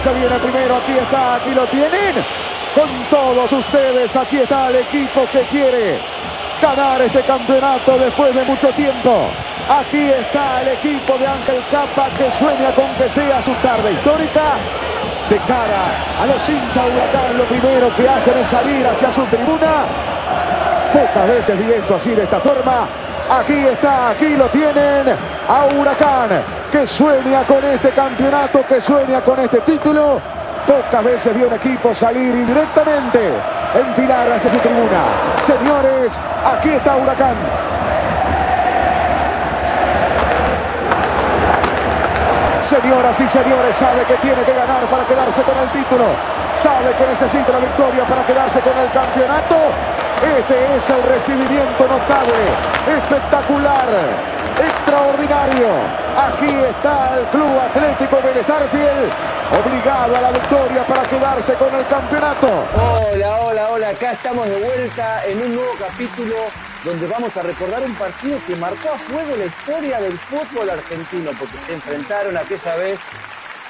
se 0.00 0.12
viene 0.14 0.38
primero, 0.38 0.76
aquí 0.76 0.92
está, 0.92 1.34
aquí 1.36 1.50
lo 1.54 1.66
tienen. 1.66 2.24
Con 2.74 2.88
todos 3.10 3.52
ustedes, 3.52 4.14
aquí 4.16 4.38
está 4.38 4.68
el 4.68 4.76
equipo 4.76 5.26
que 5.30 5.40
quiere 5.42 5.98
ganar 6.62 7.02
este 7.02 7.22
campeonato 7.22 7.98
después 7.98 8.34
de 8.34 8.44
mucho 8.44 8.68
tiempo. 8.72 9.28
Aquí 9.68 10.10
está 10.10 10.62
el 10.62 10.68
equipo 10.68 11.18
de 11.18 11.26
Ángel 11.26 11.62
Capa 11.70 12.08
que 12.16 12.30
sueña 12.32 12.74
con 12.74 12.88
que 12.94 13.10
sea 13.10 13.42
su 13.42 13.52
tarde 13.54 13.92
histórica. 13.92 14.54
De 15.28 15.36
cara 15.38 15.94
a 16.20 16.26
los 16.26 16.48
hinchas 16.48 16.86
de 16.86 16.90
Huracán, 16.90 17.38
lo 17.38 17.44
primero 17.44 17.94
que 17.94 18.08
hacen 18.08 18.38
es 18.38 18.48
salir 18.48 18.86
hacia 18.86 19.12
su 19.12 19.22
tribuna. 19.26 19.84
Pocas 20.92 21.28
veces 21.28 21.58
vi 21.58 21.72
esto 21.72 21.94
así 21.94 22.10
de 22.10 22.22
esta 22.22 22.40
forma. 22.40 22.86
Aquí 23.30 23.66
está, 23.66 24.10
aquí 24.10 24.36
lo 24.36 24.48
tienen 24.48 25.06
a 25.48 25.66
Huracán, 25.66 26.42
que 26.70 26.86
sueña 26.86 27.44
con 27.44 27.64
este 27.64 27.90
campeonato, 27.90 28.64
que 28.66 28.80
sueña 28.80 29.20
con 29.20 29.38
este 29.40 29.60
título. 29.60 30.20
Pocas 30.66 31.04
veces 31.04 31.34
vi 31.34 31.42
un 31.42 31.52
equipo 31.52 31.94
salir 31.94 32.34
y 32.34 32.44
directamente 32.44 33.32
enfilar 33.74 34.30
hacia 34.32 34.50
su 34.50 34.58
tribuna. 34.58 35.02
Señores, 35.46 36.18
aquí 36.44 36.70
está 36.70 36.96
Huracán. 36.96 37.34
Señoras 42.68 43.20
y 43.20 43.28
señores, 43.28 43.76
sabe 43.76 44.04
que 44.04 44.14
tiene 44.18 44.42
que 44.42 44.52
ganar 44.52 44.84
para 44.86 45.04
quedarse 45.04 45.42
con 45.42 45.58
el 45.58 45.68
título. 45.70 46.04
Sabe 46.62 46.92
que 46.94 47.06
necesita 47.06 47.52
la 47.52 47.58
victoria 47.58 48.04
para 48.04 48.24
quedarse 48.24 48.60
con 48.60 48.78
el 48.78 48.90
campeonato. 48.92 49.56
Este 50.22 50.76
es 50.76 50.90
el 50.90 51.02
recibimiento 51.02 51.88
notable, 51.88 52.38
espectacular, 52.86 53.88
extraordinario. 54.60 55.68
Aquí 56.16 56.50
está 56.68 57.18
el 57.18 57.26
Club 57.28 57.58
Atlético 57.58 58.20
Vélez 58.22 58.48
Arfiel, 58.48 59.10
obligado 59.58 60.16
a 60.16 60.20
la 60.20 60.30
victoria 60.32 60.86
para 60.86 61.02
quedarse 61.02 61.54
con 61.54 61.74
el 61.74 61.86
campeonato. 61.86 62.46
Hola, 62.74 63.40
hola, 63.40 63.68
hola. 63.70 63.88
Acá 63.90 64.12
estamos 64.12 64.48
de 64.48 64.56
vuelta 64.56 65.24
en 65.26 65.42
un 65.42 65.54
nuevo 65.54 65.72
capítulo 65.78 66.34
donde 66.84 67.06
vamos 67.06 67.36
a 67.36 67.42
recordar 67.42 67.82
un 67.82 67.94
partido 67.94 68.38
que 68.46 68.56
marcó 68.56 68.90
a 68.90 68.98
fuego 68.98 69.36
la 69.36 69.44
historia 69.44 70.00
del 70.00 70.18
fútbol 70.18 70.70
argentino, 70.70 71.30
porque 71.38 71.58
se 71.66 71.74
enfrentaron 71.74 72.36
aquella 72.36 72.76
vez 72.76 73.00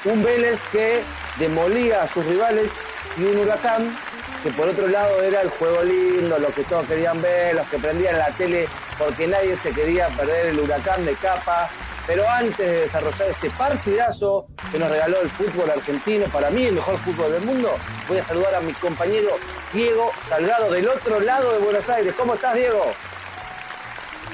un 0.05 0.23
Vélez 0.23 0.61
que 0.71 1.03
demolía 1.37 2.03
a 2.03 2.07
sus 2.07 2.25
rivales 2.25 2.71
y 3.17 3.23
un 3.23 3.37
huracán 3.39 3.95
que 4.43 4.51
por 4.51 4.67
otro 4.67 4.87
lado 4.87 5.21
era 5.21 5.41
el 5.41 5.49
juego 5.49 5.83
lindo, 5.83 6.37
lo 6.39 6.53
que 6.53 6.63
todos 6.63 6.85
querían 6.87 7.21
ver, 7.21 7.55
los 7.55 7.67
que 7.67 7.77
prendían 7.77 8.17
la 8.17 8.29
tele 8.31 8.67
porque 8.97 9.27
nadie 9.27 9.55
se 9.55 9.71
quería 9.71 10.07
perder 10.09 10.47
el 10.47 10.59
huracán 10.59 11.05
de 11.05 11.15
capa. 11.15 11.69
Pero 12.07 12.27
antes 12.27 12.57
de 12.57 12.81
desarrollar 12.81 13.29
este 13.29 13.49
partidazo 13.51 14.47
que 14.71 14.79
nos 14.79 14.89
regaló 14.89 15.21
el 15.21 15.29
fútbol 15.29 15.69
argentino, 15.69 16.25
para 16.25 16.49
mí 16.49 16.65
el 16.65 16.73
mejor 16.73 16.97
fútbol 16.97 17.31
del 17.31 17.45
mundo, 17.45 17.77
voy 18.07 18.17
a 18.17 18.23
saludar 18.23 18.55
a 18.55 18.59
mi 18.59 18.73
compañero 18.73 19.29
Diego 19.71 20.11
Salgado 20.27 20.71
del 20.71 20.87
otro 20.87 21.19
lado 21.19 21.53
de 21.53 21.59
Buenos 21.59 21.87
Aires. 21.89 22.13
¿Cómo 22.17 22.33
estás, 22.33 22.55
Diego? 22.55 22.81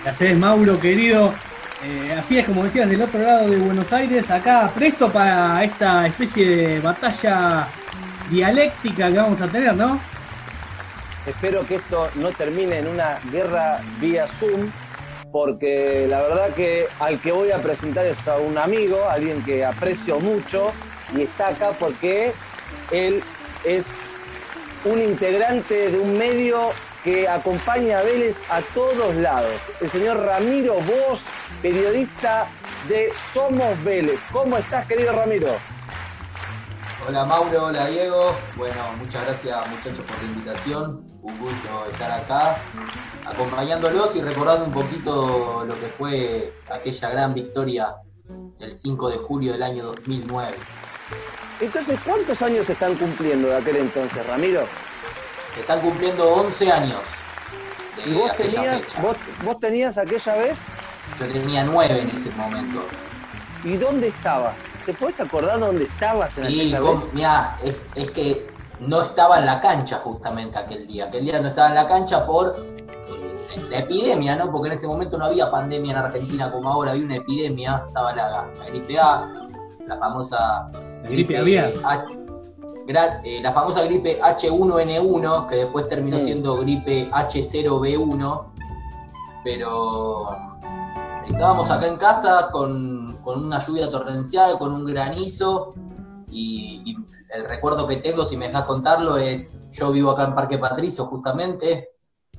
Gracias, 0.04 0.38
Mauro, 0.38 0.80
querido. 0.80 1.34
Eh, 1.84 2.16
así 2.18 2.40
es, 2.40 2.46
como 2.46 2.64
decías, 2.64 2.90
del 2.90 3.02
otro 3.02 3.20
lado 3.20 3.50
de 3.50 3.58
Buenos 3.58 3.92
Aires, 3.92 4.32
acá 4.32 4.72
presto 4.74 5.12
para 5.12 5.64
esta 5.64 6.08
especie 6.08 6.50
de 6.50 6.80
batalla 6.80 7.68
dialéctica 8.30 9.10
que 9.10 9.18
vamos 9.18 9.42
a 9.42 9.48
tener, 9.48 9.76
¿no? 9.76 10.00
Espero 11.26 11.66
que 11.68 11.76
esto 11.76 12.10
no 12.16 12.32
termine 12.32 12.80
en 12.80 12.88
una 12.88 13.20
guerra 13.32 13.82
vía 14.00 14.28
Zoom, 14.28 14.72
porque 15.32 16.08
la 16.10 16.22
verdad 16.22 16.50
que 16.54 16.88
al 17.00 17.20
que 17.20 17.32
voy 17.32 17.52
a 17.52 17.58
presentar 17.58 18.06
es 18.06 18.28
a 18.28 18.38
un 18.38 18.58
amigo, 18.58 19.10
alguien 19.10 19.44
que 19.44 19.66
aprecio 19.66 20.20
mucho, 20.20 20.72
y 21.16 21.24
está 21.24 21.50
acá 21.50 21.72
porque 21.78 22.34
él 22.92 23.22
es 23.64 23.92
un 24.86 25.02
integrante 25.02 25.92
de 25.92 26.00
un 26.00 26.18
medio 26.18 26.70
que 27.04 27.28
acompaña 27.28 28.00
a 28.00 28.04
Vélez 28.04 28.42
a 28.50 28.62
todos 28.74 29.16
lados. 29.16 29.62
El 29.82 29.90
señor 29.90 30.26
Ramiro 30.26 30.76
Vos, 30.76 31.26
periodista 31.62 32.48
de 32.88 33.10
Somos 33.34 33.82
Vélez. 33.84 34.20
¿Cómo 34.32 34.58
estás, 34.58 34.86
querido 34.86 35.14
Ramiro? 35.14 35.77
Hola 37.08 37.24
Mauro, 37.24 37.68
hola 37.68 37.86
Diego. 37.86 38.36
Bueno, 38.58 38.76
muchas 38.98 39.26
gracias 39.26 39.70
muchachos 39.70 40.04
por 40.04 40.18
la 40.18 40.26
invitación. 40.26 41.06
Un 41.22 41.40
gusto 41.40 41.86
estar 41.90 42.12
acá 42.12 42.58
acompañándolos 43.26 44.14
y 44.18 44.22
recordando 44.22 44.66
un 44.66 44.74
poquito 44.74 45.64
lo 45.66 45.74
que 45.80 45.86
fue 45.86 46.54
aquella 46.70 47.10
gran 47.10 47.34
victoria 47.34 47.96
el 48.60 48.76
5 48.76 49.10
de 49.10 49.18
julio 49.20 49.54
del 49.54 49.64
año 49.64 49.86
2009. 49.86 50.52
Entonces, 51.62 51.98
¿cuántos 52.06 52.42
años 52.42 52.66
se 52.66 52.74
están 52.74 52.96
cumpliendo 52.96 53.48
de 53.48 53.56
aquel 53.56 53.78
entonces, 53.78 54.28
Ramiro? 54.28 54.66
Se 55.56 55.62
están 55.62 55.80
cumpliendo 55.80 56.28
11 56.28 56.72
años. 56.74 57.02
De 57.96 58.12
¿Y 58.12 58.14
vos 58.16 58.36
tenías, 58.36 58.84
vos, 59.02 59.16
vos 59.46 59.60
tenías 59.62 59.98
aquella 59.98 60.36
vez? 60.36 60.58
Yo 61.18 61.26
tenía 61.26 61.64
9 61.64 62.02
en 62.02 62.10
ese 62.10 62.32
momento. 62.32 62.84
¿Y 63.64 63.78
dónde 63.78 64.10
estabas? 64.10 64.58
¿Te 64.88 64.94
puedes 64.94 65.20
acordar 65.20 65.60
dónde 65.60 65.84
estabas 65.84 66.38
en 66.38 66.48
sí, 66.48 66.74
mira, 67.12 67.58
es, 67.62 67.88
es, 67.94 68.10
que 68.12 68.48
no 68.80 69.02
estaba 69.02 69.38
en 69.38 69.46
la 69.46 69.60
cancha 69.60 69.98
justamente 69.98 70.58
aquel 70.58 70.88
día. 70.88 71.08
Aquel 71.08 71.26
día 71.26 71.42
no 71.42 71.50
estaba 71.50 71.68
en 71.68 71.76
la 71.76 71.90
cancha 71.90 72.26
por 72.26 72.56
eh, 72.56 73.68
la 73.70 73.80
epidemia, 73.80 74.38
¿no? 74.38 74.50
Porque 74.50 74.70
en 74.70 74.76
ese 74.76 74.88
momento 74.88 75.18
no 75.18 75.26
había 75.26 75.52
pandemia 75.52 75.92
en 75.92 75.98
Argentina 75.98 76.50
como 76.50 76.70
ahora, 76.70 76.92
había 76.92 77.04
una 77.04 77.18
epidemia, 77.18 77.84
estaba 77.86 78.16
la, 78.16 78.48
gripe 78.70 78.98
A, 78.98 79.50
la 79.86 79.98
famosa 79.98 80.70
la 80.72 81.10
gripe, 81.10 81.38
había. 81.38 81.68
Eh, 81.68 83.42
la 83.42 83.52
famosa 83.52 83.84
gripe 83.84 84.22
H1N1, 84.22 85.50
que 85.50 85.56
después 85.58 85.90
terminó 85.90 86.18
siendo 86.20 86.60
gripe 86.60 87.12
H0B1, 87.12 88.46
pero 89.44 90.30
estábamos 91.26 91.70
acá 91.70 91.88
en 91.88 91.98
casa 91.98 92.48
con 92.54 92.97
con 93.28 93.44
una 93.44 93.60
lluvia 93.60 93.92
torrencial, 93.92 94.58
con 94.58 94.74
un 94.74 94.86
granizo, 94.86 95.74
y, 96.32 96.96
el 97.30 97.44
recuerdo 97.44 97.86
que 97.86 97.98
tengo, 97.98 98.26
si 98.26 98.38
me 98.38 98.48
dejas 98.48 98.64
contarlo, 98.64 99.18
es, 99.18 99.60
yo 99.74 99.92
vivo 99.92 100.12
acá 100.12 100.24
en 100.24 100.34
Parque 100.34 100.58
Patricio 100.58 101.04
justamente, 101.08 101.90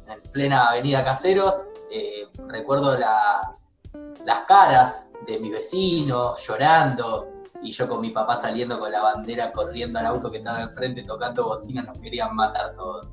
en 0.06 0.22
plena 0.32 0.68
avenida 0.68 1.04
Caseros, 1.04 1.68
eh, 1.92 2.26
recuerdo 2.48 2.96
las 2.98 4.40
caras 4.48 5.10
de 5.26 5.38
mis 5.38 5.52
vecinos 5.52 6.42
llorando, 6.46 7.42
y 7.62 7.70
yo 7.70 7.86
con 7.86 8.00
mi 8.00 8.08
papá 8.08 8.38
saliendo 8.38 8.80
con 8.80 8.90
la 8.90 9.02
bandera, 9.02 9.52
corriendo 9.52 9.98
al 9.98 10.06
auto 10.06 10.30
que 10.30 10.38
estaba 10.38 10.62
enfrente, 10.62 11.02
tocando 11.02 11.44
bocina, 11.44 11.82
nos 11.82 11.98
querían 11.98 12.34
matar 12.34 12.74
todos. 12.74 13.06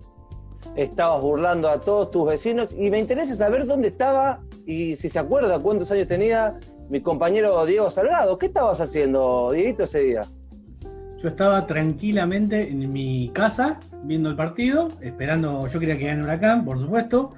Estabas 0.78 1.19
burlando 1.19 1.68
a 1.69 1.81
todos 1.81 2.09
tus 2.09 2.25
vecinos 2.25 2.74
y 2.74 2.90
me 2.90 3.00
interesa 3.00 3.35
saber 3.35 3.68
dónde 3.68 3.90
estaba 3.90 4.40
y 4.66 4.96
si 4.96 5.09
se 5.09 5.19
acuerda 5.19 5.59
cuántos 5.59 5.91
años 5.91 6.08
tenía 6.08 6.58
mi 6.90 7.01
compañero 7.01 7.66
Diego 7.66 7.90
Salgado. 7.90 8.38
¿Qué 8.38 8.47
estabas 8.47 8.79
haciendo, 8.81 9.51
Dieguito, 9.51 9.84
ese 9.84 10.00
día? 10.00 10.22
Yo 11.18 11.29
estaba 11.29 11.66
tranquilamente 11.66 12.69
en 12.69 12.91
mi 12.91 13.29
casa 13.34 13.79
viendo 14.03 14.29
el 14.29 14.35
partido, 14.35 14.90
esperando, 15.01 15.68
yo 15.68 15.79
quería 15.79 15.97
que 15.97 16.06
gane 16.06 16.23
Huracán, 16.23 16.66
por 16.66 16.79
supuesto. 16.79 17.34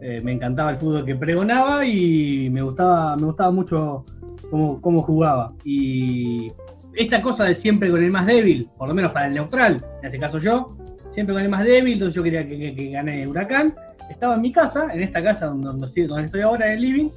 Eh, 0.00 0.20
me 0.22 0.32
encantaba 0.32 0.70
el 0.70 0.76
fútbol 0.76 1.04
que 1.04 1.14
pregonaba 1.14 1.86
y 1.86 2.50
me 2.50 2.62
gustaba, 2.62 3.16
me 3.16 3.26
gustaba 3.26 3.50
mucho 3.50 4.04
cómo, 4.50 4.80
cómo, 4.80 5.02
jugaba. 5.02 5.52
Y 5.64 6.52
esta 6.94 7.22
cosa 7.22 7.44
de 7.44 7.54
siempre 7.54 7.90
con 7.90 8.02
el 8.02 8.10
más 8.10 8.26
débil, 8.26 8.68
por 8.76 8.88
lo 8.88 8.94
menos 8.94 9.12
para 9.12 9.28
el 9.28 9.34
neutral, 9.34 9.82
en 10.00 10.06
este 10.06 10.18
caso 10.18 10.38
yo, 10.38 10.76
siempre 11.12 11.34
con 11.34 11.42
el 11.42 11.48
más 11.48 11.64
débil, 11.64 11.94
entonces 11.94 12.14
yo 12.14 12.22
quería 12.22 12.46
que, 12.46 12.90
gane 12.90 13.26
Huracán. 13.26 13.74
Estaba 14.10 14.34
en 14.34 14.40
mi 14.42 14.52
casa, 14.52 14.88
en 14.92 15.02
esta 15.02 15.22
casa 15.22 15.46
donde, 15.46 15.86
estoy, 15.86 16.40
ahora, 16.40 16.66
en 16.66 16.72
el 16.72 16.80
living. 16.80 17.08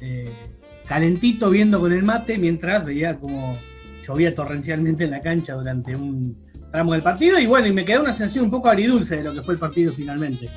Eh, 0.00 0.30
calentito 0.88 1.50
viendo 1.50 1.78
con 1.78 1.92
el 1.92 2.02
mate 2.02 2.38
mientras 2.38 2.84
veía 2.84 3.16
como 3.16 3.56
llovía 4.02 4.34
torrencialmente 4.34 5.04
en 5.04 5.10
la 5.10 5.20
cancha 5.20 5.52
durante 5.52 5.94
un 5.94 6.48
tramo 6.72 6.92
del 6.94 7.02
partido 7.02 7.38
y 7.38 7.46
bueno, 7.46 7.66
y 7.66 7.72
me 7.72 7.84
quedó 7.84 8.00
una 8.00 8.14
sensación 8.14 8.46
un 8.46 8.50
poco 8.50 8.68
agridulce 8.68 9.16
de 9.16 9.22
lo 9.22 9.34
que 9.34 9.42
fue 9.42 9.54
el 9.54 9.60
partido 9.60 9.92
finalmente. 9.92 10.48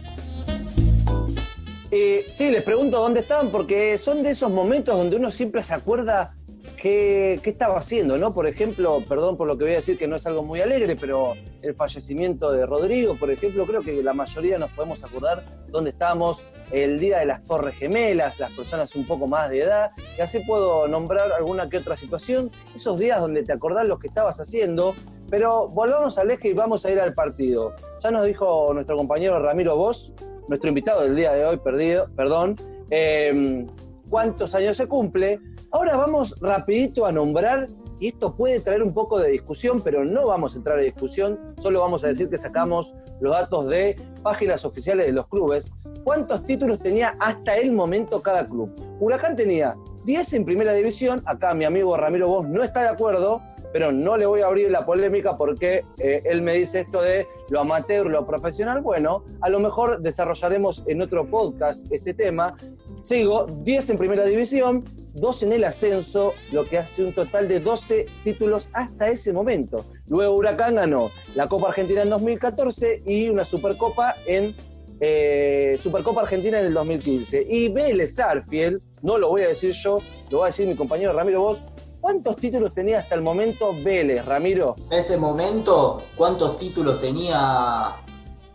Eh, 1.94 2.28
sí, 2.31 2.50
les 2.50 2.63
pregunto 2.63 3.00
dónde 3.00 3.19
estaban 3.19 3.50
porque 3.50 3.98
son 3.98 4.24
de 4.24 4.31
esos 4.31 4.50
momentos 4.50 4.95
donde 4.95 5.18
uno 5.18 5.30
siempre 5.30 5.62
se 5.62 5.74
acuerda 5.74 6.34
qué, 6.81 7.39
estaba 7.44 7.78
haciendo, 7.78 8.18
¿no? 8.18 8.33
Por 8.33 8.48
ejemplo, 8.48 9.04
perdón 9.07 9.38
por 9.38 9.48
lo 9.48 9.57
que 9.57 9.66
voy 9.66 9.74
a 9.74 9.78
decir 9.78 9.98
que 9.98 10.07
no 10.07 10.16
es 10.16 10.25
algo 10.25 10.44
muy 10.44 10.62
alegre, 10.62 10.95
pero 10.95 11.33
el 11.62 11.75
fallecimiento 11.75 12.51
de 12.51 12.66
Rodrigo, 12.66 13.16
por 13.16 13.30
ejemplo, 13.30 13.66
creo 13.66 13.81
que 13.81 14.01
la 14.01 14.13
mayoría 14.13 14.57
nos 14.57 14.72
podemos 14.72 15.04
acordar 15.04 15.44
dónde 15.69 15.92
estábamos 15.92 16.42
el 16.72 17.00
día 17.00 17.19
de 17.19 17.25
las 17.25 17.45
Torres 17.45 17.75
Gemelas, 17.75 18.39
las 18.39 18.51
personas 18.51 18.95
un 18.95 19.06
poco 19.06 19.28
más 19.28 19.50
de 19.51 19.62
edad, 19.62 19.92
y 20.18 20.22
así 20.22 20.39
puedo 20.39 20.88
nombrar 20.88 21.31
alguna 21.31 21.69
que 21.69 21.78
otra 21.78 21.95
situación, 21.95 22.50
esos 22.74 22.98
días 22.98 23.19
donde 23.19 23.44
te 23.44 23.54
acordás 23.54 23.88
lo 23.88 24.00
que 24.00 24.07
estabas 24.07 24.39
haciendo, 24.39 24.95
pero 25.30 25.68
volvamos 25.68 26.18
al 26.18 26.31
eje 26.31 26.50
y 26.50 26.54
vamos 26.54 26.84
a 26.86 26.92
ir 26.92 27.00
al 27.00 27.13
partido. 27.13 27.75
Ya 28.01 28.10
nos 28.10 28.25
dijo 28.25 28.74
nuestro 28.74 28.98
compañero 28.98 29.39
Ramiro 29.39 29.75
Vos, 29.75 30.16
nuestro 30.48 30.69
invitado 30.69 31.04
del 31.04 31.16
día 31.16 31.31
de 31.34 31.45
hoy, 31.45 31.57
perdido, 31.57 32.10
perdón, 32.16 32.56
eh, 32.89 33.66
cuántos 34.10 34.54
años 34.56 34.77
se 34.77 34.88
cumple. 34.88 35.39
Ahora 35.74 35.96
vamos 35.96 36.36
rapidito 36.42 37.06
a 37.06 37.14
nombrar, 37.14 37.70
y 37.98 38.10
esto 38.10 38.36
puede 38.36 38.60
traer 38.60 38.84
un 38.84 38.94
poco 38.94 39.20
de 39.20 39.30
discusión, 39.30 39.80
pero 39.82 40.04
no 40.04 40.28
vamos 40.28 40.54
a 40.54 40.58
entrar 40.58 40.78
en 40.78 40.86
discusión, 40.86 41.40
solo 41.60 41.80
vamos 41.80 42.04
a 42.04 42.08
decir 42.08 42.30
que 42.30 42.38
sacamos 42.38 42.94
los 43.22 43.32
datos 43.32 43.70
de 43.70 43.96
páginas 44.22 44.66
oficiales 44.66 45.06
de 45.06 45.14
los 45.14 45.30
clubes. 45.30 45.72
¿Cuántos 46.04 46.46
títulos 46.46 46.80
tenía 46.80 47.16
hasta 47.20 47.56
el 47.56 47.72
momento 47.72 48.22
cada 48.22 48.50
club? 48.50 48.74
Huracán 49.00 49.38
tenía 49.38 49.78
10 50.04 50.34
en 50.34 50.46
primera 50.46 50.74
división, 50.74 51.22
acá 51.26 51.54
mi 51.54 51.64
amigo 51.64 51.96
Ramiro 51.96 52.28
Vos 52.28 52.50
no 52.50 52.64
está 52.64 52.82
de 52.82 52.90
acuerdo, 52.90 53.42
pero 53.72 53.94
no 53.94 54.18
le 54.18 54.26
voy 54.26 54.42
a 54.42 54.48
abrir 54.48 54.70
la 54.72 54.86
polémica 54.86 55.38
porque 55.38 55.86
eh, 56.00 56.22
él 56.26 56.42
me 56.42 56.54
dice 56.56 56.82
esto 56.82 57.02
de 57.02 57.28
lo 57.50 57.62
amateur, 57.62 58.08
lo 58.08 58.26
profesional. 58.26 58.82
Bueno, 58.82 59.24
a 59.40 59.50
lo 59.50 59.60
mejor 59.62 60.02
desarrollaremos 60.02 60.84
en 60.88 61.02
otro 61.02 61.30
podcast 61.30 61.90
este 61.92 62.14
tema. 62.14 62.56
Sigo, 63.04 63.46
10 63.46 63.92
en 63.92 63.98
primera 63.98 64.26
división, 64.26 64.84
2 65.13 65.44
en 65.44 65.52
el 65.54 65.63
ascenso, 65.63 66.34
lo 66.52 66.66
que 66.66 66.78
hace 66.78 67.04
un 67.04 67.13
total 67.13 67.48
de 67.48 67.60
12 67.60 68.06
títulos 68.24 68.69
hasta 68.74 69.08
ese 69.10 69.34
momento. 69.34 69.86
Luego 70.08 70.36
Huracán 70.36 70.75
ganó 70.75 71.12
la 71.36 71.48
Copa 71.48 71.69
Argentina 71.69 72.02
en 72.02 72.10
2014 72.10 73.04
y 73.06 73.30
una 73.30 73.46
Supercopa 73.46 74.16
en 74.25 74.56
eh, 75.00 75.78
Supercopa 75.81 76.22
Argentina 76.22 76.60
en 76.60 76.68
el 76.68 76.74
2015. 76.74 77.48
Y 77.50 77.69
Vélez 77.69 78.18
Arfiel, 78.19 78.81
no 79.02 79.18
lo 79.18 79.30
voy 79.30 79.42
a 79.42 79.48
decir 79.48 79.74
yo, 79.74 80.00
lo 80.30 80.40
va 80.40 80.46
a 80.46 80.50
decir 80.50 80.68
mi 80.68 80.75
compañero 80.75 81.13
Ramiro 81.13 81.42
Vos, 81.42 81.63
¿Cuántos 82.02 82.38
títulos 82.38 82.74
tenía 82.74 82.98
hasta 82.98 83.13
el 83.13 83.22
momento 83.22 83.75
Vélez, 83.84 84.25
Ramiro? 84.25 84.75
En 84.90 84.98
ese 84.98 85.18
momento, 85.18 86.02
¿cuántos 86.16 86.58
títulos 86.58 87.00
tenía 87.00 87.96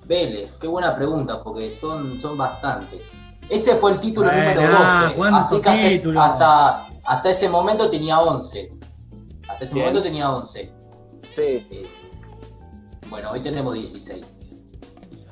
Vélez? 0.04 0.54
Qué 0.54 0.66
buena 0.66 0.96
pregunta, 0.96 1.44
porque 1.44 1.70
son, 1.70 2.20
son 2.20 2.36
bastantes. 2.36 3.02
Ese 3.48 3.76
fue 3.76 3.92
el 3.92 4.00
título 4.00 4.30
número 4.30 4.60
12. 4.60 4.76
Así 5.32 5.60
que 5.60 6.18
hasta, 6.18 6.86
hasta, 7.04 7.30
ese 7.30 7.48
momento 7.48 7.90
tenía 7.90 8.20
11. 8.20 8.72
Hasta 9.48 9.64
ese 9.64 9.74
momento 9.74 10.02
tenía 10.02 10.30
11. 10.30 10.72
Sí. 11.30 11.42
Eh, 11.42 11.86
bueno, 13.08 13.30
hoy 13.30 13.42
tenemos 13.42 13.74
16. 13.74 14.24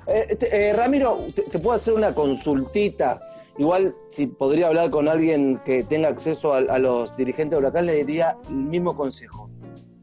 Eh, 0.06 0.38
eh, 0.40 0.72
Ramiro, 0.76 1.18
te, 1.34 1.58
puedo 1.58 1.72
hacer 1.72 1.94
una 1.94 2.14
consultita? 2.14 3.20
Igual, 3.56 3.94
si 4.08 4.26
podría 4.26 4.68
hablar 4.68 4.90
con 4.90 5.08
alguien 5.08 5.60
que 5.64 5.84
tenga 5.84 6.08
acceso 6.08 6.54
a, 6.54 6.78
los 6.78 7.16
dirigentes 7.16 7.52
de 7.52 7.64
Huracán, 7.64 7.86
le 7.86 7.94
diría 7.94 8.36
el 8.48 8.56
mismo 8.56 8.96
consejo. 8.96 9.48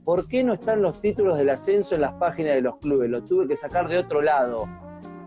¿Por 0.03 0.27
qué 0.27 0.43
no 0.43 0.53
están 0.53 0.81
los 0.81 0.99
títulos 0.99 1.37
del 1.37 1.49
ascenso 1.49 1.95
en 1.95 2.01
las 2.01 2.13
páginas 2.13 2.55
de 2.55 2.61
los 2.61 2.77
clubes? 2.77 3.09
Los 3.09 3.25
tuve 3.25 3.47
que 3.47 3.55
sacar 3.55 3.87
de 3.87 3.97
otro 3.97 4.21
lado. 4.21 4.67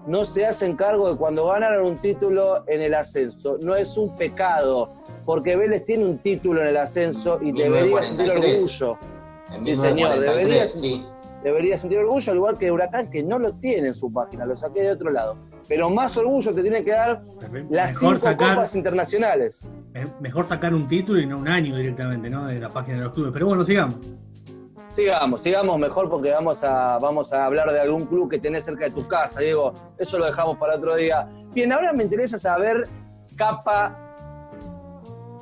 No 0.06 0.24
se 0.24 0.46
hacen 0.46 0.76
cargo 0.76 1.10
de 1.10 1.16
cuando 1.16 1.46
ganaron 1.46 1.86
un 1.86 1.96
título 1.98 2.64
en 2.68 2.82
el 2.82 2.94
ascenso. 2.94 3.58
No 3.62 3.74
es 3.74 3.96
un 3.96 4.14
pecado, 4.14 4.92
porque 5.24 5.56
Vélez 5.56 5.84
tiene 5.84 6.04
un 6.04 6.18
título 6.18 6.60
en 6.60 6.68
el 6.68 6.76
ascenso 6.76 7.38
y 7.40 7.52
debería 7.52 8.02
sentir 8.02 8.30
orgullo. 8.30 8.98
sí, 9.60 9.74
señor, 9.74 10.20
debería, 10.20 10.66
sí. 10.66 11.06
debería 11.42 11.76
sentir 11.76 11.98
orgullo, 11.98 12.32
al 12.32 12.36
igual 12.36 12.58
que 12.58 12.70
Huracán, 12.70 13.10
que 13.10 13.22
no 13.22 13.38
lo 13.38 13.54
tiene 13.54 13.88
en 13.88 13.94
su 13.94 14.12
página, 14.12 14.44
lo 14.44 14.56
saqué 14.56 14.82
de 14.82 14.90
otro 14.90 15.10
lado 15.10 15.36
pero 15.68 15.90
más 15.90 16.16
orgullo 16.16 16.54
te 16.54 16.62
tiene 16.62 16.84
que 16.84 16.90
dar 16.90 17.22
las 17.70 17.98
cinco 17.98 18.36
copas 18.36 18.74
internacionales. 18.74 19.68
Mejor 20.20 20.46
sacar 20.46 20.74
un 20.74 20.86
título 20.86 21.20
y 21.20 21.26
no 21.26 21.38
un 21.38 21.48
año 21.48 21.76
directamente, 21.76 22.28
¿no? 22.28 22.46
De 22.46 22.58
la 22.58 22.68
página 22.68 22.98
de 22.98 23.04
los 23.04 23.14
clubes. 23.14 23.32
Pero 23.32 23.46
bueno, 23.46 23.64
sigamos. 23.64 23.96
Sigamos, 24.94 25.42
sigamos 25.42 25.76
mejor 25.76 26.08
porque 26.08 26.30
vamos 26.30 26.62
a, 26.62 27.00
vamos 27.00 27.32
a 27.32 27.46
hablar 27.46 27.72
de 27.72 27.80
algún 27.80 28.06
club 28.06 28.30
que 28.30 28.38
tenés 28.38 28.64
cerca 28.64 28.84
de 28.84 28.92
tu 28.92 29.08
casa, 29.08 29.40
Diego. 29.40 29.74
Eso 29.98 30.20
lo 30.20 30.26
dejamos 30.26 30.56
para 30.56 30.76
otro 30.76 30.94
día. 30.94 31.28
Bien, 31.52 31.72
ahora 31.72 31.92
me 31.92 32.04
interesa 32.04 32.38
saber, 32.38 32.88
Capa, 33.34 33.98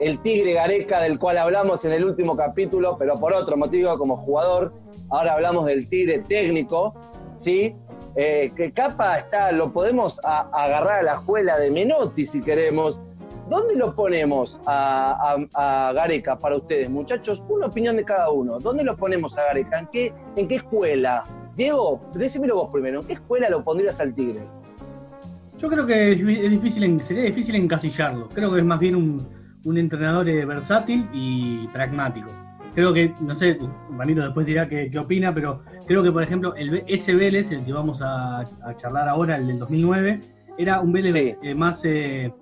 el 0.00 0.22
Tigre 0.22 0.54
Gareca 0.54 1.00
del 1.02 1.18
cual 1.18 1.36
hablamos 1.36 1.84
en 1.84 1.92
el 1.92 2.02
último 2.02 2.34
capítulo, 2.34 2.96
pero 2.96 3.16
por 3.16 3.34
otro 3.34 3.58
motivo 3.58 3.98
como 3.98 4.16
jugador. 4.16 4.72
Ahora 5.10 5.34
hablamos 5.34 5.66
del 5.66 5.86
Tigre 5.86 6.20
técnico, 6.20 6.94
¿sí? 7.36 7.76
eh, 8.14 8.52
que 8.56 8.72
capa 8.72 9.18
está, 9.18 9.52
lo 9.52 9.72
podemos 9.72 10.20
agarrar 10.24 11.00
a 11.00 11.02
la 11.02 11.12
escuela 11.14 11.58
de 11.58 11.70
Menotti 11.70 12.26
si 12.26 12.40
queremos. 12.40 13.00
¿Dónde 13.48 13.76
lo 13.76 13.94
ponemos 13.94 14.60
a, 14.66 15.92
Gareca 15.94 16.38
para 16.38 16.56
ustedes, 16.56 16.88
muchachos? 16.88 17.42
Una 17.48 17.66
opinión 17.66 17.96
de 17.96 18.04
cada 18.04 18.30
uno. 18.30 18.58
¿Dónde 18.58 18.84
lo 18.84 18.96
ponemos 18.96 19.36
a 19.38 19.44
Gareca? 19.44 19.78
¿En 19.78 19.86
qué, 19.88 20.12
en 20.36 20.48
qué 20.48 20.56
escuela? 20.56 21.24
Diego, 21.56 22.00
decímelo 22.14 22.56
vos 22.56 22.70
primero. 22.72 23.00
¿En 23.00 23.06
qué 23.06 23.14
escuela 23.14 23.50
lo 23.50 23.62
pondrías 23.62 24.00
al 24.00 24.14
Tigre? 24.14 24.40
Yo 25.58 25.68
creo 25.68 25.86
que 25.86 26.12
es 26.12 26.50
difícil, 26.50 27.00
sería 27.02 27.24
difícil 27.24 27.54
encasillarlo. 27.56 28.28
Creo 28.28 28.52
que 28.52 28.58
es 28.58 28.64
más 28.64 28.80
bien 28.80 28.96
un, 28.96 29.26
un 29.64 29.78
entrenador 29.78 30.28
eh, 30.28 30.44
versátil 30.44 31.08
y 31.12 31.68
pragmático 31.68 32.30
creo 32.74 32.92
que, 32.92 33.12
no 33.20 33.34
sé, 33.34 33.58
Ramiro 33.96 34.24
después 34.24 34.46
dirá 34.46 34.68
qué, 34.68 34.90
opina, 34.98 35.34
pero 35.34 35.62
creo 35.86 36.02
que, 36.02 36.10
por 36.10 36.22
ejemplo, 36.22 36.54
el, 36.54 36.84
ese 36.86 37.14
Vélez, 37.14 37.50
el 37.50 37.64
que 37.64 37.72
vamos 37.72 38.00
a, 38.02 38.44
charlar 38.76 39.08
ahora, 39.08 39.36
el 39.36 39.46
del 39.46 39.58
2009, 39.58 40.20
era 40.58 40.80
un 40.80 40.92
Vélez 40.92 41.36
eh, 41.42 41.54
más 41.54 41.84
eh, 41.84 42.32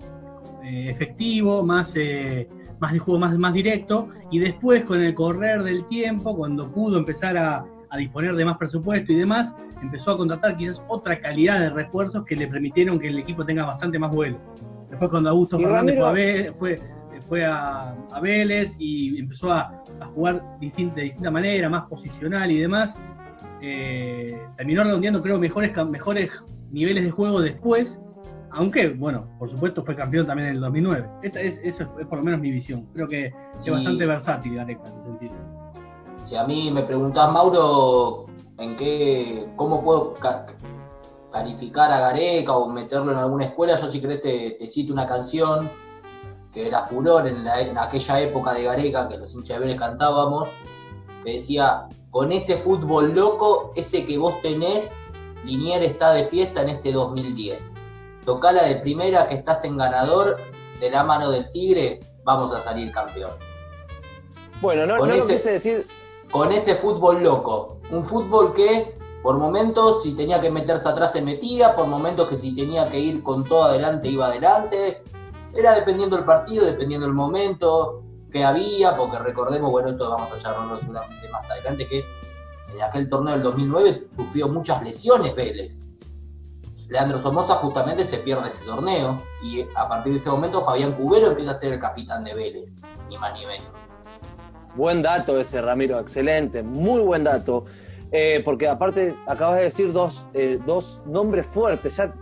efectivo, 0.88 1.62
más, 1.64 1.94
más 2.78 2.92
de 2.92 2.98
juego 2.98 3.18
más, 3.18 3.36
más 3.38 3.52
directo, 3.52 4.08
y 4.30 4.38
después, 4.38 4.84
con 4.84 5.00
el 5.00 5.14
correr 5.14 5.62
del 5.62 5.86
tiempo, 5.86 6.36
cuando 6.36 6.70
pudo 6.70 6.98
empezar 6.98 7.36
a, 7.36 7.64
disponer 7.98 8.36
de 8.36 8.44
más 8.44 8.56
presupuesto 8.56 9.12
y 9.12 9.16
demás, 9.16 9.56
empezó 9.82 10.12
a 10.12 10.16
contratar 10.16 10.56
quizás 10.56 10.80
otra 10.86 11.18
calidad 11.18 11.58
de 11.58 11.70
refuerzos 11.70 12.24
que 12.24 12.36
le 12.36 12.46
permitieron 12.46 13.00
que 13.00 13.08
el 13.08 13.18
equipo 13.18 13.44
tenga 13.44 13.64
bastante 13.64 13.98
más 13.98 14.14
vuelo. 14.14 14.38
Después, 14.88 15.10
cuando 15.10 15.30
Augusto 15.30 15.58
Fernández 15.58 15.98
fue, 15.98 16.52
fue 16.52 16.80
fue 17.20 17.44
a, 17.44 17.94
Vélez 18.20 18.74
y 18.78 19.18
empezó 19.18 19.52
a, 19.52 19.82
jugar 20.14 20.42
de 20.60 20.66
distinta 20.66 21.30
manera, 21.30 21.68
más 21.68 21.86
posicional 21.88 22.50
y 22.50 22.58
demás. 22.58 22.96
Eh, 23.62 24.38
terminó 24.56 24.84
redondeando, 24.84 25.22
creo, 25.22 25.38
mejores, 25.38 25.72
mejores 25.86 26.42
niveles 26.70 27.04
de 27.04 27.10
juego 27.10 27.40
después, 27.40 28.00
aunque, 28.52 28.88
bueno, 28.88 29.26
por 29.38 29.48
supuesto 29.48 29.82
fue 29.82 29.94
campeón 29.94 30.26
también 30.26 30.48
en 30.48 30.54
el 30.56 30.60
2009. 30.60 31.08
Esta 31.22 31.40
es, 31.40 31.60
eso 31.62 31.84
es, 31.98 32.06
por 32.06 32.18
lo 32.18 32.24
menos 32.24 32.40
mi 32.40 32.50
visión. 32.50 32.86
Creo 32.92 33.08
que 33.08 33.26
es 33.58 33.70
bastante 33.70 34.06
versátil 34.06 34.56
Gareca 34.56 34.82
en 34.86 34.94
ese 34.94 35.02
sentido. 35.04 35.32
Si 36.24 36.36
a 36.36 36.44
mí 36.44 36.70
me 36.70 36.82
preguntás, 36.82 37.32
Mauro, 37.32 38.26
en 38.58 38.76
qué, 38.76 39.48
cómo 39.56 39.82
puedo 39.82 40.14
calificar 41.32 41.90
a 41.90 42.00
Gareca 42.00 42.54
o 42.54 42.68
meterlo 42.68 43.12
en 43.12 43.18
alguna 43.18 43.46
escuela, 43.46 43.76
yo 43.76 43.88
si 43.88 44.00
querés 44.00 44.20
te, 44.20 44.50
te 44.58 44.66
cito 44.66 44.92
una 44.92 45.06
canción 45.06 45.70
que 46.52 46.66
era 46.66 46.82
furor 46.82 47.26
en, 47.28 47.46
aquella 47.78 48.20
época 48.20 48.52
de 48.52 48.64
Gareca, 48.64 49.08
que 49.08 49.16
los 49.16 49.32
hinchas 49.34 49.58
de 49.58 49.66
Vélez 49.66 49.78
cantábamos, 49.78 50.48
que 51.24 51.34
decía, 51.34 51.86
con 52.10 52.32
ese 52.32 52.56
fútbol 52.56 53.14
loco, 53.14 53.72
ese 53.76 54.04
que 54.04 54.18
vos 54.18 54.40
tenés, 54.42 55.00
Linier 55.44 55.82
está 55.82 56.12
de 56.12 56.24
fiesta 56.24 56.62
en 56.62 56.70
este 56.70 56.92
2010. 56.92 57.79
Tocala 58.24 58.64
de 58.64 58.76
primera 58.76 59.28
que 59.28 59.34
estás 59.34 59.64
en 59.64 59.76
ganador, 59.76 60.36
de 60.78 60.90
la 60.90 61.04
mano 61.04 61.30
del 61.30 61.50
Tigre, 61.50 62.00
vamos 62.24 62.52
a 62.54 62.60
salir 62.60 62.90
campeón. 62.92 63.32
Bueno, 64.60 64.86
no, 64.86 65.04
no 65.04 65.12
quise 65.12 65.52
decir... 65.52 65.86
Con 66.30 66.52
ese 66.52 66.76
fútbol 66.76 67.22
loco, 67.24 67.78
un 67.90 68.04
fútbol 68.04 68.54
que 68.54 68.96
por 69.22 69.36
momentos 69.36 70.02
si 70.02 70.12
tenía 70.12 70.40
que 70.40 70.50
meterse 70.50 70.88
atrás 70.88 71.12
se 71.12 71.22
metía, 71.22 71.74
por 71.74 71.86
momentos 71.86 72.28
que 72.28 72.36
si 72.36 72.54
tenía 72.54 72.88
que 72.88 72.98
ir 72.98 73.22
con 73.22 73.44
todo 73.44 73.64
adelante 73.64 74.08
iba 74.08 74.26
adelante, 74.26 75.02
era 75.54 75.74
dependiendo 75.74 76.16
del 76.16 76.24
partido, 76.24 76.64
dependiendo 76.64 77.06
del 77.06 77.14
momento 77.14 78.02
que 78.30 78.44
había, 78.44 78.96
porque 78.96 79.18
recordemos, 79.18 79.70
bueno, 79.70 79.90
esto 79.90 80.08
vamos 80.08 80.32
a 80.32 80.38
charlarlo 80.38 80.78
seguramente 80.78 81.28
más 81.28 81.50
adelante, 81.50 81.86
que 81.86 82.04
en 82.72 82.82
aquel 82.82 83.08
torneo 83.08 83.34
del 83.34 83.42
2009 83.42 84.06
sufrió 84.14 84.48
muchas 84.48 84.82
lesiones 84.82 85.34
Vélez. 85.34 85.89
Leandro 86.90 87.20
Somoza 87.20 87.54
justamente 87.54 88.04
se 88.04 88.18
pierde 88.18 88.48
ese 88.48 88.64
torneo 88.64 89.22
y 89.40 89.62
a 89.76 89.88
partir 89.88 90.12
de 90.12 90.18
ese 90.18 90.28
momento 90.28 90.60
Fabián 90.60 90.92
Cubero 90.94 91.28
empieza 91.28 91.52
a 91.52 91.54
ser 91.54 91.72
el 91.72 91.80
capitán 91.80 92.24
de 92.24 92.34
Vélez, 92.34 92.76
ni 93.08 93.16
más 93.16 93.32
ni 93.32 93.46
menos. 93.46 93.68
Buen 94.74 95.00
dato 95.00 95.38
ese, 95.38 95.62
Ramiro, 95.62 96.00
excelente, 96.00 96.64
muy 96.64 97.00
buen 97.00 97.24
dato. 97.24 97.64
Eh, 98.12 98.42
porque 98.44 98.66
aparte 98.66 99.14
acabas 99.28 99.58
de 99.58 99.64
decir 99.64 99.92
dos, 99.92 100.26
eh, 100.34 100.58
dos 100.66 101.00
nombres 101.06 101.46
fuertes, 101.46 101.96
ya 101.96 102.12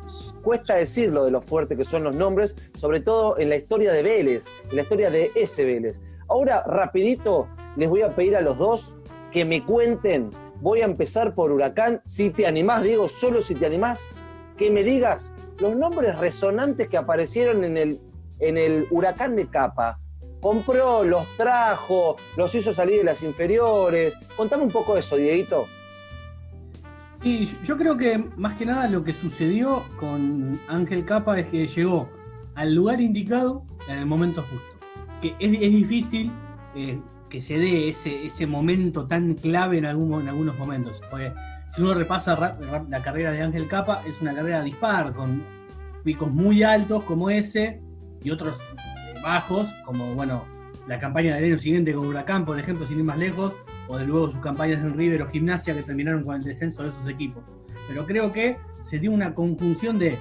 cuesta 0.42 0.74
decirlo 0.74 1.24
de 1.24 1.30
lo 1.30 1.40
fuerte 1.40 1.78
que 1.78 1.84
son 1.86 2.04
los 2.04 2.14
nombres, 2.14 2.54
sobre 2.78 3.00
todo 3.00 3.38
en 3.38 3.48
la 3.48 3.56
historia 3.56 3.90
de 3.92 4.02
Vélez, 4.02 4.48
en 4.68 4.76
la 4.76 4.82
historia 4.82 5.08
de 5.08 5.32
ese 5.34 5.64
Vélez. 5.64 6.02
Ahora, 6.28 6.62
rapidito, 6.66 7.48
les 7.76 7.88
voy 7.88 8.02
a 8.02 8.14
pedir 8.14 8.36
a 8.36 8.42
los 8.42 8.58
dos 8.58 8.98
que 9.32 9.46
me 9.46 9.64
cuenten, 9.64 10.28
voy 10.60 10.82
a 10.82 10.84
empezar 10.84 11.34
por 11.34 11.52
Huracán, 11.52 12.02
si 12.04 12.28
te 12.28 12.46
animás, 12.46 12.82
Diego, 12.82 13.08
solo 13.08 13.40
si 13.40 13.54
te 13.54 13.64
animás, 13.64 14.10
que 14.58 14.70
me 14.70 14.82
digas 14.82 15.32
los 15.60 15.74
nombres 15.76 16.18
resonantes 16.18 16.88
que 16.88 16.96
aparecieron 16.96 17.64
en 17.64 17.76
el, 17.76 18.00
en 18.40 18.58
el 18.58 18.86
Huracán 18.90 19.36
de 19.36 19.46
Capa. 19.46 20.00
Compró, 20.40 21.02
los 21.04 21.26
trajo, 21.36 22.16
los 22.36 22.54
hizo 22.54 22.74
salir 22.74 22.98
de 22.98 23.04
las 23.04 23.22
inferiores. 23.22 24.14
Contame 24.36 24.64
un 24.64 24.70
poco 24.70 24.96
eso, 24.96 25.16
Dieguito. 25.16 25.66
Sí, 27.22 27.58
yo 27.64 27.76
creo 27.76 27.96
que 27.96 28.18
más 28.36 28.56
que 28.56 28.66
nada 28.66 28.88
lo 28.88 29.02
que 29.02 29.12
sucedió 29.12 29.84
con 29.98 30.60
Ángel 30.68 31.04
Capa 31.04 31.38
es 31.40 31.46
que 31.48 31.66
llegó 31.66 32.08
al 32.54 32.74
lugar 32.74 33.00
indicado 33.00 33.64
en 33.88 33.98
el 33.98 34.06
momento 34.06 34.42
justo. 34.42 34.86
que 35.20 35.34
es, 35.40 35.52
es 35.60 35.72
difícil 35.72 36.30
eh, 36.76 37.00
que 37.28 37.40
se 37.40 37.58
dé 37.58 37.88
ese, 37.88 38.26
ese 38.26 38.46
momento 38.46 39.06
tan 39.06 39.34
clave 39.34 39.78
en, 39.78 39.84
en 39.84 40.28
algunos 40.28 40.56
momentos. 40.58 41.02
Porque 41.10 41.32
si 41.74 41.82
uno 41.82 41.94
repasa 41.94 42.56
la 42.88 43.02
carrera 43.02 43.32
de 43.32 43.42
Ángel 43.42 43.68
Capa, 43.68 44.02
es 44.06 44.20
una 44.20 44.34
carrera 44.34 44.62
dispar, 44.62 45.12
con 45.12 45.42
picos 46.04 46.32
muy 46.32 46.62
altos 46.62 47.04
como 47.04 47.30
ese 47.30 47.80
y 48.22 48.30
otros 48.30 48.58
eh, 48.58 49.14
bajos, 49.22 49.68
como 49.84 50.14
bueno, 50.14 50.44
la 50.86 50.98
campaña 50.98 51.34
del 51.34 51.44
año 51.44 51.58
siguiente 51.58 51.92
con 51.92 52.06
Huracán, 52.06 52.44
por 52.44 52.58
ejemplo, 52.58 52.86
sin 52.86 52.98
ir 52.98 53.04
más 53.04 53.18
lejos, 53.18 53.54
o 53.88 53.98
de 53.98 54.04
luego 54.04 54.30
sus 54.30 54.40
campañas 54.40 54.80
en 54.80 54.94
River 54.94 55.22
o 55.22 55.26
Gimnasia 55.28 55.74
que 55.74 55.82
terminaron 55.82 56.24
con 56.24 56.36
el 56.36 56.44
descenso 56.44 56.82
de 56.82 56.90
esos 56.90 57.08
equipos. 57.08 57.44
Pero 57.88 58.06
creo 58.06 58.30
que 58.30 58.56
se 58.80 58.98
dio 58.98 59.12
una 59.12 59.34
conjunción 59.34 59.98
de 59.98 60.18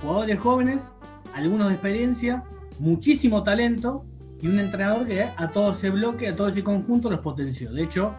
jugadores 0.00 0.38
jóvenes, 0.38 0.90
algunos 1.34 1.68
de 1.68 1.74
experiencia, 1.74 2.44
muchísimo 2.78 3.42
talento 3.42 4.04
y 4.40 4.48
un 4.48 4.58
entrenador 4.58 5.06
que 5.06 5.22
a 5.22 5.50
todo 5.52 5.72
ese 5.72 5.90
bloque, 5.90 6.28
a 6.28 6.36
todo 6.36 6.48
ese 6.48 6.62
conjunto 6.62 7.10
los 7.10 7.20
potenció. 7.20 7.72
De 7.72 7.84
hecho, 7.84 8.14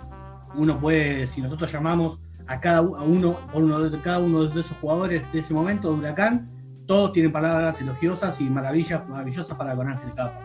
uno 0.56 0.80
puede, 0.80 1.28
si 1.28 1.42
nosotros 1.42 1.72
llamamos 1.72 2.20
a 2.48 2.60
cada 2.60 2.82
uno, 2.82 3.38
por 3.52 3.64
uno 3.64 3.80
de 3.82 4.00
cada 4.00 4.20
uno 4.20 4.44
de 4.46 4.62
esos 4.62 4.78
jugadores 4.78 5.24
de 5.32 5.40
ese 5.40 5.54
momento 5.54 5.92
de 5.94 6.00
Huracán, 6.00 6.50
todos 6.86 7.14
tienen 7.14 7.32
palabras 7.32 7.80
elogiosas 7.80 8.40
y 8.42 8.46
maravillas, 8.46 9.08
maravillosas 9.08 9.58
para 9.58 9.76
con 9.76 9.88
Ángel 9.90 10.14
Capa. 10.16 10.40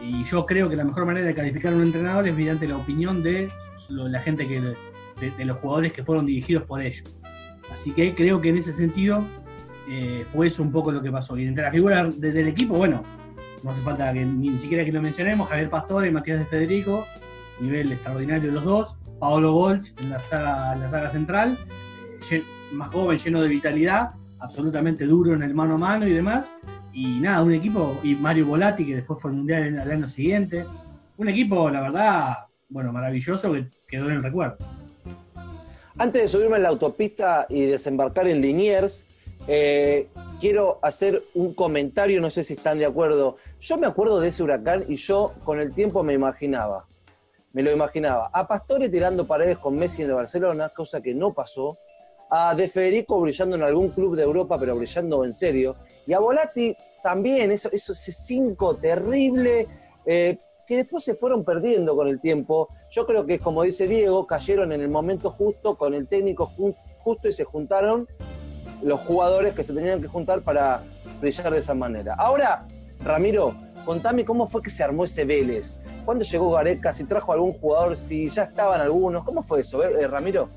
Y 0.00 0.24
yo 0.24 0.44
creo 0.44 0.68
que 0.68 0.76
la 0.76 0.84
mejor 0.84 1.06
manera 1.06 1.26
de 1.26 1.34
calificar 1.34 1.72
a 1.72 1.76
un 1.76 1.82
entrenador 1.82 2.28
es 2.28 2.34
mediante 2.36 2.68
la 2.68 2.76
opinión 2.76 3.22
de 3.22 3.50
la 3.88 4.20
gente 4.20 4.46
que 4.46 4.60
de, 4.60 5.44
los 5.44 5.58
jugadores 5.58 5.92
que 5.92 6.04
fueron 6.04 6.26
dirigidos 6.26 6.64
por 6.64 6.82
ellos. 6.82 7.16
Así 7.72 7.92
que 7.92 8.14
creo 8.14 8.40
que 8.40 8.50
en 8.50 8.58
ese 8.58 8.72
sentido 8.72 9.24
eh, 9.88 10.24
fue 10.30 10.48
eso 10.48 10.62
un 10.62 10.70
poco 10.70 10.92
lo 10.92 11.00
que 11.00 11.10
pasó. 11.10 11.38
Y 11.38 11.46
entre 11.46 11.64
las 11.64 11.72
figuras 11.72 12.20
de- 12.20 12.32
del 12.32 12.48
equipo, 12.48 12.74
bueno, 12.76 13.02
no 13.64 13.70
hace 13.70 13.80
falta 13.80 14.12
que 14.12 14.24
ni 14.24 14.58
siquiera 14.58 14.84
que 14.84 14.92
lo 14.92 15.00
mencionemos, 15.00 15.48
Javier 15.48 15.70
Pastore 15.70 16.10
Matías 16.10 16.38
de 16.40 16.44
Federico, 16.44 17.06
nivel 17.60 17.90
extraordinario 17.92 18.52
los 18.52 18.64
dos, 18.64 18.98
Paolo 19.18 19.52
Golch 19.52 19.92
en 20.00 20.10
la 20.10 20.18
saga, 20.20 20.74
en 20.74 20.80
la 20.80 20.90
saga 20.90 21.10
central, 21.10 21.58
eh, 22.30 22.42
más 22.72 22.90
joven, 22.90 23.18
lleno 23.18 23.40
de 23.40 23.48
vitalidad, 23.48 24.10
absolutamente 24.38 25.06
duro 25.06 25.34
en 25.34 25.42
el 25.42 25.54
mano 25.54 25.74
a 25.74 25.78
mano 25.78 26.06
y 26.06 26.12
demás. 26.12 26.50
Y 26.92 27.20
nada, 27.20 27.42
un 27.42 27.52
equipo, 27.52 27.98
y 28.02 28.14
Mario 28.14 28.46
Volati, 28.46 28.86
que 28.86 28.96
después 28.96 29.20
fue 29.20 29.30
al 29.30 29.36
Mundial 29.36 29.64
el, 29.64 29.78
el 29.78 29.90
año 29.90 30.08
siguiente. 30.08 30.64
Un 31.18 31.28
equipo, 31.28 31.68
la 31.68 31.80
verdad, 31.80 32.36
bueno, 32.68 32.92
maravilloso 32.92 33.52
que 33.52 33.68
quedó 33.88 34.06
en 34.06 34.16
el 34.16 34.22
recuerdo. 34.22 34.56
Antes 35.98 36.22
de 36.22 36.28
subirme 36.28 36.56
en 36.56 36.62
la 36.62 36.68
autopista 36.68 37.46
y 37.48 37.64
desembarcar 37.64 38.28
en 38.28 38.40
Liniers, 38.40 39.06
eh, 39.48 40.08
quiero 40.40 40.78
hacer 40.82 41.24
un 41.34 41.54
comentario, 41.54 42.20
no 42.20 42.30
sé 42.30 42.44
si 42.44 42.54
están 42.54 42.78
de 42.78 42.86
acuerdo. 42.86 43.36
Yo 43.60 43.78
me 43.78 43.86
acuerdo 43.86 44.20
de 44.20 44.28
ese 44.28 44.42
huracán 44.42 44.84
y 44.88 44.96
yo 44.96 45.32
con 45.44 45.60
el 45.60 45.72
tiempo 45.72 46.02
me 46.02 46.12
imaginaba, 46.12 46.86
me 47.56 47.62
lo 47.62 47.72
imaginaba, 47.72 48.28
a 48.34 48.46
Pastore 48.46 48.90
tirando 48.90 49.26
paredes 49.26 49.56
con 49.56 49.76
Messi 49.76 50.02
en 50.02 50.10
el 50.10 50.14
Barcelona, 50.16 50.68
cosa 50.68 51.00
que 51.00 51.14
no 51.14 51.32
pasó, 51.32 51.78
a 52.28 52.54
De 52.54 52.68
Federico 52.68 53.18
brillando 53.18 53.56
en 53.56 53.62
algún 53.62 53.88
club 53.88 54.14
de 54.14 54.24
Europa, 54.24 54.58
pero 54.60 54.76
brillando 54.76 55.24
en 55.24 55.32
serio, 55.32 55.74
y 56.06 56.12
a 56.12 56.18
Volati 56.18 56.76
también, 57.02 57.50
eso, 57.50 57.70
eso 57.72 57.94
ese 57.94 58.12
5 58.12 58.76
terrible, 58.76 59.66
eh, 60.04 60.36
que 60.66 60.76
después 60.76 61.02
se 61.02 61.14
fueron 61.14 61.44
perdiendo 61.46 61.96
con 61.96 62.08
el 62.08 62.20
tiempo. 62.20 62.68
Yo 62.90 63.06
creo 63.06 63.24
que, 63.24 63.38
como 63.38 63.62
dice 63.62 63.86
Diego, 63.88 64.26
cayeron 64.26 64.70
en 64.72 64.82
el 64.82 64.90
momento 64.90 65.30
justo, 65.30 65.76
con 65.78 65.94
el 65.94 66.06
técnico 66.08 66.52
ju- 66.58 66.76
justo 66.98 67.26
y 67.26 67.32
se 67.32 67.44
juntaron 67.44 68.06
los 68.82 69.00
jugadores 69.00 69.54
que 69.54 69.64
se 69.64 69.72
tenían 69.72 70.02
que 70.02 70.08
juntar 70.08 70.42
para 70.42 70.82
brillar 71.22 71.50
de 71.50 71.60
esa 71.60 71.72
manera. 71.72 72.16
Ahora, 72.18 72.66
Ramiro, 73.06 73.54
contame 73.84 74.24
cómo 74.24 74.48
fue 74.48 74.60
que 74.62 74.70
se 74.70 74.82
armó 74.82 75.04
ese 75.04 75.24
Vélez. 75.24 75.78
¿Cuándo 76.04 76.24
llegó 76.24 76.50
Gareca? 76.50 76.92
Si 76.92 77.04
trajo 77.04 77.32
algún 77.32 77.52
jugador, 77.52 77.96
si 77.96 78.28
ya 78.28 78.42
estaban 78.42 78.80
algunos. 78.80 79.22
¿Cómo 79.22 79.44
fue 79.44 79.60
eso, 79.60 79.82
eh, 79.84 80.02
eh, 80.02 80.08
Ramiro? 80.08 80.48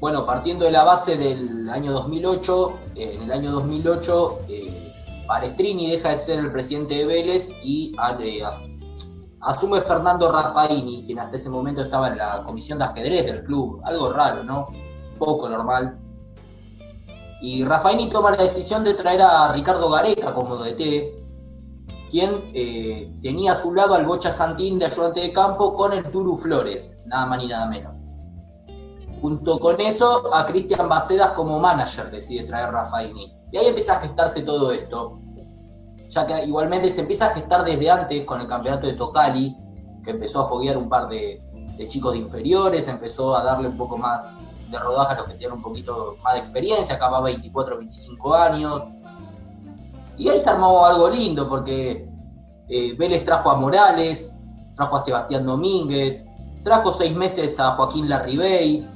Bueno, 0.00 0.26
partiendo 0.26 0.64
de 0.64 0.72
la 0.72 0.82
base 0.82 1.16
del 1.16 1.70
año 1.70 1.92
2008, 1.92 2.78
eh, 2.96 3.12
en 3.14 3.22
el 3.22 3.32
año 3.32 3.52
2008 3.52 4.40
eh, 4.48 4.92
Palestrini 5.28 5.92
deja 5.92 6.10
de 6.10 6.18
ser 6.18 6.40
el 6.40 6.50
presidente 6.50 6.94
de 6.94 7.06
Vélez 7.06 7.52
y 7.62 7.94
asume 9.40 9.80
Fernando 9.80 10.30
Raffaini, 10.32 11.04
quien 11.06 11.20
hasta 11.20 11.36
ese 11.36 11.50
momento 11.50 11.82
estaba 11.82 12.08
en 12.08 12.18
la 12.18 12.42
comisión 12.42 12.78
de 12.78 12.84
ajedrez 12.86 13.26
del 13.26 13.44
club. 13.44 13.80
Algo 13.84 14.12
raro, 14.12 14.42
¿no? 14.42 14.66
Poco 15.18 15.48
normal. 15.48 16.03
Y 17.40 17.64
Raffaini 17.64 18.08
toma 18.08 18.30
la 18.30 18.42
decisión 18.42 18.84
de 18.84 18.94
traer 18.94 19.22
a 19.22 19.52
Ricardo 19.52 19.90
Gareca 19.90 20.34
como 20.34 20.56
DT, 20.56 21.24
quien 22.10 22.50
eh, 22.54 23.12
tenía 23.22 23.52
a 23.52 23.56
su 23.56 23.74
lado 23.74 23.94
al 23.94 24.06
Bocha 24.06 24.32
Santín 24.32 24.78
de 24.78 24.86
ayudante 24.86 25.20
de 25.20 25.32
campo 25.32 25.74
con 25.74 25.92
el 25.92 26.04
Turu 26.10 26.36
Flores, 26.36 26.98
nada 27.06 27.26
más 27.26 27.40
ni 27.40 27.48
nada 27.48 27.66
menos. 27.66 27.96
Junto 29.20 29.58
con 29.58 29.80
eso, 29.80 30.34
a 30.34 30.46
Cristian 30.46 30.88
Bacedas 30.88 31.32
como 31.32 31.58
manager 31.58 32.10
decide 32.10 32.44
traer 32.44 32.70
Raffaini. 32.70 33.34
Y 33.50 33.56
ahí 33.56 33.66
empieza 33.66 33.96
a 33.96 34.00
gestarse 34.00 34.42
todo 34.42 34.70
esto. 34.70 35.20
Ya 36.10 36.26
que 36.26 36.44
igualmente 36.44 36.90
se 36.90 37.00
empieza 37.00 37.26
a 37.26 37.30
gestar 37.30 37.64
desde 37.64 37.90
antes 37.90 38.24
con 38.24 38.40
el 38.40 38.46
campeonato 38.46 38.86
de 38.86 38.92
Tocali, 38.94 39.56
que 40.04 40.10
empezó 40.10 40.42
a 40.42 40.46
foguear 40.46 40.76
un 40.76 40.88
par 40.88 41.08
de, 41.08 41.42
de 41.76 41.88
chicos 41.88 42.12
de 42.12 42.18
inferiores, 42.18 42.86
empezó 42.88 43.36
a 43.36 43.42
darle 43.42 43.68
un 43.68 43.76
poco 43.76 43.96
más 43.96 44.26
de 44.70 44.78
rodaje 44.78 45.14
a 45.14 45.16
los 45.18 45.26
que 45.26 45.34
tienen 45.34 45.56
un 45.56 45.62
poquito 45.62 46.16
más 46.22 46.34
de 46.34 46.40
experiencia, 46.40 46.96
acababa 46.96 47.24
24 47.26 47.78
25 47.78 48.34
años. 48.34 48.82
Y 50.16 50.28
ahí 50.28 50.40
se 50.40 50.50
armó 50.50 50.84
algo 50.84 51.08
lindo, 51.10 51.48
porque 51.48 52.08
eh, 52.68 52.94
Vélez 52.96 53.24
trajo 53.24 53.50
a 53.50 53.56
Morales, 53.56 54.36
trajo 54.76 54.96
a 54.96 55.00
Sebastián 55.00 55.44
Domínguez, 55.44 56.24
trajo 56.62 56.92
seis 56.92 57.14
meses 57.14 57.58
a 57.60 57.72
Joaquín 57.72 58.08
Larribey, 58.08 58.86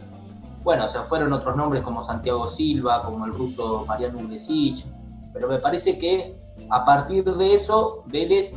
bueno, 0.69 0.89
se 0.89 0.99
fueron 1.01 1.33
otros 1.33 1.57
nombres 1.57 1.83
como 1.83 2.03
Santiago 2.03 2.49
Silva, 2.49 3.03
como 3.03 3.25
el 3.25 3.33
ruso 3.33 3.85
Mariano 3.87 4.19
Uglesic, 4.19 4.85
pero 5.33 5.49
me 5.49 5.59
parece 5.59 5.99
que 5.99 6.39
a 6.69 6.85
partir 6.85 7.25
de 7.25 7.55
eso 7.55 8.03
Vélez 8.07 8.55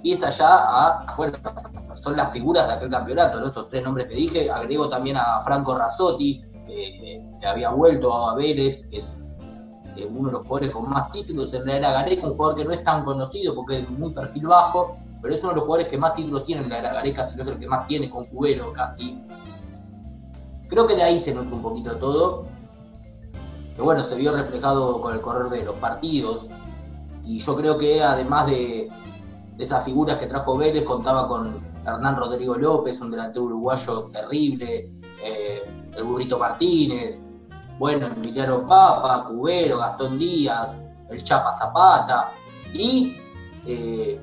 empieza 0.00 0.30
ya 0.30 0.48
a, 0.48 1.14
bueno, 1.14 1.36
son 2.00 2.16
las 2.16 2.32
figuras 2.32 2.66
de 2.66 2.72
aquel 2.72 2.88
campeonato, 2.88 3.46
esos 3.46 3.68
tres 3.68 3.84
nombres 3.84 4.08
que 4.08 4.14
dije, 4.14 4.50
agrego 4.50 4.88
también 4.88 5.18
a 5.18 5.42
Franco 5.42 5.76
Razzotti, 5.76 6.42
que, 6.66 7.22
que 7.38 7.46
había 7.46 7.68
vuelto 7.70 8.14
a 8.14 8.34
Vélez, 8.34 8.86
que 8.86 9.00
es 9.00 9.18
uno 10.08 10.28
de 10.28 10.32
los 10.32 10.42
jugadores 10.46 10.70
con 10.70 10.88
más 10.88 11.12
títulos 11.12 11.52
en 11.52 11.66
la 11.66 11.76
era 11.76 11.92
Gareca, 11.92 12.26
un 12.26 12.34
jugador 12.34 12.56
que 12.56 12.64
no 12.64 12.72
es 12.72 12.82
tan 12.82 13.04
conocido 13.04 13.54
porque 13.54 13.80
es 13.80 13.90
muy 13.90 14.10
perfil 14.12 14.46
bajo, 14.46 14.96
pero 15.20 15.34
es 15.34 15.42
uno 15.42 15.50
de 15.50 15.56
los 15.56 15.64
jugadores 15.64 15.88
que 15.88 15.98
más 15.98 16.14
títulos 16.14 16.46
tiene 16.46 16.62
en 16.62 16.70
la 16.70 16.78
era 16.78 16.94
Gareca, 16.94 17.26
si 17.26 17.36
no 17.36 17.42
es 17.42 17.48
el 17.50 17.58
que 17.58 17.66
más 17.68 17.86
tiene 17.86 18.08
con 18.08 18.24
Cubero 18.24 18.72
casi. 18.72 19.22
Creo 20.68 20.86
que 20.86 20.96
de 20.96 21.02
ahí 21.02 21.20
se 21.20 21.34
nota 21.34 21.54
un 21.54 21.60
poquito 21.60 21.96
todo. 21.96 22.46
Que 23.76 23.82
bueno, 23.82 24.02
se 24.04 24.14
vio 24.14 24.34
reflejado 24.34 25.02
con 25.02 25.12
el 25.12 25.20
correr 25.20 25.50
de 25.50 25.64
los 25.64 25.74
partidos. 25.76 26.48
Y 27.26 27.40
yo 27.40 27.54
creo 27.56 27.76
que 27.76 28.02
además 28.02 28.46
de, 28.46 28.88
de 29.60 29.64
esas 29.64 29.84
figuras 29.84 30.16
que 30.16 30.26
trajo 30.26 30.56
Vélez, 30.56 30.84
contaba 30.84 31.28
con 31.28 31.54
Hernán 31.86 32.16
Rodrigo 32.16 32.54
López, 32.54 32.98
un 33.02 33.10
delantero 33.10 33.44
uruguayo 33.44 34.08
terrible, 34.10 34.90
eh, 35.22 35.90
el 35.94 36.02
Burrito 36.02 36.38
Martínez, 36.38 37.20
bueno, 37.78 38.06
Emiliano 38.06 38.66
Papa, 38.66 39.26
Cubero, 39.28 39.76
Gastón 39.76 40.18
Díaz, 40.18 40.78
el 41.10 41.22
Chapa 41.22 41.52
Zapata. 41.52 42.32
Y 42.72 43.18
eh, 43.66 44.18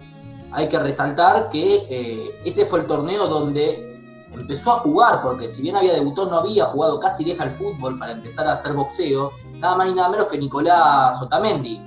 hay 0.52 0.68
que 0.68 0.80
resaltar 0.80 1.50
que 1.52 1.86
eh, 1.88 2.42
ese 2.44 2.66
fue 2.66 2.80
el 2.80 2.88
torneo 2.88 3.28
donde 3.28 4.26
empezó 4.32 4.72
a 4.72 4.80
jugar, 4.80 5.22
porque 5.22 5.52
si 5.52 5.62
bien 5.62 5.76
había 5.76 5.94
debutado, 5.94 6.32
no 6.32 6.38
había 6.38 6.66
jugado, 6.66 7.00
casi 7.00 7.24
deja 7.24 7.44
el 7.44 7.52
fútbol 7.52 8.00
para 8.00 8.14
empezar 8.14 8.48
a 8.48 8.54
hacer 8.54 8.74
boxeo, 8.74 9.34
nada 9.54 9.78
más 9.78 9.88
ni 9.88 9.94
nada 9.94 10.10
menos 10.10 10.30
que 10.30 10.40
Nicolás 10.40 11.22
Otamendi, 11.22 11.80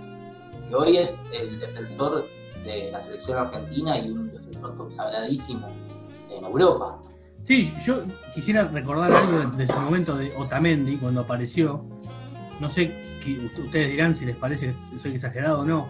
que 0.69 0.77
hoy 0.77 0.99
es 0.99 1.25
el 1.33 1.59
defensor 1.59 2.27
de 2.65 2.91
la 2.91 3.01
selección 3.01 3.39
argentina 3.39 3.99
y 3.99 4.11
un 4.11 4.31
defensor 4.33 4.77
consagradísimo 4.77 5.69
en 6.31 6.45
Europa. 6.45 6.99
Sí, 7.45 7.73
yo 7.85 8.03
quisiera 8.35 8.65
recordar 8.65 9.11
algo 9.13 9.39
de, 9.57 9.67
de 9.67 9.73
su 9.73 9.81
momento 9.81 10.17
de 10.17 10.33
Otamendi 10.37 10.97
cuando 10.99 11.23
apareció. 11.23 11.85
No 12.61 12.69
sé, 12.69 12.93
ustedes 13.65 13.91
dirán 13.91 14.15
si 14.15 14.27
les 14.27 14.37
parece 14.37 14.75
que 14.93 14.99
soy 14.99 15.13
exagerado 15.15 15.61
o 15.61 15.65
no. 15.65 15.87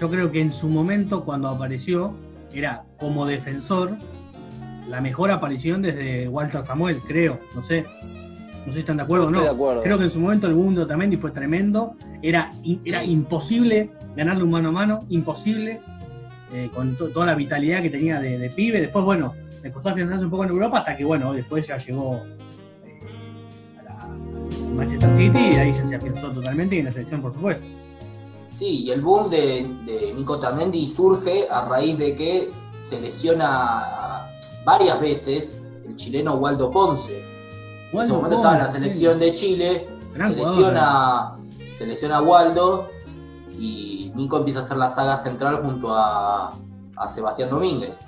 Yo 0.00 0.08
creo 0.08 0.30
que 0.30 0.40
en 0.40 0.50
su 0.52 0.68
momento, 0.68 1.24
cuando 1.24 1.48
apareció, 1.48 2.14
era 2.54 2.84
como 2.98 3.26
defensor 3.26 3.90
la 4.88 5.00
mejor 5.02 5.30
aparición 5.30 5.82
desde 5.82 6.28
Walter 6.28 6.62
Samuel, 6.64 7.00
creo. 7.06 7.38
No 7.54 7.62
sé. 7.62 7.82
No 8.60 8.66
sé 8.66 8.72
si 8.72 8.78
están 8.80 8.96
de 8.96 9.02
acuerdo 9.02 9.26
o 9.26 9.30
no. 9.30 9.38
Estoy 9.40 9.50
de 9.50 9.54
acuerdo. 9.62 9.82
Creo 9.82 9.98
que 9.98 10.04
en 10.04 10.10
su 10.10 10.20
momento 10.20 10.46
el 10.46 10.54
boom 10.54 10.74
de 10.74 10.82
Otamendi 10.82 11.16
fue 11.18 11.30
tremendo. 11.32 11.94
Era, 12.22 12.50
era 12.84 13.02
Sí. 13.02 13.10
imposible 13.10 13.90
ganarle 14.16 14.44
un 14.44 14.50
mano 14.50 14.70
a 14.70 14.72
mano, 14.72 15.04
imposible. 15.10 15.80
Eh, 16.52 16.70
con 16.74 16.96
to- 16.96 17.08
toda 17.08 17.26
la 17.26 17.34
vitalidad 17.34 17.82
que 17.82 17.90
tenía 17.90 18.20
de, 18.20 18.38
de 18.38 18.50
pibe. 18.50 18.80
Después, 18.80 19.04
bueno, 19.04 19.34
le 19.62 19.70
costó 19.72 19.88
afianzarse 19.90 20.24
un 20.24 20.30
poco 20.30 20.44
en 20.44 20.50
Europa 20.50 20.78
hasta 20.78 20.96
que, 20.96 21.04
bueno, 21.04 21.32
después 21.32 21.66
ya 21.66 21.78
llegó 21.78 22.22
eh, 22.84 23.78
a 23.78 23.82
la 23.82 24.08
Manchester 24.74 25.16
City 25.16 25.38
y 25.38 25.56
ahí 25.56 25.72
ya 25.72 25.86
se 25.86 25.94
afianzó 25.94 26.30
totalmente 26.30 26.76
y 26.76 26.78
en 26.80 26.84
la 26.86 26.92
selección, 26.92 27.20
por 27.22 27.32
supuesto. 27.34 27.64
Sí, 28.50 28.84
y 28.84 28.90
el 28.90 29.00
boom 29.02 29.30
de, 29.30 29.68
de 29.86 30.12
Nico 30.14 30.40
Tamendi 30.40 30.86
surge 30.86 31.46
a 31.50 31.66
raíz 31.68 31.96
de 31.98 32.14
que 32.16 32.50
se 32.82 33.00
lesiona 33.00 34.26
varias 34.64 35.00
veces 35.00 35.62
el 35.86 35.94
chileno 35.96 36.34
Waldo 36.34 36.70
Ponce. 36.70 37.22
en 37.92 38.00
ese 38.00 38.12
momento 38.12 38.36
estaba 38.36 38.54
en 38.56 38.62
la 38.62 38.68
selección 38.68 39.18
de 39.18 39.32
Chile, 39.34 39.86
se 40.12 40.30
lesiona, 40.36 41.36
se 41.76 41.86
lesiona 41.86 42.20
Waldo 42.20 42.88
y 43.58 44.12
Nico 44.14 44.38
empieza 44.38 44.60
a 44.60 44.62
hacer 44.62 44.76
la 44.76 44.88
saga 44.88 45.16
central 45.16 45.56
junto 45.62 45.88
a, 45.90 46.54
Sebastián 47.08 47.50
Domínguez. 47.50 48.06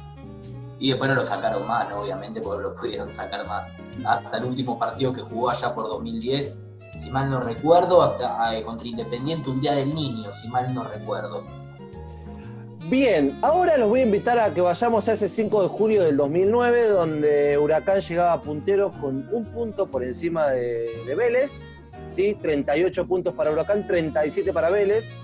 Y 0.78 0.90
después 0.90 1.08
no 1.10 1.16
lo 1.16 1.24
sacaron 1.24 1.66
más, 1.66 1.92
obviamente, 1.92 2.40
porque 2.40 2.62
lo 2.62 2.74
pudieron 2.74 3.10
sacar 3.10 3.46
más. 3.46 3.74
Hasta 4.04 4.38
el 4.38 4.44
último 4.44 4.78
partido 4.78 5.12
que 5.12 5.20
jugó 5.20 5.50
allá 5.50 5.74
por 5.74 5.88
2010, 5.88 6.60
si 6.98 7.10
mal 7.10 7.30
no 7.30 7.40
recuerdo, 7.40 8.02
hasta 8.02 8.56
eh, 8.56 8.64
contra 8.64 8.88
Independiente, 8.88 9.50
un 9.50 9.60
día 9.60 9.72
del 9.72 9.94
niño, 9.94 10.30
si 10.34 10.48
mal 10.48 10.72
no 10.74 10.84
recuerdo. 10.84 11.42
Bien, 12.88 13.38
ahora 13.42 13.76
los 13.76 13.88
voy 13.88 14.00
a 14.00 14.02
invitar 14.04 14.38
a 14.38 14.52
que 14.52 14.60
vayamos 14.60 15.08
a 15.08 15.12
ese 15.12 15.28
5 15.28 15.62
de 15.62 15.68
julio 15.68 16.02
del 16.02 16.16
2009, 16.16 16.88
donde 16.88 17.58
Huracán 17.58 18.00
llegaba 18.00 18.42
puntero 18.42 18.90
con 19.00 19.28
un 19.30 19.44
punto 19.44 19.86
por 19.86 20.02
encima 20.02 20.48
de, 20.48 21.04
de 21.06 21.14
Vélez, 21.14 21.64
¿sí? 22.08 22.36
38 22.40 23.06
puntos 23.06 23.34
para 23.34 23.52
Huracán, 23.52 23.86
37 23.86 24.52
para 24.52 24.70
Vélez. 24.70 25.14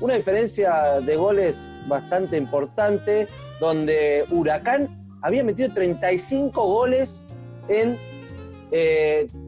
Una 0.00 0.14
diferencia 0.14 1.00
de 1.00 1.16
goles 1.16 1.70
bastante 1.88 2.36
importante, 2.36 3.28
donde 3.60 4.24
Huracán 4.30 5.06
había 5.22 5.42
metido 5.42 5.72
35 5.72 6.66
goles 6.66 7.26
en 7.68 7.96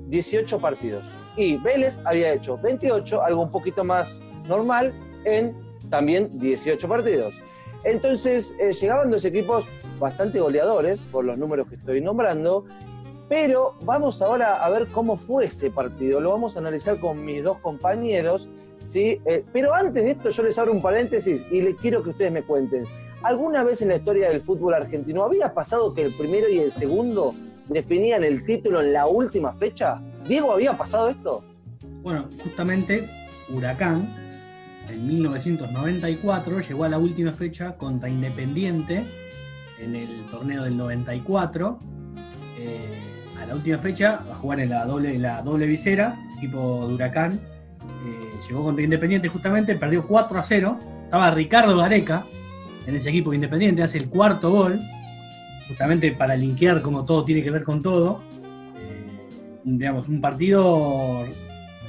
18 0.09 0.57
eh, 0.57 0.59
partidos. 0.59 1.07
Y 1.37 1.57
Vélez 1.59 2.01
había 2.05 2.33
hecho 2.33 2.59
28, 2.59 3.23
algo 3.23 3.43
un 3.43 3.51
poquito 3.51 3.85
más 3.85 4.23
normal, 4.47 4.93
en 5.25 5.55
también 5.91 6.39
18 6.39 6.89
partidos. 6.89 7.43
Entonces 7.85 8.55
eh, 8.59 8.73
llegaban 8.73 9.11
dos 9.11 9.25
equipos 9.25 9.67
bastante 9.99 10.41
goleadores, 10.41 11.03
por 11.03 11.25
los 11.25 11.39
números 11.39 11.69
que 11.69 11.75
estoy 11.75 12.01
nombrando, 12.01 12.65
pero 13.29 13.75
vamos 13.83 14.23
ahora 14.23 14.65
a 14.65 14.71
ver 14.71 14.89
cómo 14.89 15.17
fue 15.17 15.45
ese 15.45 15.71
partido. 15.71 16.21
Lo 16.21 16.31
vamos 16.31 16.57
a 16.57 16.61
analizar 16.61 16.99
con 16.99 17.25
mis 17.25 17.43
dos 17.43 17.59
compañeros. 17.59 18.49
¿Sí? 18.89 19.21
Eh, 19.27 19.45
pero 19.53 19.75
antes 19.75 20.03
de 20.03 20.11
esto 20.11 20.31
yo 20.31 20.43
les 20.43 20.59
abro 20.59 20.73
un 20.73 20.81
paréntesis 20.81 21.47
y 21.51 21.61
les 21.61 21.77
quiero 21.77 22.03
que 22.03 22.11
ustedes 22.11 22.33
me 22.33 22.43
cuenten. 22.43 22.85
¿Alguna 23.23 23.63
vez 23.63 23.83
en 23.83 23.89
la 23.89 23.97
historia 23.97 24.31
del 24.31 24.41
fútbol 24.41 24.75
argentino 24.75 25.25
había 25.25 25.53
pasado 25.53 25.93
que 25.93 26.03
el 26.03 26.15
primero 26.15 26.49
y 26.49 26.59
el 26.59 26.73
segundo 26.73 27.35
definían 27.69 28.25
el 28.25 28.45
título 28.45 28.81
en 28.81 28.93
la 28.95 29.07
última 29.07 29.53
fecha? 29.53 30.01
Diego, 30.27 30.53
¿había 30.53 30.77
pasado 30.77 31.11
esto? 31.11 31.45
Bueno, 32.03 32.29
justamente 32.43 33.09
Huracán 33.51 34.09
en 34.89 35.07
1994 35.07 36.61
llegó 36.61 36.85
a 36.85 36.89
la 36.89 36.99
última 36.99 37.33
fecha 37.33 37.77
contra 37.77 38.09
Independiente 38.09 39.05
en 39.79 39.97
el 39.97 40.27
torneo 40.31 40.65
del 40.65 40.77
94. 40.77 41.79
Eh, 42.59 42.79
a 43.39 43.47
la 43.47 43.55
última 43.55 43.79
fecha 43.79 44.23
a 44.31 44.35
jugar 44.37 44.61
en 44.61 44.71
la 44.71 44.87
doble, 44.87 45.19
la 45.19 45.43
doble 45.43 45.67
visera, 45.67 46.19
equipo 46.39 46.87
de 46.89 46.95
Huracán. 46.95 47.41
Llegó 48.49 48.65
contra 48.65 48.83
Independiente 48.83 49.29
justamente, 49.29 49.75
perdió 49.75 50.07
4 50.07 50.39
a 50.39 50.43
0. 50.43 50.79
Estaba 51.05 51.31
Ricardo 51.31 51.77
Gareca, 51.77 52.25
en 52.87 52.97
ese 52.97 53.11
equipo 53.11 53.35
independiente, 53.35 53.83
hace 53.83 53.99
el 53.99 54.09
cuarto 54.09 54.51
gol, 54.51 54.81
justamente 55.69 56.13
para 56.13 56.35
linkear 56.35 56.81
como 56.81 57.05
todo 57.05 57.25
tiene 57.25 57.43
que 57.43 57.51
ver 57.51 57.63
con 57.63 57.83
todo. 57.83 58.23
Eh, 58.77 59.29
digamos, 59.65 60.09
un 60.09 60.21
partido 60.21 61.25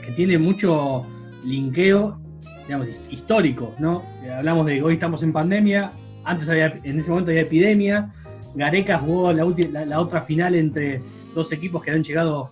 que 0.06 0.12
tiene 0.12 0.38
mucho 0.38 1.06
linkeo, 1.46 2.20
digamos, 2.66 2.88
histórico, 3.10 3.74
¿no? 3.80 4.04
Eh, 4.24 4.32
hablamos 4.32 4.66
de 4.66 4.76
que 4.76 4.84
hoy 4.84 4.94
estamos 4.96 5.24
en 5.24 5.32
pandemia, 5.32 5.94
antes 6.26 6.50
había, 6.50 6.80
en 6.84 7.00
ese 7.00 7.10
momento 7.10 7.32
había 7.32 7.44
epidemia, 7.44 8.14
Gareca 8.56 8.98
jugó 8.98 9.32
la, 9.32 9.46
la, 9.86 10.02
otra 10.02 10.22
final 10.22 10.56
entre 10.56 11.02
dos 11.34 11.52
equipos 11.52 11.82
que 11.82 11.92
habían 11.92 12.04
llegado 12.04 12.52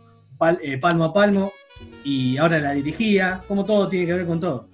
eh, 0.61 0.77
palmo 0.77 1.05
a 1.05 1.13
palmo 1.13 1.51
y 2.03 2.37
ahora 2.37 2.59
la 2.59 2.71
dirigía, 2.71 3.43
como 3.47 3.65
todo 3.65 3.89
tiene 3.89 4.05
que 4.05 4.13
ver 4.13 4.27
con 4.27 4.39
todo. 4.39 4.67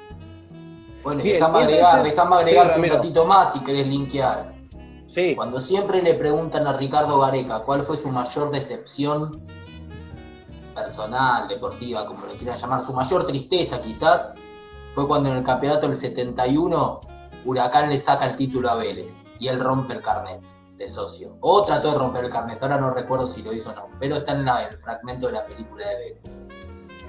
Bueno, 1.04 1.22
déjame 1.24 1.60
agregar, 1.60 2.80
un 2.80 2.86
ratito 2.86 3.26
más 3.26 3.54
si 3.54 3.60
querés 3.62 3.88
linkear. 3.88 4.54
Sí. 5.08 5.36
Cuando 5.36 5.62
siempre 5.62 6.02
le 6.02 6.14
preguntan 6.14 6.66
a 6.66 6.74
Ricardo 6.74 7.20
Gareca 7.20 7.60
cuál 7.60 7.84
fue 7.84 7.98
su 7.98 8.08
mayor 8.10 8.52
decepción 8.52 9.46
personal, 10.74 11.48
deportiva, 11.48 12.06
como 12.06 12.26
lo 12.26 12.34
quieran 12.34 12.58
llamar, 12.58 12.86
su 12.86 12.94
mayor 12.94 13.26
tristeza 13.26 13.82
quizás, 13.82 14.34
fue 14.96 15.08
cuando 15.08 15.30
en 15.30 15.38
el 15.38 15.44
campeonato 15.44 15.88
del 15.88 15.96
71 15.96 17.02
Huracán 17.46 17.90
le 17.90 18.00
saca 18.00 18.28
el 18.28 18.38
título 18.38 18.70
a 18.70 18.76
Vélez 18.76 19.22
y 19.40 19.48
él 19.48 19.60
rompe 19.60 19.94
el 19.94 20.02
carnet 20.02 20.42
de 20.78 20.88
socio. 20.88 21.38
O 21.42 21.64
trató 21.66 21.92
de 21.92 21.98
romper 21.98 22.26
el 22.26 22.32
carnet, 22.32 22.62
ahora 22.62 22.78
no 22.78 22.92
recuerdo 22.92 23.30
si 23.30 23.42
lo 23.44 23.54
hizo 23.54 23.72
o 23.72 23.76
no, 23.76 23.90
pero 24.00 24.16
está 24.16 24.34
en 24.34 24.48
el 24.48 24.78
fragmento 24.78 25.28
de 25.28 25.34
la 25.34 25.46
película 25.46 25.86
de 25.88 25.96
Vélez. 25.96 26.43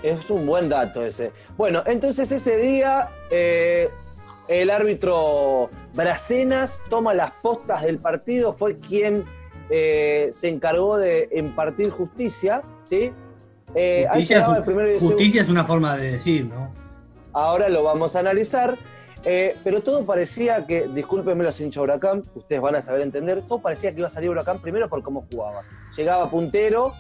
Es 0.05 0.29
un 0.29 0.45
buen 0.45 0.69
dato 0.69 1.03
ese. 1.03 1.33
Bueno, 1.57 1.83
entonces 1.87 2.31
ese 2.31 2.59
día 2.59 3.09
eh, 3.31 3.89
el 4.49 4.69
árbitro 4.69 5.71
Bracenas 5.95 6.83
toma 6.91 7.15
las 7.15 7.31
postas 7.31 7.85
del 7.85 7.99
partido, 7.99 8.53
fue 8.53 8.77
quien 8.77 9.25
eh, 9.71 10.29
se 10.31 10.51
encargó 10.51 10.99
de 10.99 11.31
impartir 11.33 11.89
justicia, 11.89 12.61
¿sí? 12.83 13.13
Eh, 13.75 14.07
justicia, 14.11 14.41
es, 14.41 15.49
una 15.49 15.65
forma 15.65 15.97
de 15.97 16.13
decir, 16.13 16.45
¿no? 16.45 16.71
Ahora 17.33 17.71
lo 17.71 17.83
vamos 17.83 18.15
a 18.15 18.19
analizar. 18.19 18.77
pero 19.25 19.83
todo 19.83 20.05
parecía 20.05 20.67
que, 20.67 20.87
discúlpenme 20.87 21.45
los 21.45 21.59
hinchas 21.63 21.83
Huracán, 21.83 22.25
ustedes 22.35 22.61
van 22.61 22.75
a 22.77 22.83
saber 22.83 23.01
entender, 23.01 23.41
todo 23.49 23.63
parecía 23.63 23.91
que 23.93 24.01
iba 24.01 24.09
a 24.09 24.11
salir 24.11 24.29
Huracán 24.29 24.61
primero 24.61 24.87
por 24.91 25.03
cómo 25.03 25.27
jugaba. 25.31 25.63
Llegaba 25.97 26.29
puntero, 26.29 26.93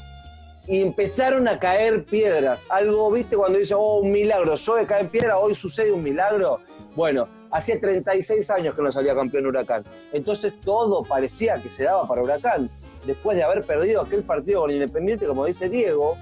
y 0.66 0.81
empezaron 0.81 1.46
a 1.48 1.59
caer 1.59 2.05
piedras. 2.05 2.66
Algo, 2.70 3.11
viste, 3.11 3.37
cuando 3.37 3.59
dice, 3.59 3.74
oh, 3.74 3.98
un 3.98 4.12
milagro, 4.12 4.57
de 4.57 4.87
caer 4.87 5.09
piedra, 5.09 5.38
hoy 5.38 5.55
sucede 5.55 5.92
un 5.92 6.03
milagro. 6.03 6.61
Bueno, 6.96 7.29
hacía 7.50 7.81
36 7.81 8.50
años 8.50 8.74
que 8.74 8.83
no 8.83 8.90
salía 8.90 9.14
campeón 9.14 9.46
Huracán. 9.46 9.85
Entonces 10.12 10.55
todo 10.61 11.05
parecía 11.05 11.61
que 11.62 11.68
se 11.68 11.85
daba 11.85 12.09
para 12.09 12.22
Huracán. 12.22 12.70
Después 13.07 13.37
de 13.37 13.42
haber 13.42 13.64
perdido 13.64 14.00
aquel 14.00 14.22
partido 14.22 14.62
con 14.62 14.70
Independiente, 14.70 15.27
como 15.27 15.44
dice 15.44 15.68
Diego, 15.68 16.16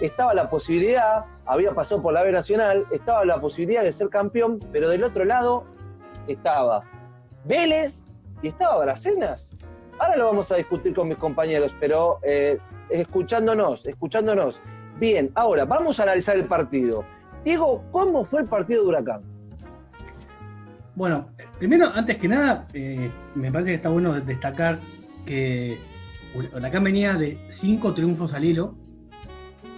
estaba 0.00 0.34
la 0.34 0.50
posibilidad, 0.50 1.24
había 1.44 1.72
pasado 1.72 2.02
por 2.02 2.12
la 2.12 2.22
B 2.22 2.32
Nacional, 2.32 2.86
estaba 2.90 3.24
la 3.24 3.40
posibilidad 3.40 3.82
de 3.82 3.92
ser 3.92 4.08
campeón, 4.08 4.60
pero 4.72 4.88
del 4.88 5.04
otro 5.04 5.24
lado 5.24 5.64
estaba 6.26 6.82
Vélez 7.44 8.02
y 8.42 8.48
estaba 8.48 8.84
Bracenas. 8.84 9.54
Ahora 9.98 10.16
lo 10.16 10.26
vamos 10.26 10.50
a 10.50 10.56
discutir 10.56 10.92
con 10.94 11.08
mis 11.08 11.16
compañeros, 11.16 11.74
pero 11.80 12.18
eh, 12.22 12.58
escuchándonos, 12.90 13.86
escuchándonos. 13.86 14.62
Bien, 14.98 15.30
ahora 15.34 15.64
vamos 15.64 16.00
a 16.00 16.04
analizar 16.04 16.36
el 16.36 16.46
partido. 16.46 17.04
Diego, 17.44 17.84
¿cómo 17.90 18.24
fue 18.24 18.40
el 18.40 18.46
partido 18.46 18.82
de 18.82 18.88
Huracán? 18.88 19.22
Bueno, 20.94 21.28
primero, 21.58 21.90
antes 21.94 22.16
que 22.16 22.26
nada, 22.26 22.66
eh, 22.72 23.10
me 23.34 23.52
parece 23.52 23.70
que 23.70 23.76
está 23.76 23.90
bueno 23.90 24.18
destacar 24.20 24.80
que 25.24 25.78
Huracán 26.34 26.84
venía 26.84 27.14
de 27.14 27.38
cinco 27.48 27.92
triunfos 27.92 28.32
al 28.32 28.44
hilo 28.44 28.74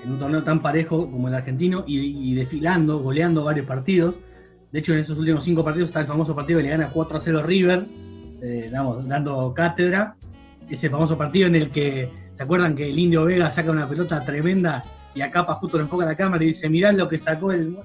en 0.02 0.12
un 0.12 0.18
torneo 0.18 0.44
tan 0.44 0.60
parejo 0.60 1.10
como 1.10 1.28
el 1.28 1.34
argentino 1.34 1.84
y, 1.86 2.34
desfilando, 2.34 3.00
goleando 3.00 3.44
varios 3.44 3.66
partidos. 3.66 4.14
De 4.70 4.78
hecho, 4.78 4.92
en 4.92 5.00
esos 5.00 5.18
últimos 5.18 5.42
cinco 5.44 5.64
partidos 5.64 5.88
está 5.88 6.00
el 6.00 6.06
famoso 6.06 6.34
partido 6.34 6.58
que 6.58 6.64
le 6.64 6.70
gana 6.70 6.90
4 6.92 7.16
a 7.16 7.20
0 7.20 7.42
River, 7.42 7.86
eh, 8.42 8.70
dando 8.72 9.52
cátedra. 9.54 10.16
Ese 10.68 10.90
famoso 10.90 11.16
partido 11.16 11.48
en 11.48 11.56
el 11.56 11.70
que 11.70 12.10
¿Se 12.38 12.44
acuerdan 12.44 12.76
que 12.76 12.88
el 12.88 12.96
Indio 12.96 13.24
Vega 13.24 13.50
saca 13.50 13.72
una 13.72 13.88
pelota 13.88 14.24
tremenda 14.24 14.84
y 15.12 15.22
a 15.22 15.28
Capa 15.28 15.54
justo 15.54 15.76
lo 15.76 15.82
enfoca 15.82 16.06
la 16.06 16.14
cámara 16.14 16.44
y 16.44 16.46
dice, 16.46 16.68
mirá 16.68 16.92
lo 16.92 17.08
que 17.08 17.18
sacó 17.18 17.50
el 17.50 17.76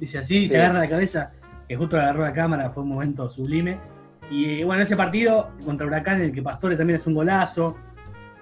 Dice 0.00 0.18
así, 0.18 0.48
se 0.48 0.58
agarra 0.58 0.80
la 0.80 0.88
cabeza, 0.88 1.30
que 1.68 1.76
justo 1.76 1.96
le 1.96 2.02
agarró 2.02 2.24
la 2.24 2.32
cámara, 2.32 2.70
fue 2.70 2.82
un 2.82 2.88
momento 2.88 3.30
sublime. 3.30 3.78
Y 4.32 4.64
bueno, 4.64 4.82
ese 4.82 4.96
partido 4.96 5.50
contra 5.64 5.86
Huracán, 5.86 6.16
en 6.16 6.22
el 6.22 6.32
que 6.32 6.42
Pastore 6.42 6.76
también 6.76 6.96
es 6.98 7.06
un 7.06 7.14
golazo, 7.14 7.76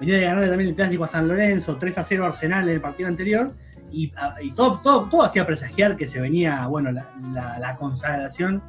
venía 0.01 0.15
de 0.15 0.23
ganar 0.23 0.49
también 0.49 0.71
el 0.71 0.75
clásico 0.75 1.05
a 1.05 1.09
San 1.09 1.29
Lorenzo, 1.29 1.77
3 1.77 1.99
a 1.99 2.03
0 2.03 2.25
Arsenal 2.25 2.67
en 2.67 2.75
el 2.77 2.81
partido 2.81 3.11
anterior, 3.11 3.53
y, 3.93 4.11
todo, 4.55 4.81
todo, 4.81 5.07
todo 5.11 5.23
hacía 5.23 5.45
presagiar 5.45 5.99
que 5.99 6.07
se 6.07 6.19
venía, 6.19 6.67
bueno, 6.67 6.93
la 6.93 7.77
consagración 7.79 8.63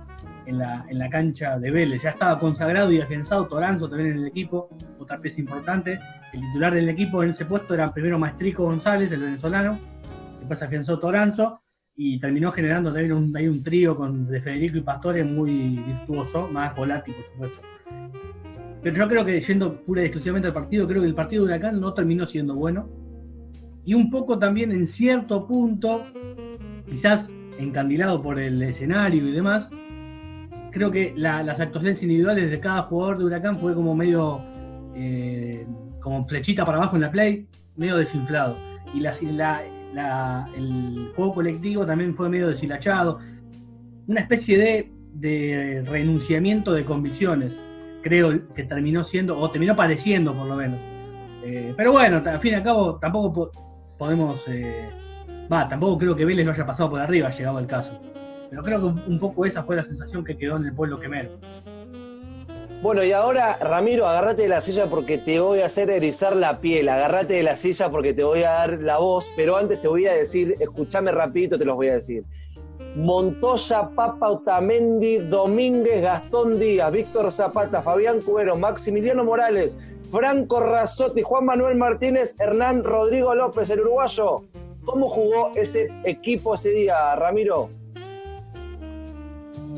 en 0.50 0.58
la, 1.00 1.10
cancha 1.10 1.58
de 1.60 1.72
Vélez. 1.72 2.02
Ya 2.02 2.10
estaba 2.10 2.40
consagrado 2.40 2.92
y 2.92 3.00
afianzado 3.00 3.48
Toranzo 3.48 3.88
también 3.88 4.12
en 4.12 4.18
el 4.20 4.28
equipo, 4.28 4.70
otra 4.98 5.18
pieza 5.18 5.40
importante. 5.40 6.00
El 6.34 6.42
titular 6.42 6.74
del 6.74 6.90
equipo 6.90 7.24
en 7.24 7.30
ese 7.30 7.46
puesto 7.46 7.74
era 7.74 7.94
primero 7.94 8.20
Maestrico 8.20 8.64
González, 8.64 9.12
el 9.12 9.22
venezolano, 9.22 9.80
después 10.40 10.62
afianzó 10.62 11.00
Toranzo 11.00 11.62
y 11.96 12.20
terminó 12.20 12.52
generando 12.52 12.92
también 12.92 13.14
un, 13.14 13.36
un 13.36 13.64
trío 13.64 13.96
con, 13.96 14.28
de 14.28 14.42
Federico 14.42 14.78
y 14.78 14.82
Pastore 14.82 15.24
muy 15.24 15.78
virtuoso, 15.86 16.48
más 16.52 16.76
volátil 16.76 17.14
por 17.14 17.24
supuesto. 17.26 17.62
Pero 18.82 18.96
yo 18.96 19.08
creo 19.08 19.26
que 19.26 19.42
yendo 19.42 19.82
pura 19.84 20.02
y 20.02 20.06
exclusivamente 20.06 20.48
al 20.48 20.54
partido, 20.54 20.88
creo 20.88 21.02
que 21.02 21.08
el 21.08 21.16
partido 21.16 21.46
de 21.46 21.52
Huracán 21.52 21.80
no 21.80 21.94
terminó 21.94 22.26
siendo 22.26 22.56
bueno. 22.56 22.90
Y 23.84 23.94
un 23.94 24.10
poco 24.10 24.40
también 24.40 24.72
en 24.72 24.88
cierto 24.88 25.46
punto, 25.46 26.06
quizás 26.90 27.34
encandilado 27.58 28.22
por 28.22 28.40
el 28.40 28.62
escenario 28.62 29.28
y 29.28 29.32
demás, 29.32 29.70
creo 30.72 30.92
que 30.92 31.14
las 31.16 31.60
actuaciones 31.60 32.02
individuales 32.04 32.50
de 32.50 32.60
cada 32.60 32.84
jugador 32.84 33.18
de 33.18 33.26
Huracán 33.26 33.56
fue 33.56 33.74
como 33.74 33.96
medio, 33.96 34.42
eh, 34.96 35.66
como 36.00 36.28
flechita 36.28 36.66
para 36.66 36.78
abajo 36.78 36.96
en 36.96 37.02
la 37.02 37.12
play, 37.12 37.48
medio 37.76 37.98
desinflado. 37.98 38.56
Y 38.94 39.00
la, 39.00 39.64
el 40.56 41.12
juego 41.16 41.34
colectivo 41.34 41.86
también 41.86 42.16
fue 42.16 42.30
medio 42.30 42.48
deshilachado. 42.48 43.20
Una 44.08 44.22
especie 44.22 44.58
de, 44.58 44.92
de 45.14 45.84
renunciamiento 45.88 46.74
de 46.74 46.86
convicciones, 46.86 47.60
creo 48.02 48.54
que 48.54 48.64
terminó 48.64 49.04
siendo, 49.04 49.40
o 49.40 49.50
terminó 49.50 49.76
pareciendo 49.76 50.34
por 50.34 50.48
lo 50.48 50.56
menos. 50.56 50.80
Eh, 51.44 51.74
pero 51.78 51.92
bueno, 51.92 52.22
al 52.26 52.40
fin 52.40 52.54
y 52.54 52.56
al 52.56 52.64
cabo 52.64 52.98
tampoco 52.98 53.52
podemos... 53.98 54.48
Eh, 54.48 54.90
va, 55.52 55.68
tampoco 55.68 55.98
creo 55.98 56.16
que 56.16 56.26
Vélez 56.26 56.46
lo 56.46 56.52
haya 56.52 56.66
pasado 56.66 56.90
por 56.90 57.00
arriba, 57.00 57.30
llegado 57.30 57.60
el 57.60 57.68
caso. 57.68 58.00
Pero 58.50 58.64
creo 58.64 58.80
que 58.80 58.86
un 59.10 59.20
poco 59.20 59.46
esa 59.46 59.64
fue 59.64 59.76
la 59.76 59.84
sensación 59.84 60.24
que 60.24 60.38
quedó 60.38 60.58
en 60.58 60.66
el 60.66 60.74
pueblo 60.74 61.00
quemero. 61.00 61.30
Bueno, 62.82 63.04
y 63.04 63.12
ahora, 63.12 63.58
Ramiro, 63.58 64.08
agárrate 64.08 64.44
de 64.44 64.48
la 64.48 64.62
silla 64.62 64.86
porque 64.88 65.18
te 65.18 65.42
voy 65.42 65.60
a 65.60 65.66
hacer 65.66 65.90
erizar 65.90 66.34
la 66.36 66.62
piel. 66.62 66.88
Agárrate 66.88 67.34
de 67.34 67.44
la 67.44 67.58
silla 67.58 67.90
porque 67.90 68.14
te 68.14 68.24
voy 68.24 68.44
a 68.44 68.52
dar 68.52 68.80
la 68.82 69.00
voz. 69.00 69.30
Pero 69.36 69.58
antes 69.58 69.82
te 69.82 69.90
voy 69.90 70.08
a 70.08 70.14
decir, 70.14 70.56
escúchame 70.62 71.12
rapidito, 71.12 71.60
te 71.60 71.66
los 71.66 71.76
voy 71.76 71.90
a 71.90 71.96
decir. 71.96 72.24
Montoya, 72.96 73.90
Papa 73.90 74.30
Otamendi, 74.30 75.18
Domínguez, 75.18 76.02
Gastón 76.02 76.58
Díaz, 76.58 76.90
Víctor 76.92 77.34
Zapata, 77.34 77.82
Fabián 77.82 78.22
Cubero, 78.22 78.56
Maximiliano 78.56 79.26
Morales, 79.26 79.78
Franco 80.10 80.62
Razzotti, 80.62 81.22
Juan 81.22 81.46
Manuel 81.46 81.76
Martínez, 81.76 82.36
Hernán 82.40 82.84
Rodrigo 82.86 83.36
López, 83.36 83.70
el 83.70 83.82
uruguayo. 83.82 84.46
¿Cómo 84.86 85.08
jugó 85.08 85.52
ese 85.54 85.90
equipo 86.06 86.56
ese 86.56 86.70
día, 86.70 87.14
Ramiro? 87.16 87.70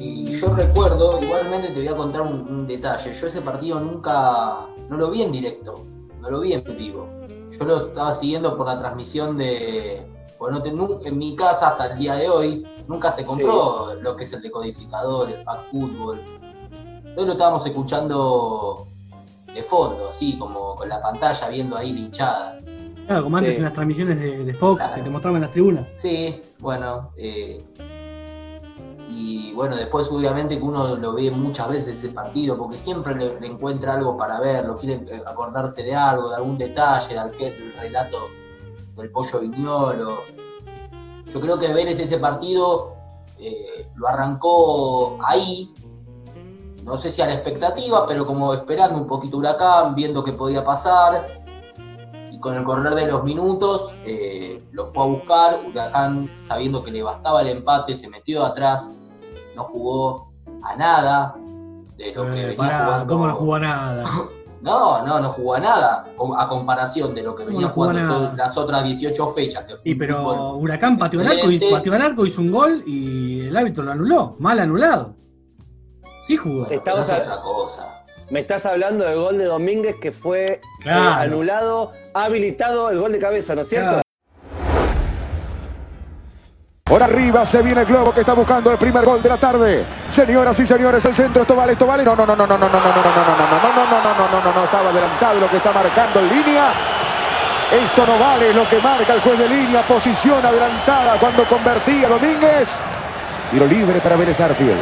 Y 0.03 0.25
yo 0.39 0.55
recuerdo, 0.55 1.21
igualmente 1.21 1.67
te 1.67 1.75
voy 1.75 1.87
a 1.87 1.95
contar 1.95 2.21
un, 2.21 2.65
detalle. 2.65 3.13
Yo 3.13 3.27
ese 3.27 3.41
partido 3.41 3.79
nunca, 3.79 4.65
no 4.89 4.97
lo 4.97 5.11
vi 5.11 5.21
en 5.21 5.31
directo, 5.31 5.85
no 6.19 6.29
lo 6.31 6.39
vi 6.39 6.53
en 6.53 6.63
vivo. 6.75 7.07
Yo 7.51 7.65
lo 7.65 7.87
estaba 7.87 8.15
siguiendo 8.15 8.57
por 8.57 8.65
la 8.65 8.79
transmisión 8.79 9.37
de. 9.37 10.01
Bueno, 10.39 10.63
en 11.05 11.17
mi 11.19 11.35
casa 11.35 11.69
hasta 11.69 11.91
el 11.91 11.99
día 11.99 12.15
de 12.15 12.27
hoy 12.27 12.65
nunca 12.87 13.11
se 13.11 13.23
compró 13.23 13.93
lo 14.01 14.15
que 14.15 14.23
es 14.23 14.33
el 14.33 14.41
decodificador, 14.41 15.29
el 15.29 15.43
pack 15.43 15.69
fútbol. 15.69 16.19
Entonces 16.71 17.25
lo 17.27 17.31
estábamos 17.33 17.63
escuchando 17.63 18.87
de 19.53 19.61
fondo, 19.61 20.09
así 20.09 20.35
como 20.39 20.75
con 20.77 20.89
la 20.89 20.99
pantalla 20.99 21.47
viendo 21.49 21.77
ahí 21.77 21.93
pinchada. 21.93 22.59
Claro, 23.05 23.23
como 23.23 23.37
antes 23.37 23.57
en 23.57 23.63
las 23.65 23.73
transmisiones 23.73 24.19
de, 24.47 24.53
Fox 24.55 24.83
que 24.95 25.01
te 25.01 25.09
mostraban 25.11 25.37
en 25.37 25.41
las 25.43 25.51
tribunas. 25.51 25.87
Sí, 25.93 26.41
bueno. 26.57 27.11
Eh, 27.17 27.63
y 29.13 29.53
bueno, 29.53 29.75
después 29.75 30.07
obviamente 30.09 30.57
que 30.57 30.63
uno 30.63 30.95
lo 30.95 31.13
ve 31.13 31.29
muchas 31.31 31.67
veces 31.67 31.97
ese 31.97 32.09
partido, 32.09 32.57
porque 32.57 32.77
siempre 32.77 33.13
le, 33.15 33.45
encuentra 33.45 33.95
algo 33.95 34.17
para 34.17 34.39
ver, 34.39 34.65
lo 34.65 34.77
quiere 34.77 35.03
eh, 35.07 35.21
acordarse 35.25 35.83
de 35.83 35.93
algo, 35.93 36.29
de 36.29 36.35
algún 36.35 36.57
detalle, 36.57 37.15
del, 37.15 37.73
relato 37.79 38.17
del 38.95 39.11
pollo 39.11 39.39
viñolo. 39.41 40.19
Yo 41.33 41.41
creo 41.41 41.59
que 41.59 41.73
Vélez 41.73 41.99
ese 41.99 42.17
partido 42.19 42.95
eh, 43.37 43.89
lo 43.95 44.07
arrancó 44.07 45.17
ahí, 45.23 45.73
no 46.83 46.97
sé 46.97 47.11
si 47.11 47.21
a 47.21 47.27
la 47.27 47.33
expectativa, 47.33 48.07
pero 48.07 48.25
como 48.25 48.53
esperando 48.53 48.97
un 48.99 49.07
poquito 49.07 49.37
huracán, 49.37 49.93
viendo 49.93 50.23
qué 50.23 50.33
podía 50.33 50.63
pasar. 50.63 51.43
Y 52.31 52.39
con 52.39 52.55
el 52.55 52.63
correr 52.63 52.95
de 52.95 53.05
los 53.05 53.23
minutos 53.23 53.91
eh, 54.05 54.63
lo 54.71 54.91
fue 54.91 55.03
a 55.03 55.05
buscar. 55.05 55.59
Huracán, 55.67 56.29
sabiendo 56.41 56.83
que 56.83 56.91
le 56.91 57.03
bastaba 57.03 57.41
el 57.41 57.49
empate, 57.49 57.95
se 57.95 58.09
metió 58.09 58.43
atrás, 58.43 58.93
no 59.61 59.67
jugó 59.67 60.31
a 60.63 60.75
nada 60.75 61.35
de 61.97 62.13
lo 62.13 62.31
que 62.31 62.41
eh, 62.41 62.45
venía 62.47 62.85
jugando. 62.85 63.13
¿Cómo 63.13 63.27
no 63.27 63.35
jugó 63.35 63.55
a 63.55 63.59
nada? 63.59 64.03
No, 64.61 65.03
no, 65.03 65.19
no 65.19 65.33
jugó 65.33 65.55
a 65.55 65.59
nada, 65.59 66.05
a 66.37 66.47
comparación 66.47 67.15
de 67.15 67.23
lo 67.23 67.35
que 67.35 67.45
venía 67.45 67.69
jugando 67.69 68.31
las 68.37 68.55
otras 68.55 68.83
18 68.83 69.31
fechas. 69.31 69.65
y 69.83 69.95
pero 69.95 70.53
Huracán 70.53 70.99
pateó 70.99 71.21
al, 71.21 71.29
arco, 71.29 71.47
pateó 71.71 71.93
al 71.95 72.01
arco, 72.03 72.27
hizo 72.27 72.41
un 72.41 72.51
gol 72.51 72.83
y 72.85 73.47
el 73.47 73.57
árbitro 73.57 73.83
lo 73.83 73.93
anuló, 73.93 74.35
mal 74.37 74.59
anulado. 74.59 75.15
Sí 76.27 76.37
jugó. 76.37 76.67
Estamos 76.67 77.05
otra 77.05 77.41
cosa. 77.41 78.05
Me 78.29 78.41
estás 78.41 78.63
hablando 78.67 79.03
del 79.03 79.17
gol 79.17 79.39
de 79.39 79.45
Domínguez 79.45 79.95
que 79.99 80.11
fue 80.11 80.61
eh, 80.85 80.89
anulado, 80.91 81.93
habilitado 82.13 82.91
el 82.91 82.99
gol 82.99 83.13
de 83.13 83.17
cabeza, 83.17 83.55
¿no 83.55 83.61
es 83.61 83.67
cierto? 83.67 84.01
Por 86.91 87.01
arriba 87.01 87.45
se 87.45 87.61
viene 87.61 87.79
el 87.79 87.87
globo 87.87 88.13
que 88.13 88.19
está 88.19 88.33
buscando 88.33 88.69
el 88.69 88.77
primer 88.77 89.05
gol 89.05 89.23
de 89.23 89.29
la 89.29 89.37
tarde. 89.37 89.85
Señoras 90.09 90.59
y 90.59 90.67
señores, 90.67 91.05
el 91.05 91.15
centro, 91.15 91.43
esto 91.43 91.55
vale, 91.55 91.71
esto 91.71 91.87
vale. 91.87 92.03
No, 92.03 92.17
no, 92.17 92.25
no, 92.25 92.35
no, 92.35 92.45
no, 92.45 92.57
no, 92.57 92.67
no, 92.67 92.69
no, 92.69 92.79
no, 92.79 92.91
no, 92.91 93.01
no, 93.01 93.07
no, 93.07 93.47
no, 93.47 93.71
no, 93.71 94.03
no, 94.03 94.29
no, 94.29 94.43
no, 94.43 94.53
no, 94.53 94.63
estaba 94.65 94.89
adelantado 94.89 95.39
lo 95.39 95.49
que 95.49 95.55
está 95.55 95.71
marcando 95.71 96.19
en 96.19 96.27
línea. 96.27 96.73
Esto 97.71 98.05
no 98.05 98.19
vale 98.19 98.53
lo 98.53 98.67
que 98.67 98.79
marca 98.79 99.13
el 99.13 99.21
juez 99.21 99.39
de 99.39 99.47
línea, 99.47 99.83
posición 99.83 100.45
adelantada 100.45 101.17
cuando 101.17 101.45
convertía 101.45 102.09
Domínguez. 102.09 102.77
Tiro 103.51 103.67
libre 103.67 104.01
para 104.01 104.17
Vélez 104.17 104.37
Arfield. 104.41 104.75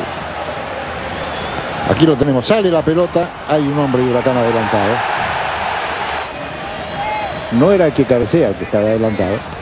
Aquí 1.92 2.08
lo 2.08 2.16
tenemos, 2.16 2.44
sale 2.44 2.72
la 2.72 2.82
pelota, 2.82 3.30
hay 3.48 3.62
un 3.62 3.78
hombre 3.78 4.02
de 4.02 4.10
Huracán 4.10 4.36
adelantado. 4.36 4.94
No 7.52 7.72
era 7.72 7.86
el 7.86 7.94
que 7.94 8.06
cabecea 8.06 8.48
el 8.48 8.56
que 8.56 8.64
estaba 8.64 8.86
adelantado. 8.86 9.59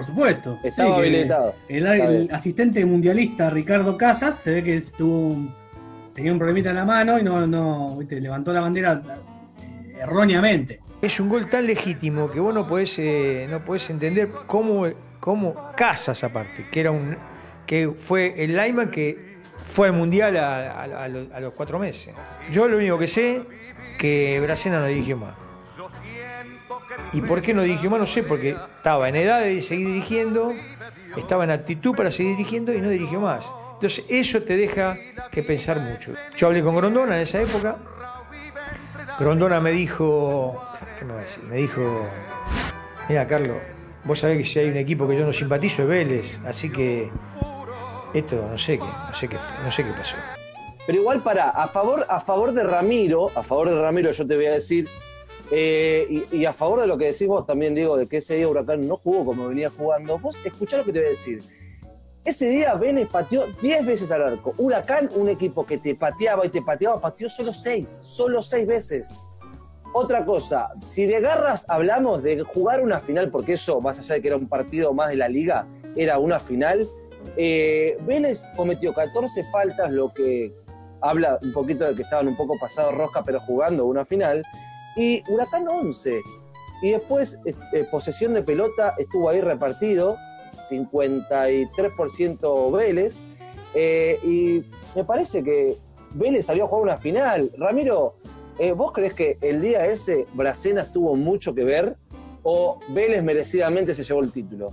Por 0.00 0.06
supuesto. 0.06 0.58
Estaba 0.62 0.96
habilitado. 0.96 1.54
El, 1.68 2.30
asistente 2.32 2.84
mundialista 2.84 3.50
Ricardo 3.50 3.96
Casas 3.96 4.38
se 4.38 4.54
ve 4.54 4.64
que 4.64 4.76
estuvo, 4.76 5.36
tenía 6.14 6.32
un 6.32 6.38
problemita 6.38 6.70
en 6.70 6.76
la 6.76 6.84
mano 6.84 7.18
y 7.18 7.22
no, 7.22 7.46
no 7.46 7.98
levantó 8.08 8.52
la 8.52 8.60
bandera 8.60 9.02
eh, 9.62 9.98
erróneamente. 10.00 10.80
Es 11.02 11.20
un 11.20 11.28
gol 11.28 11.48
tan 11.48 11.66
legítimo 11.66 12.30
que 12.30 12.40
vos 12.40 12.54
no 12.54 12.66
podés, 12.66 12.98
eh, 12.98 13.46
no 13.50 13.62
podés 13.62 13.90
entender 13.90 14.30
cómo, 14.46 14.86
cómo 15.18 15.72
Casas 15.76 16.24
aparte, 16.24 16.66
que 16.70 16.80
era 16.80 16.90
un 16.90 17.16
que 17.66 17.90
fue 17.96 18.42
el 18.42 18.56
Lyman 18.56 18.90
que 18.90 19.36
fue 19.64 19.88
al 19.88 19.92
Mundial 19.92 20.36
a, 20.36 21.08
los 21.40 21.52
cuatro 21.52 21.78
meses. 21.78 22.14
Yo 22.50 22.68
lo 22.68 22.78
único 22.78 22.98
que 22.98 23.06
sé 23.06 23.42
que 23.98 24.40
Bracena 24.40 24.80
no 24.80 24.86
dirigió 24.86 25.16
más. 25.16 25.34
¿Y 27.12 27.20
por 27.22 27.42
qué 27.42 27.52
no 27.52 27.62
dirigió 27.62 27.90
más? 27.90 28.00
No 28.00 28.06
sé, 28.06 28.22
porque 28.22 28.56
estaba 28.76 29.08
en 29.08 29.16
edad 29.16 29.40
de 29.40 29.62
seguir 29.62 29.88
dirigiendo, 29.88 30.52
estaba 31.16 31.44
en 31.44 31.50
actitud 31.50 31.94
para 31.94 32.10
seguir 32.10 32.36
dirigiendo 32.36 32.72
y 32.72 32.80
no 32.80 32.88
dirigió 32.88 33.20
más. 33.20 33.52
Entonces 33.74 34.04
eso 34.08 34.42
te 34.42 34.56
deja 34.56 34.96
que 35.30 35.42
pensar 35.42 35.80
mucho. 35.80 36.12
Yo 36.36 36.46
hablé 36.46 36.62
con 36.62 36.76
Grondona 36.76 37.16
en 37.16 37.22
esa 37.22 37.40
época. 37.40 37.78
Grondona 39.18 39.60
me 39.60 39.72
dijo, 39.72 40.62
¿qué 40.98 41.04
me 41.04 41.12
va 41.12 41.18
a 41.18 41.22
decir? 41.22 41.42
Me 41.44 41.56
dijo, 41.56 42.06
mira 43.08 43.26
Carlos, 43.26 43.56
vos 44.04 44.18
sabés 44.18 44.38
que 44.38 44.44
si 44.44 44.58
hay 44.58 44.68
un 44.68 44.76
equipo 44.76 45.08
que 45.08 45.18
yo 45.18 45.26
no 45.26 45.32
simpatizo 45.32 45.82
es 45.82 45.88
Vélez, 45.88 46.40
así 46.46 46.70
que 46.70 47.10
esto 48.14 48.46
no 48.50 48.58
sé 48.58 48.78
qué, 48.78 48.84
no 48.84 49.14
sé 49.14 49.28
qué, 49.28 49.36
no 49.64 49.72
sé 49.72 49.84
qué 49.84 49.92
pasó. 49.92 50.16
Pero 50.86 50.98
igual 51.00 51.22
para, 51.22 51.50
a 51.50 51.68
favor, 51.68 52.06
a 52.08 52.20
favor 52.20 52.52
de 52.52 52.64
Ramiro, 52.64 53.30
a 53.34 53.42
favor 53.42 53.70
de 53.70 53.80
Ramiro 53.80 54.10
yo 54.10 54.26
te 54.26 54.36
voy 54.36 54.46
a 54.46 54.52
decir, 54.52 54.88
eh, 55.50 56.24
y, 56.30 56.44
a 56.44 56.52
favor 56.52 56.80
de 56.80 56.86
lo 56.86 56.96
que 56.96 57.06
decís 57.06 57.26
vos 57.26 57.46
también, 57.46 57.74
digo, 57.74 57.96
de 57.96 58.06
que 58.06 58.18
ese 58.18 58.36
día 58.36 58.48
Huracán 58.48 58.86
no 58.86 58.96
jugó 58.96 59.24
como 59.24 59.48
venía 59.48 59.68
jugando, 59.68 60.18
vos 60.18 60.38
escuchá 60.44 60.76
lo 60.76 60.84
que 60.84 60.92
te 60.92 61.00
voy 61.00 61.08
a 61.08 61.10
decir. 61.10 61.42
Ese 62.24 62.50
día 62.50 62.74
Vélez 62.74 63.08
pateó 63.08 63.46
10 63.60 63.86
veces 63.86 64.10
al 64.12 64.22
arco. 64.22 64.54
Huracán, 64.58 65.08
un 65.16 65.28
equipo 65.28 65.64
que 65.64 65.78
te 65.78 65.94
pateaba 65.94 66.46
y 66.46 66.50
te 66.50 66.62
pateaba, 66.62 67.00
pateó 67.00 67.28
solo 67.28 67.52
6, 67.52 68.00
solo 68.02 68.42
6 68.42 68.66
veces. 68.66 69.10
Otra 69.92 70.24
cosa, 70.24 70.68
si 70.86 71.06
de 71.06 71.20
garras 71.20 71.64
hablamos 71.68 72.22
de 72.22 72.40
jugar 72.42 72.80
una 72.80 73.00
final, 73.00 73.30
porque 73.30 73.54
eso, 73.54 73.80
más 73.80 73.98
allá 73.98 74.14
de 74.14 74.22
que 74.22 74.28
era 74.28 74.36
un 74.36 74.48
partido 74.48 74.92
más 74.92 75.08
de 75.08 75.16
la 75.16 75.28
liga, 75.28 75.66
era 75.96 76.18
una 76.18 76.38
final, 76.38 76.86
eh, 77.36 77.98
Vélez 78.02 78.46
cometió 78.56 78.92
14 78.92 79.44
faltas, 79.50 79.90
lo 79.90 80.12
que 80.14 80.54
habla 81.00 81.38
un 81.42 81.52
poquito 81.52 81.84
de 81.84 81.94
que 81.94 82.02
estaban 82.02 82.28
un 82.28 82.36
poco 82.36 82.58
pasado 82.58 82.92
rosca, 82.92 83.24
pero 83.24 83.40
jugando 83.40 83.86
una 83.86 84.04
final. 84.04 84.44
Y 84.96 85.22
Huracán 85.28 85.68
11. 85.68 86.20
Y 86.82 86.90
después, 86.90 87.38
eh, 87.44 87.54
eh, 87.72 87.86
posesión 87.90 88.34
de 88.34 88.42
pelota 88.42 88.94
estuvo 88.98 89.28
ahí 89.28 89.40
repartido, 89.40 90.16
53% 90.68 92.70
Vélez. 92.70 93.20
y 93.74 94.64
me 94.96 95.04
parece 95.04 95.44
que 95.44 95.76
Vélez 96.14 96.46
salió 96.46 96.64
a 96.64 96.68
jugar 96.68 96.82
una 96.82 96.98
final. 96.98 97.52
Ramiro, 97.56 98.16
¿vos 98.76 98.92
crees 98.92 99.14
que 99.14 99.38
el 99.40 99.60
día 99.60 99.86
ese 99.86 100.26
Bracena 100.34 100.84
tuvo 100.84 101.16
mucho 101.16 101.54
que 101.54 101.64
ver 101.64 101.96
o 102.42 102.80
Vélez 102.88 103.22
merecidamente 103.22 103.94
se 103.94 104.02
llevó 104.02 104.20
el 104.20 104.32
título? 104.32 104.68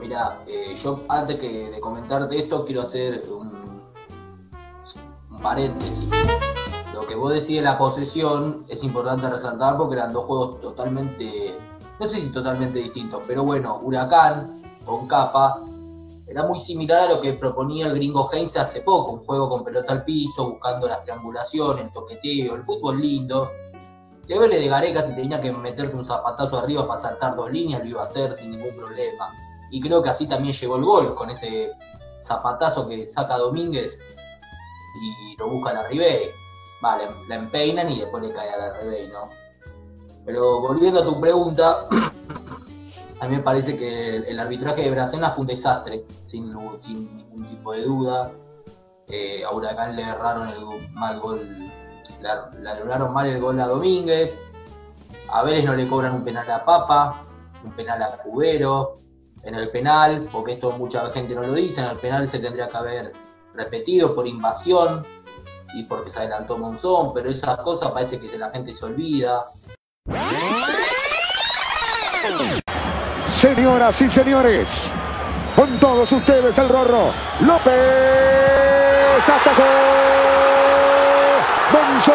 Mira, 0.00 0.42
eh, 0.46 0.74
yo 0.82 1.04
antes 1.08 1.38
que 1.38 1.70
de 1.70 1.80
comentarte 1.80 2.38
esto 2.38 2.64
quiero 2.64 2.82
hacer 2.82 3.22
un, 3.28 3.82
paréntesis. 5.42 6.08
Lo 7.00 7.06
que 7.06 7.14
vos 7.14 7.32
decís 7.32 7.56
de 7.56 7.62
la 7.62 7.78
posesión 7.78 8.66
es 8.68 8.84
importante 8.84 9.28
resaltar 9.28 9.76
porque 9.78 9.96
eran 9.96 10.12
dos 10.12 10.24
juegos 10.26 10.60
totalmente 10.60 11.58
no 12.00 12.08
sé 12.08 12.22
si 12.22 12.28
totalmente 12.28 12.78
distintos, 12.78 13.20
pero 13.26 13.44
bueno, 13.44 13.78
Huracán 13.82 14.62
con 14.86 15.06
capa 15.06 15.62
era 16.26 16.46
muy 16.46 16.58
similar 16.58 17.02
a 17.02 17.12
lo 17.12 17.20
que 17.20 17.34
proponía 17.34 17.86
el 17.86 17.94
gringo 17.94 18.30
Heinze 18.32 18.58
hace 18.58 18.80
poco, 18.80 19.12
un 19.12 19.26
juego 19.26 19.50
con 19.50 19.64
pelota 19.64 19.92
al 19.92 20.04
piso, 20.04 20.48
buscando 20.52 20.88
las 20.88 21.02
triangulaciones, 21.02 21.84
el 21.84 21.92
toqueteo, 21.92 22.54
el 22.54 22.64
fútbol 22.64 23.00
lindo. 23.00 23.50
Que 24.26 24.38
Vélez 24.38 24.60
de 24.60 24.68
Gareca 24.68 25.02
si 25.02 25.14
tenía 25.14 25.42
que 25.42 25.52
meterte 25.52 25.94
un 25.94 26.06
zapatazo 26.06 26.58
arriba 26.58 26.86
para 26.86 27.00
saltar 27.00 27.36
dos 27.36 27.52
líneas, 27.52 27.82
lo 27.82 27.90
iba 27.90 28.00
a 28.00 28.04
hacer 28.04 28.34
sin 28.34 28.52
ningún 28.52 28.74
problema. 28.74 29.34
Y 29.70 29.80
creo 29.80 30.02
que 30.02 30.08
así 30.08 30.26
también 30.26 30.54
llegó 30.54 30.76
el 30.76 30.84
gol, 30.84 31.14
con 31.14 31.28
ese 31.28 31.72
zapatazo 32.22 32.88
que 32.88 33.04
saca 33.04 33.36
Domínguez 33.36 34.00
y 35.02 35.36
lo 35.36 35.48
busca 35.50 35.72
la 35.74 35.86
Ribey. 35.86 36.39
Vale, 36.80 37.08
la 37.28 37.36
empeinan 37.36 37.90
y 37.90 38.00
después 38.00 38.22
le 38.22 38.32
cae 38.32 38.50
a 38.50 38.56
la 38.56 38.78
Ribey, 38.78 39.08
¿no? 39.08 39.28
Pero 40.24 40.60
volviendo 40.60 41.00
a 41.00 41.04
tu 41.04 41.20
pregunta, 41.20 41.86
a 43.20 43.28
mí 43.28 43.36
me 43.36 43.42
parece 43.42 43.76
que 43.76 44.16
el, 44.16 44.38
arbitraje 44.38 44.82
de 44.82 44.90
Brasil 44.90 45.20
fue 45.34 45.42
un 45.42 45.46
desastre, 45.46 46.04
sin, 46.26 46.46
ningún 46.46 47.48
tipo 47.48 47.72
de 47.72 47.82
duda. 47.82 48.32
Eh, 49.08 49.44
a 49.44 49.52
Huracán 49.52 49.96
le 49.96 50.02
erraron 50.02 50.48
el 50.48 50.90
mal 50.92 51.20
gol, 51.20 51.46
le, 52.22 52.68
anularon 52.68 53.12
mal 53.12 53.26
el 53.26 53.40
gol 53.40 53.60
a 53.60 53.66
Domínguez. 53.66 54.40
A 55.32 55.42
Vélez 55.42 55.64
no 55.64 55.74
le 55.74 55.88
cobran 55.88 56.14
un 56.14 56.24
penal 56.24 56.50
a 56.50 56.64
Papa, 56.64 57.22
un 57.62 57.72
penal 57.72 58.02
a 58.02 58.16
Cubero. 58.18 58.94
En 59.42 59.54
el 59.54 59.70
penal, 59.70 60.28
porque 60.30 60.52
esto 60.52 60.72
mucha 60.72 61.08
gente 61.10 61.34
no 61.34 61.42
lo 61.42 61.54
dice, 61.54 61.80
en 61.80 61.90
el 61.90 61.96
penal 61.96 62.28
se 62.28 62.40
tendría 62.40 62.68
que 62.68 62.76
haber 62.76 63.12
repetido 63.54 64.14
por 64.14 64.26
invasión 64.26 65.04
y 65.74 65.84
porque 65.84 66.10
se 66.10 66.20
adelantó 66.20 66.58
Monzón, 66.58 67.12
pero 67.14 67.30
esas 67.30 67.56
cosas 67.58 67.90
parece 67.92 68.18
que 68.18 68.36
la 68.38 68.50
gente 68.50 68.72
se 68.72 68.84
olvida. 68.84 69.46
Señoras 73.32 74.00
y 74.02 74.10
señores, 74.10 74.90
con 75.56 75.80
todos 75.80 76.12
ustedes 76.12 76.56
el 76.58 76.68
Rorro 76.68 77.12
López 77.40 77.72
atajó 79.28 79.62
Monzón 81.72 82.14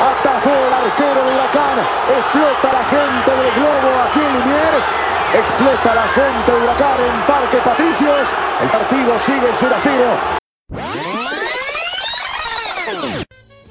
atajó 0.00 0.50
el 0.50 0.74
arquero 0.74 1.24
de 1.24 1.34
Huracán 1.34 1.78
explota 2.16 2.72
la 2.72 2.84
gente 2.84 3.30
del 3.30 3.50
Globo 3.56 3.90
aquí 4.04 4.20
en 4.20 5.40
explota 5.40 5.94
la 5.94 6.08
gente 6.08 6.52
de 6.52 6.58
Huracán 6.62 6.98
en 7.00 7.26
Parque 7.26 7.56
Patricios 7.58 8.28
el 8.62 8.68
partido 8.68 9.18
sigue 9.20 9.50
0 9.58 9.74
a 9.74 9.80
0 9.80 10.45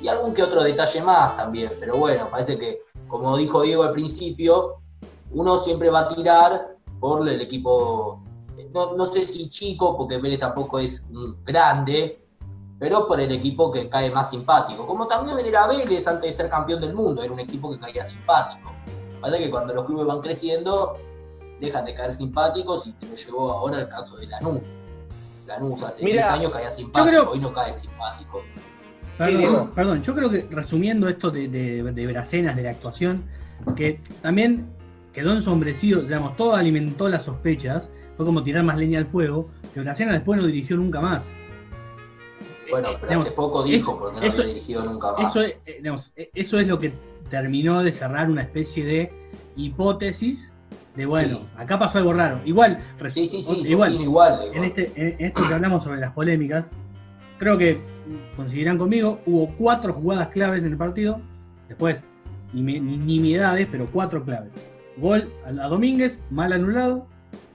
y 0.05 0.07
algún 0.07 0.35
que 0.35 0.43
otro 0.43 0.61
detalle 0.61 1.01
más 1.01 1.35
también, 1.35 1.71
pero 1.79 1.97
bueno, 1.97 2.29
parece 2.29 2.59
que, 2.59 2.83
como 3.07 3.35
dijo 3.35 3.63
Diego 3.63 3.81
al 3.81 3.91
principio, 3.91 4.75
uno 5.31 5.57
siempre 5.57 5.89
va 5.89 6.01
a 6.01 6.07
tirar 6.09 6.75
por 6.99 7.27
el 7.27 7.41
equipo, 7.41 8.21
no, 8.71 9.05
sé 9.07 9.25
si 9.25 9.49
chico, 9.49 9.97
porque 9.97 10.19
Vélez 10.19 10.41
tampoco 10.41 10.77
es 10.77 11.07
grande, 11.43 12.23
pero 12.77 13.07
por 13.07 13.19
el 13.19 13.31
equipo 13.31 13.71
que 13.71 13.89
cae 13.89 14.11
más 14.11 14.29
simpático. 14.29 14.85
Como 14.85 15.07
también 15.07 15.39
era 15.39 15.65
Vélez 15.65 16.07
antes 16.07 16.29
de 16.29 16.37
ser 16.37 16.51
campeón 16.51 16.81
del 16.81 16.93
mundo, 16.93 17.23
era 17.23 17.33
un 17.33 17.39
equipo 17.39 17.71
que 17.71 17.79
caía 17.79 18.05
simpático. 18.05 18.71
Pasa 19.19 19.39
que 19.39 19.49
cuando 19.49 19.73
los 19.73 19.85
clubes 19.87 20.05
van 20.05 20.21
creciendo, 20.21 20.99
dejan 21.59 21.83
de 21.83 21.95
caer 21.95 22.13
simpáticos 22.13 22.85
y 22.85 22.91
te 22.91 23.07
lo 23.07 23.15
llevó 23.15 23.51
ahora 23.53 23.79
el 23.79 23.89
caso 23.89 24.17
de 24.17 24.27
Lanús. 24.27 24.75
Lanús 25.47 25.81
hace 25.81 26.05
10 26.05 26.23
años 26.25 26.51
caía 26.51 26.69
simpático, 26.69 27.31
hoy 27.31 27.39
no 27.39 27.51
cae 27.51 27.73
simpático. 27.73 28.43
Perdón, 29.17 30.01
yo 30.03 30.15
creo 30.15 30.29
que 30.29 30.47
resumiendo 30.49 31.07
esto 31.07 31.31
de, 31.31 31.47
de, 31.47 31.83
de 31.83 32.07
Bracenas, 32.07 32.55
de 32.55 32.63
la 32.63 32.71
actuación, 32.71 33.23
que 33.75 33.99
también 34.21 34.67
quedó 35.13 35.31
ensombrecido, 35.31 36.01
digamos, 36.01 36.35
todo 36.35 36.55
alimentó 36.55 37.07
las 37.07 37.23
sospechas, 37.23 37.89
fue 38.17 38.25
como 38.25 38.43
tirar 38.43 38.63
más 38.63 38.77
leña 38.77 38.99
al 38.99 39.05
fuego, 39.05 39.49
que 39.73 39.79
Bracenas 39.79 40.15
después 40.15 40.39
no 40.39 40.47
dirigió 40.47 40.77
nunca 40.77 40.99
más. 41.01 41.31
Bueno, 42.69 42.89
eh, 42.89 42.97
pero 42.99 43.21
hace 43.21 43.31
poco 43.31 43.63
dijo 43.63 43.97
porque 43.97 44.19
no 44.19 44.27
había 44.27 44.45
dirigido 44.45 44.83
nunca 44.85 45.13
más. 45.13 45.29
Eso, 45.29 45.45
eh, 45.45 45.59
eh, 45.65 46.29
eso 46.33 46.59
es 46.59 46.67
lo 46.67 46.79
que 46.79 46.93
terminó 47.29 47.83
de 47.83 47.91
cerrar 47.91 48.29
una 48.29 48.41
especie 48.41 48.85
de 48.85 49.11
hipótesis 49.55 50.51
de 50.95 51.05
bueno, 51.05 51.41
acá 51.57 51.77
pasó 51.77 51.97
algo 51.97 52.13
raro. 52.13 52.39
Igual, 52.45 52.79
sí, 53.13 53.27
sí, 53.27 53.41
sí, 53.41 53.63
igual, 53.67 53.99
igual, 53.99 54.39
En, 54.53 54.63
este, 54.63 54.91
en 54.95 55.25
esto 55.25 55.45
que 55.45 55.53
hablamos 55.53 55.83
sobre 55.83 55.99
las 55.99 56.13
polémicas, 56.13 56.71
creo 57.37 57.57
que 57.57 57.79
conseguirán 58.35 58.77
conmigo, 58.77 59.21
hubo 59.25 59.53
cuatro 59.55 59.93
jugadas 59.93 60.29
claves 60.29 60.63
en 60.63 60.71
el 60.71 60.77
partido, 60.77 61.21
después 61.67 62.03
ni, 62.53 62.79
nimiedades, 62.79 63.67
pero 63.71 63.87
cuatro 63.91 64.23
claves. 64.23 64.51
Gol 64.97 65.29
a 65.45 65.67
Domínguez, 65.67 66.19
mal 66.29 66.53
anulado, 66.53 67.07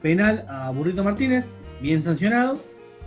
penal 0.02 0.44
a 0.48 0.70
Burrito 0.70 1.02
Martínez, 1.02 1.44
bien 1.80 2.02
sancionado, 2.02 2.58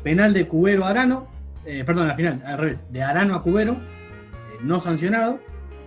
penal 0.03 0.33
de 0.33 0.47
Cubero 0.47 0.86
a 0.86 0.89
Arano, 0.89 1.27
eh, 1.65 1.83
perdón, 1.86 2.09
al 2.09 2.15
final, 2.15 2.41
al 2.45 2.57
revés, 2.57 2.86
de 2.91 3.03
Arano 3.03 3.36
a 3.36 3.41
Cubero, 3.41 3.73
eh, 3.73 4.59
no 4.63 4.79
sancionado, 4.79 5.39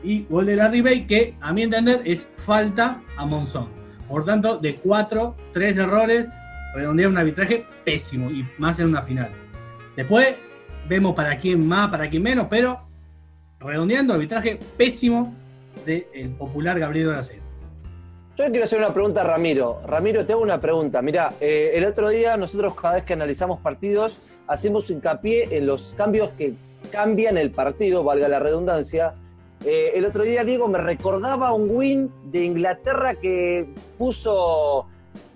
y 0.02 0.24
gol 0.24 0.46
de 0.46 0.56
Larry 0.56 0.82
Bay, 0.82 1.06
que 1.06 1.34
a 1.40 1.52
mi 1.52 1.62
entender 1.62 2.02
es 2.04 2.28
falta 2.36 3.00
a 3.16 3.26
Monzón. 3.26 3.68
Por 4.08 4.24
tanto, 4.24 4.58
de 4.58 4.76
cuatro, 4.76 5.36
tres 5.52 5.76
errores, 5.76 6.28
redondea 6.74 7.08
un 7.08 7.18
arbitraje 7.18 7.64
pésimo, 7.84 8.30
y 8.30 8.46
más 8.58 8.78
en 8.78 8.86
una 8.86 9.02
final. 9.02 9.30
Después, 9.96 10.36
vemos 10.88 11.14
para 11.14 11.36
quién 11.38 11.66
más, 11.66 11.90
para 11.90 12.08
quién 12.08 12.22
menos, 12.22 12.46
pero 12.48 12.80
redondeando, 13.58 14.14
arbitraje 14.14 14.58
pésimo 14.76 15.34
del 15.84 16.30
popular 16.38 16.78
Gabriel 16.78 17.08
Bracero. 17.08 17.42
Yo 18.36 18.44
le 18.44 18.50
quiero 18.50 18.66
hacer 18.66 18.78
una 18.78 18.92
pregunta 18.92 19.22
a 19.22 19.24
Ramiro. 19.24 19.80
Ramiro, 19.86 20.26
te 20.26 20.34
hago 20.34 20.42
una 20.42 20.60
pregunta. 20.60 21.00
Mira, 21.00 21.32
eh, 21.40 21.72
el 21.74 21.86
otro 21.86 22.10
día 22.10 22.36
nosotros 22.36 22.74
cada 22.74 22.96
vez 22.96 23.04
que 23.04 23.14
analizamos 23.14 23.60
partidos 23.60 24.20
hacemos 24.46 24.90
hincapié 24.90 25.56
en 25.56 25.66
los 25.66 25.94
cambios 25.96 26.30
que 26.36 26.54
cambian 26.90 27.38
el 27.38 27.50
partido, 27.50 28.04
valga 28.04 28.28
la 28.28 28.38
redundancia. 28.38 29.14
Eh, 29.64 29.92
el 29.94 30.04
otro 30.04 30.22
día, 30.22 30.44
Diego, 30.44 30.68
me 30.68 30.78
recordaba 30.78 31.52
un 31.54 31.68
win 31.70 32.12
de 32.30 32.44
Inglaterra 32.44 33.14
que 33.14 33.68
puso 33.96 34.86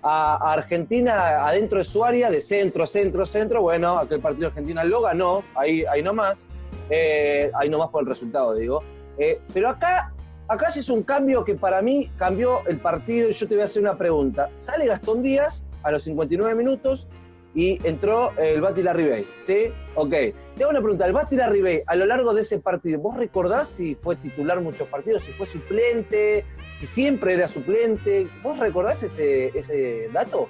a, 0.01 0.53
Argentina 0.53 1.45
adentro 1.45 1.77
de 1.77 1.83
su 1.83 2.03
área, 2.03 2.29
de 2.29 2.41
centro, 2.41 2.85
centro, 2.87 3.25
centro. 3.25 3.61
Bueno, 3.61 3.97
aquel 3.97 4.19
partido 4.19 4.47
Argentina 4.47 4.83
lo 4.83 5.01
ganó, 5.01 5.43
ahí, 5.55 5.83
ahí 5.85 6.01
nomás. 6.01 6.47
Eh, 6.89 7.51
ahí 7.53 7.69
nomás 7.69 7.89
por 7.89 8.03
el 8.03 8.09
resultado, 8.09 8.53
digo. 8.53 8.83
Eh, 9.17 9.41
pero 9.53 9.69
acá, 9.69 10.13
acá 10.47 10.69
sí 10.69 10.79
es 10.79 10.89
un 10.89 11.03
cambio 11.03 11.43
que 11.43 11.55
para 11.55 11.81
mí 11.81 12.11
cambió 12.17 12.65
el 12.67 12.79
partido 12.79 13.29
y 13.29 13.33
yo 13.33 13.47
te 13.47 13.55
voy 13.55 13.61
a 13.61 13.65
hacer 13.65 13.81
una 13.81 13.97
pregunta. 13.97 14.49
Sale 14.55 14.87
Gastón 14.87 15.21
Díaz 15.21 15.65
a 15.83 15.91
los 15.91 16.03
59 16.03 16.55
minutos 16.55 17.07
y 17.53 17.85
entró 17.85 18.31
el 18.37 18.61
Bati 18.61 18.81
Larribey, 18.81 19.27
¿sí? 19.39 19.71
Ok. 19.95 20.09
Te 20.09 20.63
hago 20.63 20.69
una 20.69 20.79
pregunta. 20.79 21.05
El 21.05 21.13
Bati 21.13 21.35
Larribey, 21.35 21.83
a 21.85 21.95
lo 21.95 22.05
largo 22.05 22.33
de 22.33 22.41
ese 22.41 22.59
partido, 22.59 22.99
¿vos 22.99 23.17
recordás 23.17 23.67
si 23.67 23.95
fue 23.95 24.15
titular 24.15 24.61
muchos 24.61 24.87
partidos, 24.87 25.23
si 25.23 25.33
fue 25.33 25.45
suplente, 25.45 26.45
si 26.77 26.85
siempre 26.85 27.33
era 27.33 27.47
suplente? 27.47 28.29
¿Vos 28.41 28.57
recordás 28.57 29.03
ese, 29.03 29.57
ese 29.57 30.09
dato? 30.13 30.47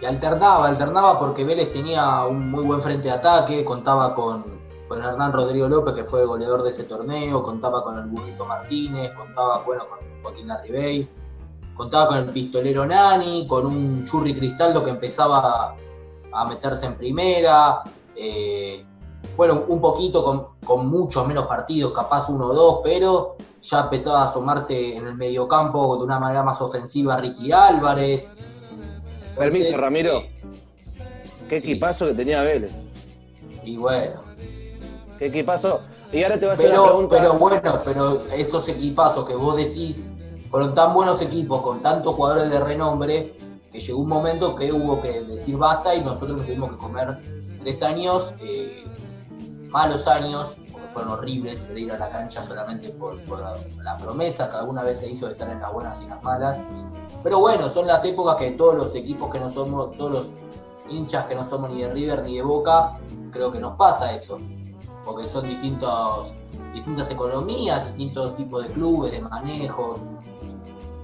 Y 0.00 0.04
alternaba, 0.04 0.68
alternaba 0.68 1.18
porque 1.18 1.44
Vélez 1.44 1.72
tenía 1.72 2.26
un 2.26 2.50
muy 2.50 2.64
buen 2.64 2.82
frente 2.82 3.04
de 3.04 3.12
ataque, 3.12 3.64
contaba 3.64 4.14
con, 4.14 4.60
con 4.88 5.02
Hernán 5.02 5.32
Rodrigo 5.32 5.68
López, 5.68 5.94
que 5.94 6.04
fue 6.04 6.20
el 6.22 6.26
goleador 6.26 6.64
de 6.64 6.70
ese 6.70 6.84
torneo, 6.84 7.42
contaba 7.42 7.82
con 7.84 7.98
el 7.98 8.06
Burrito 8.06 8.44
Martínez, 8.44 9.12
contaba 9.12 9.62
bueno, 9.64 9.84
con 9.88 9.98
Joaquín 10.22 10.48
Larribey 10.48 11.08
contaba 11.74 12.08
con 12.08 12.18
el 12.18 12.30
pistolero 12.30 12.86
Nani, 12.86 13.46
con 13.46 13.66
un 13.66 14.04
Churri 14.04 14.34
Cristaldo 14.34 14.84
que 14.84 14.90
empezaba 14.90 15.76
a 16.32 16.46
meterse 16.46 16.86
en 16.86 16.96
primera. 16.96 17.82
Eh, 18.14 18.84
bueno, 19.36 19.64
un 19.68 19.80
poquito 19.80 20.52
con, 20.64 20.88
muchos 20.88 21.26
menos 21.26 21.46
partidos, 21.46 21.92
capaz 21.92 22.28
uno 22.28 22.46
o 22.46 22.54
dos, 22.54 22.80
pero 22.82 23.36
ya 23.62 23.80
empezaba 23.80 24.22
a 24.22 24.28
asomarse 24.28 24.96
en 24.96 25.06
el 25.06 25.14
mediocampo 25.14 25.96
de 25.96 26.04
una 26.04 26.18
manera 26.18 26.42
más 26.42 26.60
ofensiva 26.60 27.16
Ricky 27.16 27.52
Álvarez. 27.52 28.36
Permiso, 29.36 29.76
Ramiro. 29.78 30.18
Eh, 30.18 30.30
Qué 31.48 31.56
equipazo 31.58 32.06
que 32.06 32.14
tenía 32.14 32.42
Vélez. 32.42 32.72
Y 33.64 33.76
bueno. 33.76 34.20
Qué 35.18 35.26
equipazo. 35.26 35.80
Y 36.12 36.22
ahora 36.22 36.38
te 36.38 36.46
voy 36.46 36.50
a 36.50 36.52
hacer 36.54 36.70
pero, 36.70 36.98
una 36.98 37.08
pregunta. 37.08 37.16
Pero 37.16 37.38
bueno, 37.38 37.80
pero 37.84 38.34
esos 38.34 38.68
equipazos 38.68 39.26
que 39.26 39.34
vos 39.34 39.56
decís 39.56 40.04
fueron 40.52 40.74
tan 40.74 40.92
buenos 40.92 41.22
equipos 41.22 41.62
con 41.62 41.80
tantos 41.80 42.14
jugadores 42.14 42.50
de 42.50 42.60
renombre 42.60 43.34
que 43.72 43.80
llegó 43.80 44.00
un 44.00 44.08
momento 44.08 44.54
que 44.54 44.70
hubo 44.70 45.00
que 45.00 45.22
decir 45.22 45.56
basta 45.56 45.94
y 45.94 46.02
nosotros 46.02 46.44
tuvimos 46.44 46.72
que 46.72 46.76
comer 46.76 47.22
tres 47.64 47.82
años, 47.82 48.34
eh, 48.38 48.84
malos 49.70 50.06
años, 50.06 50.58
porque 50.70 50.88
fueron 50.88 51.12
horribles 51.12 51.72
de 51.72 51.80
ir 51.80 51.92
a 51.92 51.96
la 51.96 52.10
cancha 52.10 52.44
solamente 52.44 52.90
por, 52.90 53.16
la, 53.82 53.96
promesa 53.96 54.50
que 54.50 54.56
alguna 54.58 54.82
vez 54.82 55.00
se 55.00 55.10
hizo 55.10 55.24
de 55.24 55.32
estar 55.32 55.48
en 55.48 55.58
las 55.58 55.72
buenas 55.72 56.02
y 56.02 56.06
las 56.06 56.22
malas. 56.22 56.62
Pero 57.22 57.38
bueno, 57.38 57.70
son 57.70 57.86
las 57.86 58.04
épocas 58.04 58.36
que 58.36 58.50
todos 58.50 58.74
los 58.74 58.94
equipos 58.94 59.30
que 59.32 59.40
no 59.40 59.50
somos, 59.50 59.96
todos 59.96 60.12
los 60.12 60.26
hinchas 60.90 61.24
que 61.28 61.34
no 61.34 61.46
somos 61.46 61.70
ni 61.70 61.80
de 61.80 61.94
River 61.94 62.26
ni 62.26 62.36
de 62.36 62.42
Boca, 62.42 62.98
creo 63.30 63.50
que 63.50 63.58
nos 63.58 63.74
pasa 63.76 64.12
eso. 64.12 64.36
Porque 65.02 65.30
son 65.30 65.48
distintos, 65.48 66.34
distintas 66.74 67.10
economías, 67.10 67.86
distintos 67.86 68.36
tipos 68.36 68.64
de 68.64 68.68
clubes, 68.68 69.12
de 69.12 69.20
manejos, 69.20 69.98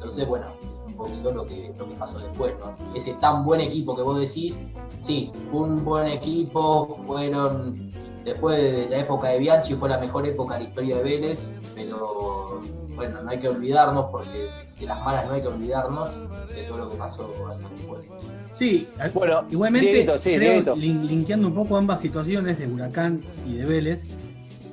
Entonces, 0.09 0.27
bueno, 0.27 0.47
un 0.87 0.95
poquito 0.95 1.31
lo 1.33 1.45
que, 1.45 1.71
lo 1.79 1.87
que 1.87 1.95
pasó 1.97 2.19
después, 2.19 2.55
¿no? 2.59 2.75
Ese 2.97 3.13
tan 3.21 3.45
buen 3.45 3.61
equipo 3.61 3.95
que 3.95 4.01
vos 4.01 4.19
decís, 4.19 4.59
sí, 5.03 5.31
fue 5.51 5.61
un 5.65 5.85
buen 5.85 6.07
equipo, 6.07 6.99
fueron, 7.07 7.93
después 8.25 8.57
de 8.57 8.89
la 8.89 9.01
época 9.01 9.29
de 9.29 9.39
Bianchi, 9.39 9.75
fue 9.75 9.91
la 9.91 9.99
mejor 9.99 10.27
época 10.27 10.55
de 10.55 10.63
la 10.63 10.69
historia 10.71 10.97
de 10.97 11.03
Vélez, 11.03 11.51
pero 11.75 12.63
bueno, 12.97 13.23
no 13.23 13.29
hay 13.29 13.39
que 13.39 13.49
olvidarnos, 13.51 14.07
porque 14.11 14.49
de 14.81 14.87
las 14.87 15.05
malas 15.05 15.27
no 15.29 15.35
hay 15.35 15.43
que 15.43 15.49
olvidarnos 15.49 16.09
de 16.55 16.63
todo 16.63 16.79
lo 16.79 16.91
que 16.91 16.97
pasó 16.97 17.29
después. 17.29 18.09
Sí, 18.55 18.89
Bueno, 19.13 19.43
igualmente, 19.51 20.19
sí, 20.19 20.35
creo, 20.37 20.75
lin- 20.75 21.07
linkeando 21.07 21.49
un 21.49 21.55
poco 21.55 21.77
ambas 21.77 22.01
situaciones 22.01 22.59
de 22.59 22.67
Huracán 22.67 23.23
y 23.47 23.57
de 23.59 23.67
Vélez, 23.67 24.03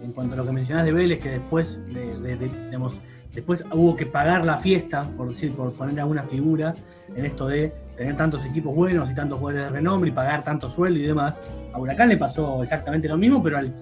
en 0.01 0.13
cuanto 0.13 0.35
a 0.35 0.37
lo 0.37 0.45
que 0.45 0.53
mencionás 0.53 0.85
de 0.85 0.93
Vélez, 0.93 1.21
que 1.21 1.29
después, 1.31 1.77
de, 1.87 2.17
de- 2.21 2.37
de- 2.37 2.65
digamos, 2.67 3.01
después 3.35 3.63
hubo 3.71 3.95
que 3.95 4.05
pagar 4.05 4.45
la 4.45 4.57
fiesta, 4.57 5.03
por 5.17 5.29
decir, 5.29 5.51
por 5.53 5.73
poner 5.73 5.99
alguna 5.99 6.23
figura, 6.23 6.73
en 7.15 7.25
esto 7.25 7.47
de 7.47 7.71
tener 7.97 8.15
tantos 8.17 8.43
equipos 8.45 8.73
buenos 8.73 9.11
y 9.11 9.15
tantos 9.15 9.37
jugadores 9.39 9.65
de 9.71 9.77
renombre 9.77 10.09
y 10.09 10.13
pagar 10.13 10.43
tanto 10.43 10.69
sueldo 10.69 10.99
y 10.99 11.03
demás. 11.03 11.39
A 11.73 11.79
Huracán 11.79 12.09
le 12.09 12.17
pasó 12.17 12.63
exactamente 12.63 13.07
lo 13.07 13.17
mismo, 13.17 13.43
pero 13.43 13.57
al- 13.57 13.73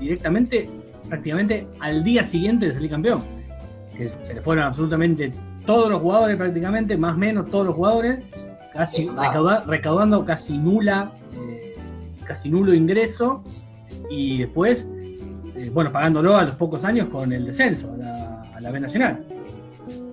directamente, 0.00 0.68
prácticamente 1.08 1.66
al 1.80 2.04
día 2.04 2.22
siguiente 2.22 2.68
de 2.68 2.74
salir 2.74 2.90
campeón. 2.90 3.22
Que 3.96 4.08
se 4.24 4.34
le 4.34 4.42
fueron 4.42 4.64
absolutamente 4.64 5.30
todos 5.64 5.88
los 5.90 6.02
jugadores, 6.02 6.36
prácticamente, 6.36 6.96
más 6.96 7.14
o 7.14 7.18
menos 7.18 7.50
todos 7.50 7.66
los 7.66 7.74
jugadores, 7.74 8.20
casi 8.74 9.06
recauda- 9.08 9.64
recaudando 9.66 10.24
casi 10.24 10.58
nula, 10.58 11.12
eh, 11.40 11.74
casi 12.24 12.50
nulo 12.50 12.74
ingreso, 12.74 13.42
y 14.10 14.38
después, 14.38 14.86
eh, 15.56 15.70
bueno, 15.72 15.90
pagándolo 15.90 16.36
a 16.36 16.42
los 16.42 16.54
pocos 16.56 16.84
años 16.84 17.08
con 17.08 17.32
el 17.32 17.46
descenso 17.46 17.92
la, 17.96 18.15
la 18.66 18.72
B 18.72 18.80
Nacional. 18.80 19.24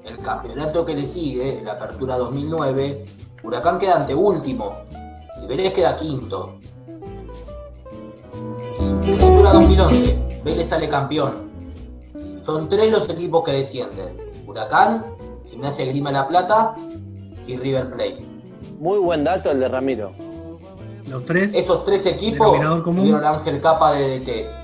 El 0.06 0.20
campeonato 0.20 0.86
que 0.86 0.94
le 0.94 1.08
sigue, 1.08 1.62
la 1.64 1.74
apertura 1.74 2.18
2009, 2.18 3.04
Huracán 3.44 3.80
queda 3.80 3.96
ante 3.96 4.14
último 4.14 4.74
y 5.44 5.48
Vélez 5.48 5.74
queda 5.74 5.96
quinto. 5.96 6.60
Apertura 9.02 9.54
2011, 9.54 10.42
Vélez 10.46 10.70
sale 10.70 10.88
campeón. 10.88 11.52
Son 12.44 12.70
tres 12.70 12.92
los 12.92 13.10
equipos 13.10 13.44
que 13.44 13.54
descienden. 13.54 14.18
Huracán, 14.46 15.04
Gimnasia 15.50 15.86
Grima 15.86 16.12
La 16.12 16.28
Plata 16.28 16.76
y 17.48 17.58
River 17.58 17.90
Plate. 17.90 18.20
Muy 18.78 19.00
buen 19.00 19.24
dato 19.24 19.50
el 19.50 19.60
de 19.60 19.68
Ramiro. 19.68 20.14
Los 21.08 21.26
tres, 21.26 21.56
Esos 21.56 21.84
tres 21.86 22.06
equipos 22.06 22.52
tuvieron 22.84 23.26
Ángel 23.26 23.60
Capa 23.62 23.94
de 23.94 24.20
DT. 24.20 24.63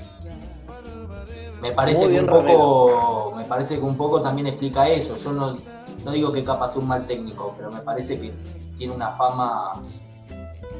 Me 1.60 1.72
parece 1.72 2.08
que 2.08 2.20
un 2.20 2.26
poco, 2.26 3.32
me 3.36 3.44
parece 3.44 3.76
que 3.76 3.82
un 3.82 3.96
poco 3.96 4.22
también 4.22 4.46
explica 4.46 4.88
eso. 4.88 5.16
Yo 5.16 5.32
no, 5.32 5.56
no 6.04 6.10
digo 6.10 6.32
que 6.32 6.44
Capa 6.44 6.68
sea 6.68 6.80
un 6.80 6.88
mal 6.88 7.04
técnico, 7.06 7.54
pero 7.56 7.70
me 7.70 7.80
parece 7.80 8.18
que 8.20 8.32
tiene 8.78 8.94
una 8.94 9.12
fama 9.12 9.82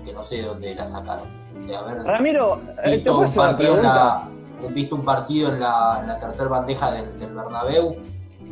que 0.04 0.12
no 0.12 0.24
sé 0.24 0.36
de 0.36 0.42
dónde 0.44 0.74
la 0.74 0.86
sacaron. 0.86 1.28
De 1.66 1.76
haber 1.76 2.02
Ramiro, 2.04 2.58
eh, 2.82 2.82
¿te 2.84 2.90
visto 2.96 3.18
un 3.18 3.24
una 3.24 3.34
partido, 3.34 3.74
en 3.74 3.80
pregunta? 3.80 4.30
la, 4.62 4.68
visto 4.68 4.94
un 4.94 5.04
partido 5.04 5.52
en 5.52 5.60
la, 5.60 5.98
en 6.00 6.06
la 6.08 6.18
tercera 6.18 6.48
bandeja 6.48 6.90
del, 6.92 7.18
del 7.18 7.34
Bernabéu. 7.34 7.96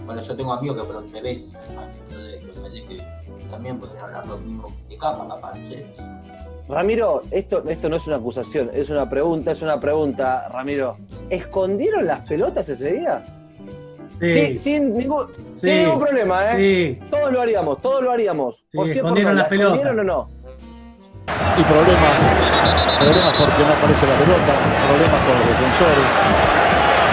Bueno, 0.04 0.20
yo 0.20 0.36
tengo 0.36 0.52
amigos 0.52 0.78
que 0.78 0.84
fueron 0.84 1.06
tres 1.06 1.22
veces. 1.22 1.60
Entonces, 1.68 2.42
me 2.44 2.52
parece 2.52 2.86
que 2.86 3.48
también 3.50 3.78
podrían 3.78 4.04
hablar 4.04 4.26
lo 4.26 4.38
mismo 4.38 4.68
de 4.88 4.98
Capa, 4.98 5.26
capaz, 5.28 5.54
sé. 5.54 5.94
Ramiro, 6.68 7.22
esto, 7.30 7.64
esto 7.68 7.88
no 7.88 7.96
es 7.96 8.06
una 8.06 8.16
acusación, 8.16 8.70
es 8.74 8.90
una 8.90 9.08
pregunta, 9.08 9.52
es 9.52 9.62
una 9.62 9.80
pregunta, 9.80 10.48
Ramiro. 10.52 10.96
¿Escondieron 11.30 12.06
las 12.06 12.20
pelotas 12.20 12.68
ese 12.68 12.92
día? 12.92 13.22
sí, 14.20 14.30
Sí, 14.34 14.58
sin 14.58 14.92
ningún, 14.96 15.28
Sí. 15.56 15.66
sin 15.70 15.78
ningún 15.84 16.00
problema, 16.04 16.52
¿eh? 16.52 16.56
sí, 17.00 17.06
Todos 17.08 17.32
lo 17.32 17.40
haríamos, 17.40 17.80
todos 17.80 18.02
lo 18.02 18.10
haríamos. 18.10 18.56
Sí, 18.56 18.76
por 18.76 18.88
escondieron 18.88 19.32
no, 19.32 19.38
las 19.38 19.44
¿la 19.44 19.48
pelotas. 19.48 19.78
escondieron 19.78 20.00
o 20.00 20.04
no? 20.04 20.28
Y 21.56 21.62
problemas, 21.62 22.14
problemas 22.98 23.34
porque 23.38 23.62
no 23.64 23.72
aparece 23.72 24.06
la 24.06 24.16
pelota, 24.18 24.52
problemas 24.88 25.20
con 25.24 25.34
los 25.38 25.46
defensores. 25.48 26.08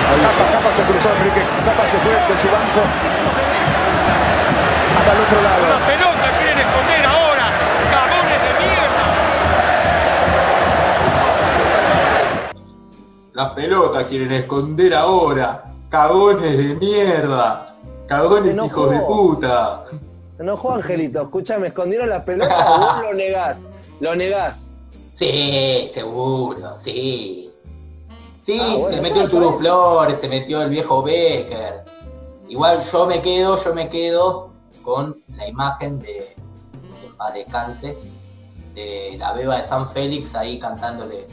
Ahí 0.05 0.19
Capa, 0.21 0.45
Capa 0.51 0.69
se 0.75 0.81
cruzó, 0.83 1.09
Enrique, 1.15 1.41
Capa 1.65 1.83
se 1.89 1.97
fue 2.03 2.11
de 2.13 2.35
su 2.41 2.47
banco 2.51 2.81
hasta 4.97 5.11
el 5.13 5.19
otro 5.19 5.41
lado. 5.41 5.61
La 5.69 5.81
pelota 5.85 6.25
quieren 6.39 6.59
esconder 6.59 7.04
Las 13.35 13.51
pelotas 13.51 14.05
quieren 14.05 14.31
esconder 14.31 14.95
ahora. 14.95 15.65
Cagones 15.89 16.57
de 16.57 16.75
mierda. 16.75 17.65
Cagones 18.07 18.55
hijos 18.55 18.89
de 18.89 18.99
puta. 18.99 19.83
Se 20.37 20.43
enojó 20.43 20.71
Angelito, 20.71 21.21
escúchame, 21.23 21.67
escondieron 21.67 22.09
las 22.09 22.23
pelotas 22.23 22.65
o 22.65 22.79
vos 22.79 23.01
lo 23.01 23.13
negás. 23.13 23.67
Lo 23.99 24.15
negás. 24.15 24.71
Sí, 25.11 25.85
seguro, 25.89 26.79
sí. 26.79 27.51
Sí, 28.41 28.57
Ah, 28.61 28.75
bueno, 28.79 28.95
se 28.95 29.01
metió 29.01 29.21
el 29.23 29.29
bien. 29.29 29.53
Flores, 29.57 30.17
se 30.19 30.29
metió 30.29 30.61
el 30.61 30.69
viejo 30.69 31.03
Becker. 31.03 31.83
Igual 32.47 32.79
yo 32.89 33.05
me 33.05 33.21
quedo, 33.21 33.57
yo 33.61 33.73
me 33.75 33.89
quedo 33.89 34.51
con 34.81 35.13
la 35.35 35.45
imagen 35.45 35.99
de, 35.99 36.35
en 37.03 37.17
paz 37.17 37.33
descanse, 37.33 37.97
de 38.75 39.15
la 39.17 39.33
beba 39.33 39.57
de 39.57 39.65
San 39.65 39.89
Félix 39.89 40.35
ahí 40.35 40.57
cantándole 40.57 41.27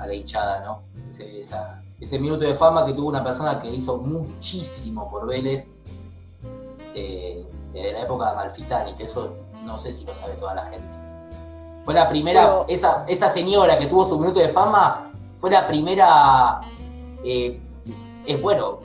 a 0.00 0.06
la 0.06 0.14
hinchada, 0.14 0.64
¿no? 0.64 0.87
Ese, 1.18 1.40
esa- 1.40 1.82
ese 2.00 2.18
minuto 2.20 2.44
de 2.44 2.54
fama 2.54 2.86
que 2.86 2.92
tuvo 2.92 3.08
una 3.08 3.24
persona 3.24 3.60
que 3.60 3.68
hizo 3.74 3.96
muchísimo 3.96 5.10
por 5.10 5.26
Vélez 5.26 5.72
eh, 6.94 7.44
desde 7.72 7.92
la 7.92 8.02
época 8.02 8.26
de 8.26 8.30
Amalfitani, 8.32 8.94
que 8.94 9.04
eso 9.04 9.34
no 9.64 9.78
sé 9.78 9.92
si 9.92 10.04
lo 10.04 10.14
sabe 10.14 10.34
toda 10.34 10.54
la 10.54 10.66
gente. 10.66 10.86
Fue 11.84 11.94
la 11.94 12.08
primera, 12.08 12.42
Pero- 12.42 12.64
esa, 12.68 13.04
esa 13.08 13.28
señora 13.30 13.78
que 13.78 13.86
tuvo 13.86 14.06
su 14.08 14.18
minuto 14.18 14.38
de 14.38 14.48
fama, 14.50 15.10
fue 15.40 15.50
la 15.50 15.66
primera, 15.66 16.60
eh, 17.24 17.60
es 18.24 18.40
bueno, 18.42 18.78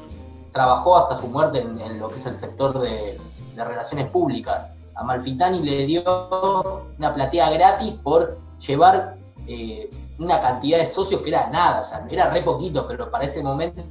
trabajó 0.52 0.98
hasta 0.98 1.20
su 1.22 1.28
muerte 1.28 1.60
en, 1.62 1.80
en 1.82 2.00
lo 2.00 2.10
que 2.10 2.18
es 2.18 2.26
el 2.26 2.36
sector 2.36 2.80
de, 2.80 3.20
de 3.56 3.64
relaciones 3.64 4.08
públicas. 4.10 4.72
A 4.96 5.04
Malfitani 5.04 5.60
le 5.60 5.86
dio 5.86 6.84
una 6.98 7.14
platea 7.14 7.50
gratis 7.52 7.94
por 7.96 8.38
llevar 8.66 9.18
eh, 9.48 9.90
una 10.20 10.42
cantidad 10.42 10.80
de 10.80 10.86
socios 10.86 11.22
que 11.22 11.30
era 11.30 11.50
nada, 11.50 11.82
o 11.82 11.86
sea, 11.86 12.06
era 12.10 12.30
re 12.30 12.42
poquito, 12.44 12.86
pero 12.88 13.10
para 13.10 13.26
ese 13.26 13.42
momento, 13.44 13.84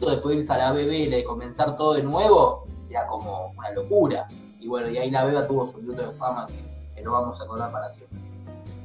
después 0.00 0.34
de 0.34 0.36
irse 0.36 0.52
a 0.52 0.58
la 0.58 0.72
BB, 0.72 1.10
de 1.10 1.24
comenzar 1.24 1.76
todo 1.76 1.94
de 1.94 2.02
nuevo, 2.02 2.66
era 2.90 3.06
como 3.06 3.52
una 3.56 3.70
locura. 3.72 4.26
Y 4.60 4.66
bueno, 4.68 4.88
y 4.90 4.98
ahí 4.98 5.10
la 5.10 5.24
Beba 5.24 5.46
tuvo 5.46 5.70
su 5.70 5.78
minuto 5.78 6.02
de 6.02 6.12
fama 6.12 6.46
que, 6.46 6.94
que 6.96 7.02
lo 7.02 7.12
vamos 7.12 7.40
a 7.40 7.44
acordar 7.44 7.70
para 7.70 7.88
siempre. 7.90 8.18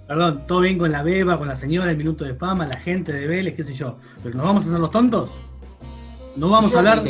Perdón, 0.07 0.43
todo 0.47 0.59
bien 0.59 0.77
con 0.77 0.91
la 0.91 1.01
beba, 1.01 1.37
con 1.39 1.47
la 1.47 1.55
señora, 1.55 1.89
el 1.91 1.97
minuto 1.97 2.25
de 2.25 2.35
fama, 2.35 2.67
la 2.67 2.77
gente 2.77 3.13
de 3.13 3.25
Vélez, 3.25 3.55
qué 3.55 3.63
sé 3.63 3.73
yo. 3.73 3.95
Pero 4.21 4.35
nos 4.35 4.45
vamos 4.45 4.63
a 4.65 4.67
hacer 4.67 4.79
los 4.79 4.91
tontos. 4.91 5.29
No 6.35 6.49
vamos 6.49 6.71
Yo 6.71 6.77
a 6.77 6.79
hablar, 6.79 7.03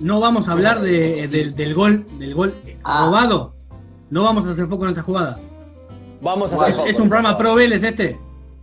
no 0.00 0.18
vamos 0.20 0.48
a 0.48 0.52
hablar 0.52 0.80
de- 0.80 1.26
sí. 1.28 1.36
del, 1.36 1.54
del 1.54 1.74
gol, 1.74 2.06
del 2.18 2.34
gol 2.34 2.54
Ah. 2.84 3.04
robado. 3.06 3.52
No 4.08 4.22
vamos 4.22 4.46
a 4.46 4.50
hacer 4.52 4.66
foco 4.66 4.84
en 4.86 4.92
esa 4.92 5.02
jugada. 5.02 5.36
Vamos 6.22 6.50
a 6.52 6.54
hacer 6.56 6.68
Es, 6.70 6.76
foco 6.76 6.88
es 6.88 6.98
un 7.00 7.08
programa 7.08 7.36
pro 7.36 7.54
Vélez 7.54 7.82
este. 7.82 8.18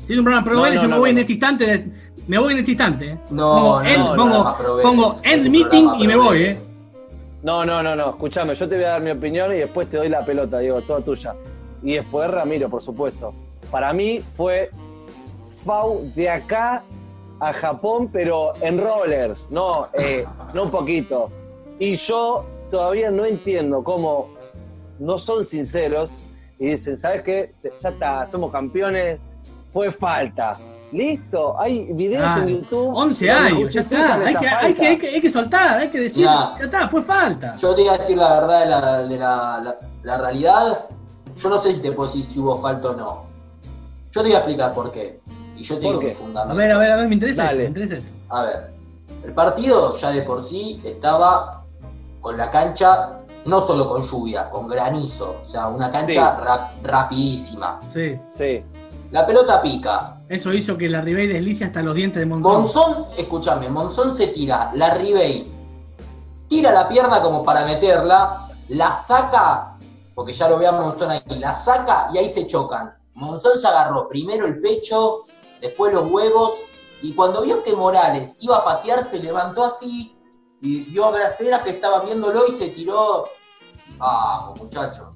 Si 0.08 0.14
es 0.14 0.20
un 0.20 0.26
programa 0.26 0.46
pro 0.46 0.56
No, 0.56 0.62
Vélez, 0.64 0.76
no, 0.78 0.82
yo 0.84 0.88
me 0.90 0.96
no, 0.96 1.00
voy 1.02 1.10
no, 1.12 1.18
en 1.18 1.22
este 1.22 1.34
instante. 1.34 1.66
de- 1.66 1.88
me 2.28 2.38
voy 2.40 2.54
en 2.54 2.60
este 2.60 2.72
instante. 2.72 3.10
eh. 3.12 3.18
No, 3.32 3.54
pongo 3.54 3.82
no, 3.84 3.86
end, 3.90 3.98
no, 4.04 4.16
pongo, 4.16 4.82
pongo 4.82 5.16
end 5.24 5.50
meeting 5.50 5.88
y 6.00 6.08
me 6.08 6.16
voy, 6.16 6.44
eh. 6.44 6.60
No, 7.44 7.64
no, 7.66 7.84
no, 7.84 7.96
no, 7.96 8.10
escúchame, 8.10 8.56
yo 8.56 8.68
te 8.68 8.76
voy 8.76 8.86
a 8.86 8.90
dar 8.90 9.02
mi 9.02 9.12
opinión 9.12 9.54
y 9.54 9.58
después 9.58 9.88
te 9.90 9.98
doy 9.98 10.10
la 10.10 10.26
pelota, 10.26 10.58
Diego, 10.60 10.82
toda 10.82 11.02
tuya. 11.02 11.36
Y 11.84 11.94
después 11.94 12.30
Ramiro, 12.30 12.70
por 12.70 12.82
supuesto. 12.82 13.34
Para 13.70 13.94
mí 13.94 14.20
fue 14.36 14.72
FAU 15.64 16.12
de 16.16 16.30
acá 16.30 16.84
a 17.40 17.54
Japón, 17.54 18.10
pero 18.12 18.54
en 18.62 18.80
rollers, 18.82 19.48
no, 19.52 19.88
eh, 19.94 20.26
no 20.54 20.64
un 20.64 20.72
poquito. 20.72 21.30
Y 21.78 21.96
yo 21.96 22.46
todavía 22.72 23.12
no 23.12 23.26
entiendo 23.26 23.84
cómo 23.84 24.30
no 25.00 25.20
son 25.20 25.46
sinceros 25.46 26.10
y 26.58 26.68
dicen, 26.70 26.98
¿sabes 26.98 27.22
qué? 27.22 27.52
Ya 27.80 27.90
está, 27.90 28.26
somos 28.26 28.52
campeones, 28.52 29.20
fue 29.76 29.92
falta. 29.92 30.58
Listo, 30.94 31.60
hay 31.60 31.92
videos 31.92 32.24
Ah, 32.26 32.40
en 32.40 32.48
YouTube. 32.48 32.96
11 32.96 33.28
donde 33.28 33.42
años, 33.50 33.74
ya 33.74 33.82
está. 33.82 34.14
Hay 34.16 34.36
que, 34.38 34.48
hay, 34.48 34.74
que, 34.74 34.88
hay, 34.88 34.98
que, 34.98 35.08
hay 35.10 35.22
que 35.22 35.30
soltar, 35.30 35.80
hay 35.80 35.90
que 35.90 36.00
decir, 36.00 36.24
Ya. 36.24 36.54
ya 36.58 36.64
está, 36.64 36.88
fue 36.88 37.02
falta. 37.04 37.58
Yo 37.58 37.76
te 37.76 37.82
iba 37.82 37.94
a 37.94 37.98
decir 37.98 38.16
la 38.18 38.40
verdad 38.40 38.60
de 38.62 38.66
la, 38.68 39.00
de 39.02 39.18
la, 39.18 39.62
la- 39.62 39.76
la 40.04 40.18
realidad. 40.18 40.86
Yo 41.36 41.50
no 41.50 41.58
sé 41.62 41.76
si 41.76 41.82
te 41.82 41.92
puedo 41.92 42.08
decir 42.10 42.24
si 42.32 42.40
hubo 42.40 42.62
falta 42.62 42.92
o 42.92 42.94
no. 42.96 43.24
Yo 44.14 44.22
te 44.22 44.30
voy 44.30 44.32
a 44.36 44.38
explicar 44.38 44.74
por 44.74 44.94
qué. 44.94 45.20
Y 45.58 45.64
yo 45.64 45.76
te 45.76 45.82
¿Por 45.82 45.90
digo 45.90 46.00
qué? 46.00 46.06
mi 46.08 46.12
A 46.14 46.16
fundamento. 46.16 46.56
ver, 46.58 46.72
a 46.72 46.78
ver, 46.78 46.92
a 46.92 46.96
ver, 46.96 47.08
me 47.10 47.16
interesa, 47.16 47.44
Dale. 47.44 47.64
me 47.64 47.80
interesa. 47.80 48.08
A 48.30 48.42
ver, 48.44 48.72
el 49.26 49.34
partido 49.34 49.94
ya 49.98 50.12
de 50.12 50.22
por 50.22 50.42
sí 50.46 50.82
estaba 50.86 51.64
con 52.22 52.38
la 52.38 52.50
cancha, 52.50 53.18
no 53.46 53.60
solo 53.60 53.90
con 53.90 54.02
lluvia, 54.02 54.50
con 54.50 54.70
granizo. 54.70 55.42
O 55.44 55.50
sea, 55.50 55.68
una 55.68 55.92
cancha 55.92 56.38
rap- 56.40 56.72
rapidísima. 56.84 57.82
Sí. 57.94 58.18
Sí. 58.30 58.64
La 59.16 59.26
pelota 59.26 59.62
pica. 59.62 60.18
Eso 60.28 60.52
hizo 60.52 60.78
que 60.78 60.90
la 60.90 61.00
Ribey 61.00 61.26
deslice 61.26 61.64
hasta 61.64 61.82
los 61.82 61.96
dientes 61.96 62.20
de 62.20 62.26
Monzón. 62.26 62.52
Monzón, 62.52 63.06
escúchame, 63.18 63.70
Monzón 63.70 64.14
se 64.14 64.28
tira, 64.28 64.72
la 64.76 64.94
Ribey 64.94 65.50
tira 66.50 66.74
la 66.74 66.90
pierna 66.90 67.22
como 67.22 67.42
para 67.42 67.64
meterla, 67.64 68.50
la 68.68 68.92
saca, 68.92 69.78
porque 70.14 70.34
ya 70.34 70.50
lo 70.50 70.60
ve 70.60 70.68
a 70.68 70.74
Monzón 70.74 71.12
ahí, 71.12 71.22
la 71.40 71.56
saca 71.56 72.10
y 72.14 72.18
ahí 72.18 72.28
se 72.28 72.46
chocan. 72.46 72.94
Monzón 73.14 73.58
se 73.58 73.66
agarró 73.66 74.10
primero 74.10 74.46
el 74.48 74.60
pecho, 74.60 75.22
después 75.62 75.94
los 75.94 76.12
huevos, 76.12 76.56
y 77.02 77.14
cuando 77.14 77.42
vio 77.42 77.64
que 77.64 77.74
Morales 77.74 78.36
iba 78.42 78.58
a 78.58 78.66
patear, 78.66 79.02
se 79.06 79.20
levantó 79.20 79.64
así 79.64 80.14
y 80.60 80.80
vio 80.92 81.06
a 81.06 81.12
Graceras 81.12 81.62
que 81.62 81.70
estaba 81.70 82.02
viéndolo 82.02 82.48
y 82.50 82.52
se 82.52 82.68
tiró. 82.68 83.30
Vamos, 83.98 84.60
muchacho. 84.60 85.15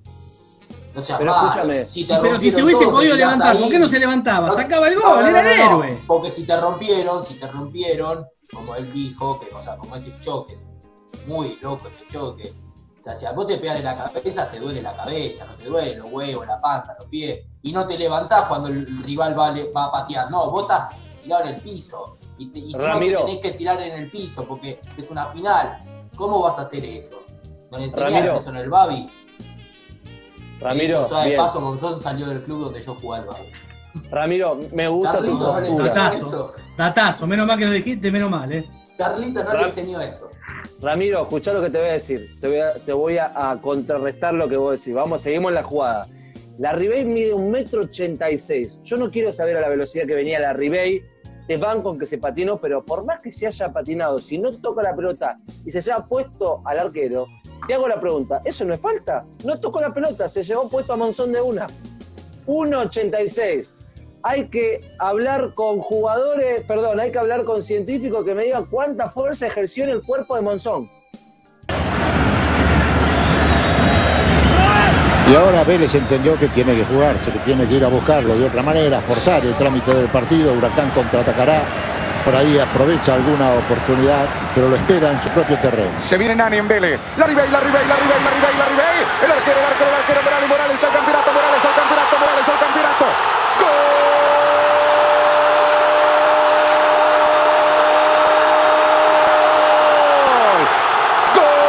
No 0.93 1.01
seas 1.01 1.19
Pero 1.19 1.31
malo, 1.31 1.49
escúchame. 1.49 1.89
si 1.89 2.05
te 2.05 2.15
Pero 2.19 2.39
si 2.39 2.51
se 2.51 2.63
hubiese 2.63 2.83
todo, 2.83 2.93
podido 2.93 3.15
levantar, 3.15 3.55
ahí. 3.55 3.61
¿por 3.61 3.71
qué 3.71 3.79
no 3.79 3.87
se 3.87 3.99
levantaba? 3.99 4.47
No, 4.47 4.55
Sacaba 4.55 4.87
el 4.87 4.95
gol, 4.95 5.21
no, 5.21 5.27
era 5.27 5.51
el 5.53 5.57
no, 5.57 5.83
héroe. 5.83 5.97
Porque 6.07 6.31
si 6.31 6.43
te 6.45 6.59
rompieron, 6.59 7.23
si 7.23 7.35
te 7.35 7.47
rompieron, 7.47 8.25
como 8.51 8.75
él 8.75 8.91
dijo, 8.91 9.39
que, 9.39 9.53
o 9.53 9.61
sea, 9.61 9.77
como 9.77 9.95
ese 9.95 10.11
choque, 10.19 10.57
muy 11.27 11.57
loco 11.61 11.87
ese 11.87 12.07
choque. 12.09 12.53
O 12.99 13.01
sea, 13.01 13.15
si 13.15 13.25
a 13.25 13.31
vos 13.31 13.47
te 13.47 13.57
pegan 13.57 13.77
en 13.77 13.85
la 13.85 13.95
cabeza, 13.95 14.49
te 14.49 14.59
duele 14.59 14.81
la 14.81 14.93
cabeza, 14.93 15.45
no 15.45 15.53
te 15.53 15.65
duele 15.65 15.95
los 15.95 16.11
huevos, 16.11 16.45
la 16.45 16.59
panza, 16.59 16.95
los 16.99 17.07
pies. 17.07 17.39
Y 17.61 17.71
no 17.71 17.87
te 17.87 17.97
levantás 17.97 18.45
cuando 18.45 18.67
el 18.67 19.03
rival 19.03 19.37
va, 19.39 19.51
va 19.75 19.85
a 19.85 19.91
patear. 19.91 20.29
No, 20.29 20.49
vos 20.51 20.63
estás 20.63 20.89
tirado 21.23 21.43
en 21.45 21.55
el 21.55 21.61
piso. 21.61 22.17
Y, 22.37 22.47
te, 22.47 22.59
y 22.59 22.73
si 22.73 22.77
no, 22.79 22.99
te 22.99 23.15
tenés 23.15 23.41
que 23.41 23.51
tirar 23.51 23.81
en 23.81 24.01
el 24.03 24.09
piso 24.09 24.43
porque 24.45 24.81
es 24.97 25.09
una 25.09 25.27
final. 25.27 25.77
¿Cómo 26.15 26.41
vas 26.41 26.57
a 26.57 26.63
hacer 26.63 26.83
eso? 26.83 27.23
¿No 27.71 27.77
le 27.77 27.85
enseñaron 27.85 28.37
eso 28.37 28.49
en 28.49 28.55
el 28.57 28.69
Babi? 28.69 29.09
Ramiro, 30.59 31.07
de 31.07 31.37
paso, 31.37 31.61
Monzón 31.61 32.01
salió 32.01 32.27
del 32.27 32.43
club 32.43 32.65
donde 32.65 32.81
yo 32.81 32.95
jugaba 32.95 33.33
al. 33.35 34.01
Ramiro, 34.11 34.59
me 34.73 34.87
gusta 34.87 35.17
tu 35.17 35.23
Carlitos 35.39 35.61
le 35.61 35.69
postura. 35.69 36.13
eso. 36.15 36.53
Datazo, 36.77 37.27
menos 37.27 37.47
mal 37.47 37.57
que 37.57 37.65
lo 37.65 37.71
dijiste, 37.71 38.11
menos 38.11 38.29
mal, 38.29 38.51
¿eh? 38.51 38.65
Carlitos 38.97 39.43
no 39.45 39.51
Ram- 39.51 39.61
le 39.61 39.67
enseñó 39.69 40.01
eso. 40.01 40.29
Ramiro, 40.81 41.21
escuchá 41.21 41.53
lo 41.53 41.61
que 41.61 41.69
te 41.69 41.77
voy 41.77 41.87
a 41.87 41.93
decir. 41.93 42.37
Te 42.39 42.47
voy 42.47 42.57
a, 42.57 42.73
te 42.73 42.93
voy 42.93 43.17
a, 43.17 43.51
a 43.51 43.59
contrarrestar 43.61 44.33
lo 44.33 44.47
que 44.47 44.57
vos 44.57 44.77
decís. 44.79 44.93
Vamos, 44.93 45.21
seguimos 45.21 45.51
la 45.51 45.63
jugada. 45.63 46.07
La 46.57 46.73
Ribey 46.73 47.05
mide 47.05 47.33
un 47.33 47.51
metro 47.51 47.81
ochenta 47.83 48.29
y 48.29 48.37
seis. 48.37 48.79
Yo 48.83 48.97
no 48.97 49.09
quiero 49.11 49.31
saber 49.31 49.57
a 49.57 49.61
la 49.61 49.69
velocidad 49.69 50.05
que 50.05 50.15
venía 50.15 50.39
la 50.39 50.53
Ribey. 50.53 51.01
Te 51.47 51.57
van 51.57 51.81
con 51.81 51.97
que 51.97 52.05
se 52.05 52.19
patinó, 52.19 52.57
pero 52.57 52.85
por 52.85 53.03
más 53.05 53.23
que 53.23 53.31
se 53.31 53.47
haya 53.47 53.73
patinado, 53.73 54.19
si 54.19 54.37
no 54.37 54.51
toca 54.51 54.83
la 54.83 54.95
pelota 54.95 55.39
y 55.65 55.71
se 55.71 55.79
haya 55.79 55.97
puesto 56.05 56.61
al 56.63 56.77
arquero, 56.77 57.25
te 57.67 57.73
hago 57.73 57.87
la 57.87 57.99
pregunta, 57.99 58.39
¿eso 58.43 58.65
no 58.65 58.73
es 58.73 58.79
falta? 58.79 59.25
No 59.43 59.59
tocó 59.59 59.79
la 59.79 59.93
pelota, 59.93 60.27
se 60.27 60.43
llevó 60.43 60.69
puesto 60.69 60.93
a 60.93 60.97
Monzón 60.97 61.31
de 61.31 61.41
una. 61.41 61.67
1.86. 62.45 63.73
Hay 64.23 64.47
que 64.49 64.81
hablar 64.97 65.53
con 65.53 65.79
jugadores, 65.79 66.63
perdón, 66.63 66.99
hay 66.99 67.11
que 67.11 67.19
hablar 67.19 67.43
con 67.43 67.63
científicos 67.63 68.25
que 68.25 68.33
me 68.33 68.43
digan 68.43 68.65
cuánta 68.65 69.09
fuerza 69.09 69.47
ejerció 69.47 69.83
en 69.85 69.91
el 69.91 70.01
cuerpo 70.03 70.35
de 70.35 70.41
Monzón. 70.41 70.89
Y 75.29 75.35
ahora 75.35 75.63
Vélez 75.63 75.93
entendió 75.93 76.39
que 76.39 76.47
tiene 76.47 76.75
que 76.75 76.83
jugarse, 76.85 77.31
que 77.31 77.37
tiene 77.39 77.67
que 77.67 77.75
ir 77.75 77.85
a 77.85 77.87
buscarlo 77.87 78.35
de 78.35 78.45
otra 78.45 78.63
manera, 78.63 78.99
forzar 79.01 79.45
el 79.45 79.53
trámite 79.53 79.93
del 79.93 80.07
partido. 80.07 80.53
Huracán 80.53 80.89
contraatacará, 80.89 81.61
por 82.25 82.35
ahí 82.35 82.57
aprovecha 82.57 83.13
alguna 83.13 83.53
oportunidad, 83.53 84.25
pero 84.59 84.71
lo 84.71 84.75
espera 84.75 85.11
en 85.11 85.21
su 85.21 85.29
propio 85.29 85.57
terreno. 85.59 85.89
Se 86.01 86.17
viene 86.17 86.35
Nani 86.35 86.57
en 86.57 86.67
Vélez. 86.67 86.99
La 87.15 87.25
Ribey, 87.25 87.49
la 87.49 87.61
Ribey, 87.61 87.87
la 87.87 87.95
Ribey, 87.95 88.19
la 88.21 88.29
Ribey, 88.29 88.57
la 88.57 88.65
Ribey. 88.65 89.05
El 89.23 89.31
arquero, 89.31 89.57
el 89.57 89.65
arquero, 89.65 89.89
el 89.89 89.95
arquero, 89.95 90.21
Morales, 90.21 90.49
Morales 90.49 90.83
al 90.83 90.91
campeonato, 90.91 91.31
Morales 91.31 91.63
al 91.63 91.75
campeonato, 91.79 92.19
Morales 92.19 92.49
al 92.49 92.59
campeonato. 92.59 93.05
¡Gol! 93.59 93.71
¡Gol! 101.35 101.39
¡Gol! 101.39 101.59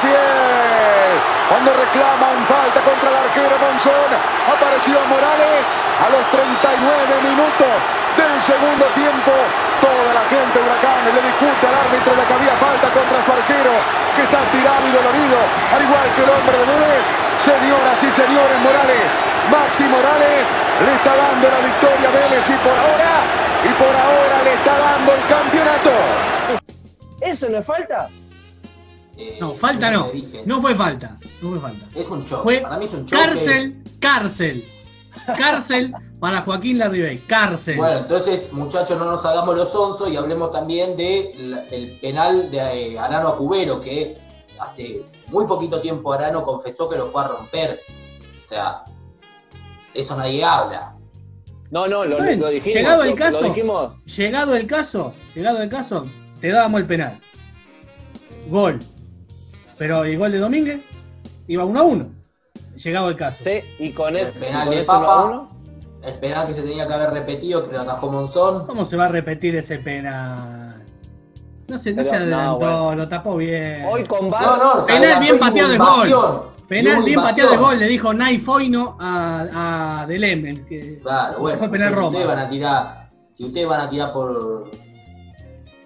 Cuando 1.51 1.77
reclaman 1.77 2.41
falta 2.47 2.79
contra 2.79 3.09
el 3.11 3.17
arquero 3.27 3.53
Monzón, 3.59 4.11
apareció 4.49 4.97
Morales 5.11 5.63
a 5.99 6.07
los 6.09 6.23
39 6.31 7.27
minutos 7.27 7.71
del 8.15 8.33
segundo 8.47 8.85
tiempo. 8.95 9.35
Toda 9.83 10.09
la 10.15 10.25
gente 10.31 10.57
Huracán 10.57 11.05
le 11.11 11.21
discute 11.21 11.63
al 11.67 11.75
árbitro 11.75 12.15
de 12.15 12.23
que 12.23 12.33
había 12.33 12.55
falta 12.55 12.87
contra 12.89 13.17
su 13.19 13.31
arquero, 13.35 13.73
que 14.15 14.23
está 14.25 14.41
tirado 14.49 14.83
y 14.87 14.91
dolorido, 14.95 15.39
al 15.75 15.81
igual 15.83 16.07
que 16.15 16.23
el 16.23 16.31
hombre 16.31 16.55
de 16.55 16.65
Vélez. 16.65 17.03
Señoras 17.43 17.97
y 17.99 18.09
señores, 18.15 18.57
Morales, 18.63 19.07
Maxi 19.51 19.85
Morales 19.91 20.45
le 20.87 20.91
está 20.97 21.13
dando 21.13 21.45
la 21.51 21.61
victoria 21.67 22.07
a 22.07 22.13
Vélez 22.15 22.45
y 22.47 22.57
por 22.63 22.77
ahora, 22.79 23.13
y 23.65 23.71
por 23.75 23.93
ahora 23.93 24.35
le 24.39 24.53
está 24.55 24.73
dando 24.77 25.09
el 25.13 25.23
campeonato. 25.27 25.93
¿Eso 27.19 27.49
no 27.49 27.57
es 27.59 27.65
falta? 27.65 28.07
Eh, 29.17 29.37
No, 29.39 29.53
falta 29.55 29.91
no. 29.91 30.09
dije, 30.11 30.43
No 30.45 30.61
fue 30.61 30.73
falta. 30.75 31.17
No 31.41 31.49
fue 31.51 31.59
falta. 31.59 31.85
Es 31.93 32.07
un 32.09 32.25
choque. 32.25 32.43
Fue 32.43 32.57
Para 32.59 32.77
mí 32.77 32.85
es 32.85 32.93
un 32.93 33.05
choque. 33.05 33.21
cárcel, 33.21 33.83
cárcel. 33.99 34.65
Cárcel 35.37 35.93
para 36.21 36.41
Joaquín 36.41 36.77
Larribey. 36.77 37.17
Cárcel. 37.27 37.75
Bueno, 37.77 37.97
entonces, 37.99 38.51
muchachos, 38.53 38.97
no 38.97 39.05
nos 39.05 39.25
hagamos 39.25 39.55
los 39.57 39.75
onzos 39.75 40.09
y 40.09 40.15
hablemos 40.15 40.51
también 40.53 40.95
del 40.95 41.97
penal 42.01 42.49
de 42.49 42.93
eh, 42.93 42.99
Arano 42.99 43.27
a 43.27 43.37
Cubero, 43.37 43.81
que 43.81 44.17
hace 44.59 45.03
muy 45.27 45.45
poquito 45.45 45.81
tiempo 45.81 46.13
Arano 46.13 46.43
confesó 46.45 46.87
que 46.87 46.97
lo 46.97 47.07
fue 47.07 47.23
a 47.23 47.27
romper. 47.27 47.81
O 48.45 48.47
sea, 48.47 48.83
eso 49.93 50.15
nadie 50.15 50.43
habla. 50.45 50.95
No, 51.69 51.87
no, 51.87 52.05
lo, 52.05 52.17
Bueno, 52.17 52.45
lo 52.45 52.49
dijimos. 52.49 52.75
llegado 52.75 53.03
el 53.03 53.09
lo- 53.11 53.15
caso. 53.17 53.41
Lo 53.41 53.47
dijimos. 53.49 53.93
Llegado 54.05 54.55
el 54.55 54.67
caso, 54.67 55.13
llegado 55.35 55.61
el 55.61 55.69
caso, 55.69 56.05
te 56.39 56.47
dábamos 56.49 56.79
el 56.81 56.87
penal. 56.87 57.19
Gol. 58.47 58.79
Pero 59.81 60.03
el 60.03 60.15
gol 60.15 60.31
de 60.31 60.37
Domínguez 60.37 60.79
iba 61.47 61.65
1 61.65 61.79
a 61.79 61.81
1. 61.83 62.05
Llegado 62.75 63.09
el 63.09 63.15
caso. 63.15 63.43
Sí, 63.43 63.61
y 63.79 63.91
con 63.93 64.09
El 64.15 64.27
ese, 64.27 64.39
penal 64.39 64.65
con 64.67 64.75
de 64.75 64.81
ese 64.81 64.91
a 64.91 64.93
Papa. 64.99 65.23
uno, 65.25 65.47
El 66.03 66.13
penal 66.19 66.45
que 66.45 66.53
se 66.53 66.61
tenía 66.61 66.85
que 66.87 66.93
haber 66.93 67.09
repetido, 67.09 67.67
que 67.67 67.73
lo 67.73 67.81
atajó 67.81 68.11
Monzón. 68.11 68.67
¿Cómo 68.67 68.85
se 68.85 68.95
va 68.95 69.05
a 69.05 69.07
repetir 69.07 69.55
ese 69.55 69.79
penal? 69.79 70.83
No 71.67 71.79
se, 71.79 71.93
no 71.93 72.03
Pero, 72.03 72.09
se 72.11 72.11
no, 72.19 72.21
adelantó, 72.37 72.83
bueno. 72.83 72.95
lo 72.95 73.09
tapó 73.09 73.37
bien. 73.37 73.83
Hoy 73.89 74.03
con 74.03 74.29
VAR. 74.29 74.43
No, 74.43 74.57
no, 74.75 74.83
se 74.83 74.93
Penal 74.93 75.19
bien 75.19 75.39
pateado 75.39 75.69
de 75.71 75.77
gol. 75.79 76.41
Penal 76.67 77.03
bien 77.03 77.19
pateado 77.19 77.49
de 77.51 77.57
gol, 77.57 77.79
le 77.79 77.87
dijo 77.87 78.13
Nay 78.13 78.37
Foino 78.37 78.97
a, 78.99 80.01
a 80.03 80.05
Delem. 80.05 80.45
el 80.45 80.65
que- 80.67 80.99
Claro, 80.99 81.39
bueno. 81.39 81.57
Fue 81.57 81.69
penal 81.69 81.89
si 81.89 81.95
Roma. 81.95 82.07
ustedes 82.09 82.27
van 82.27 82.39
a 82.39 82.49
tirar, 82.49 83.09
si 83.33 83.45
ustedes 83.45 83.67
van 83.67 83.81
a 83.81 83.89
tirar 83.89 84.13
por, 84.13 84.69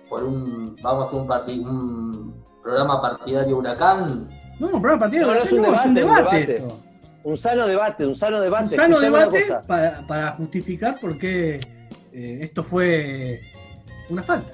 por 0.10 0.22
un, 0.26 0.76
vamos 0.82 1.06
a 1.06 1.08
hacer 1.08 1.20
un, 1.22 1.28
parti- 1.28 1.60
un 1.60 2.45
programa 2.66 3.00
partidario 3.00 3.58
huracán, 3.60 4.28
No, 4.60 4.70
programa 4.70 5.00
partido 5.02 5.28
No, 5.28 5.34
es 5.36 5.52
un 5.52 5.62
no, 5.62 5.76
es 5.76 5.86
un 5.86 5.94
debate, 5.94 5.94
un 5.94 5.94
debate, 5.94 6.38
debate. 6.38 6.56
esto. 6.56 6.80
Un 7.24 7.38
sano 7.38 7.68
debate, 7.68 8.06
un 8.08 8.16
sano 8.16 8.38
Un 8.38 8.44
debate. 8.44 8.76
sano 8.76 8.96
Escuchame 8.98 9.18
una 9.18 9.28
debate 9.28 9.68
para, 9.68 10.08
para 10.08 10.32
justificar 10.34 11.00
por 11.00 11.16
qué 11.18 11.60
eh, 12.12 12.40
esto 12.42 12.64
fue 12.64 13.40
una 14.10 14.24
falta. 14.24 14.52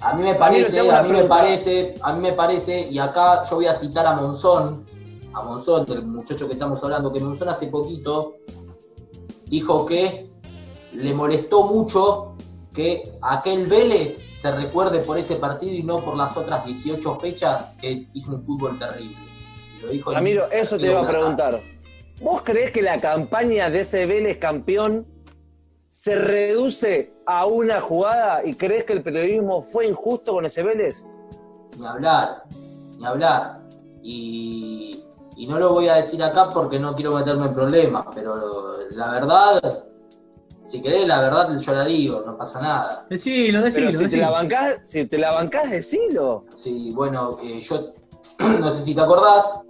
A 0.00 0.14
mí 0.14 0.22
me 0.24 0.34
parece, 0.34 0.78
a 0.90 1.02
mí 1.02 1.10
me 1.10 1.24
parece, 1.24 1.94
a 2.02 2.12
mí 2.12 2.20
me 2.20 2.32
parece, 2.34 2.88
y 2.88 2.98
acá 2.98 3.42
yo 3.48 3.56
voy 3.56 3.66
a 3.66 3.74
citar 3.74 4.06
a 4.06 4.14
Monzón, 4.14 4.84
a 5.32 5.42
Monzón, 5.42 5.86
del 5.86 6.02
muchacho 6.04 6.46
que 6.46 6.52
estamos 6.52 6.82
hablando, 6.84 7.10
que 7.12 7.18
Monzón 7.20 7.48
hace 7.48 7.66
poquito 7.68 8.34
dijo 9.46 9.86
que 9.86 10.30
le 10.92 11.14
molestó 11.14 11.64
mucho 11.64 12.36
que 12.74 13.10
aquel 13.22 13.66
Vélez 13.66 14.27
se 14.40 14.52
recuerde 14.52 15.00
por 15.00 15.18
ese 15.18 15.34
partido 15.34 15.72
y 15.72 15.82
no 15.82 15.98
por 15.98 16.16
las 16.16 16.36
otras 16.36 16.64
18 16.64 17.16
fechas 17.16 17.72
que 17.80 18.06
hizo 18.14 18.36
un 18.36 18.42
fútbol 18.44 18.78
terrible. 18.78 19.16
Y 19.76 19.82
lo 19.82 19.88
dijo 19.88 20.10
en 20.10 20.14
Ramiro, 20.14 20.48
eso 20.52 20.76
te 20.76 20.86
iba 20.86 21.00
a 21.00 21.06
preguntar. 21.06 21.60
¿Vos 22.22 22.42
creés 22.42 22.70
que 22.70 22.80
la 22.80 23.00
campaña 23.00 23.68
de 23.68 23.80
ese 23.80 24.06
Vélez 24.06 24.38
campeón 24.38 25.06
se 25.88 26.14
reduce 26.14 27.14
a 27.26 27.46
una 27.46 27.80
jugada 27.80 28.44
y 28.44 28.54
crees 28.54 28.84
que 28.84 28.92
el 28.92 29.02
periodismo 29.02 29.62
fue 29.62 29.88
injusto 29.88 30.34
con 30.34 30.46
ese 30.46 30.62
Vélez? 30.62 31.04
Ni 31.76 31.84
hablar, 31.84 32.44
ni 32.96 33.04
hablar. 33.04 33.60
Y, 34.04 35.04
y 35.36 35.46
no 35.48 35.58
lo 35.58 35.72
voy 35.72 35.88
a 35.88 35.96
decir 35.96 36.22
acá 36.22 36.48
porque 36.50 36.78
no 36.78 36.94
quiero 36.94 37.12
meterme 37.12 37.46
en 37.46 37.54
problemas, 37.54 38.06
pero 38.14 38.86
la 38.90 39.10
verdad, 39.10 39.84
si 40.68 40.80
querés 40.82 41.06
la 41.08 41.20
verdad 41.20 41.58
yo 41.58 41.72
la 41.74 41.84
digo, 41.86 42.22
no 42.24 42.36
pasa 42.36 42.60
nada. 42.60 43.06
Decilo, 43.10 43.60
Pero 43.62 43.64
decilo, 43.64 43.90
si 44.04 44.08
te, 44.08 44.16
la 44.18 44.30
bancás, 44.30 44.80
si 44.84 45.04
te 45.06 45.18
la 45.18 45.32
bancás, 45.32 45.70
decilo. 45.70 46.44
Sí, 46.54 46.92
bueno, 46.94 47.38
eh, 47.42 47.60
yo 47.60 47.94
no 48.38 48.70
sé 48.72 48.84
si 48.84 48.94
te 48.94 49.00
acordás, 49.00 49.62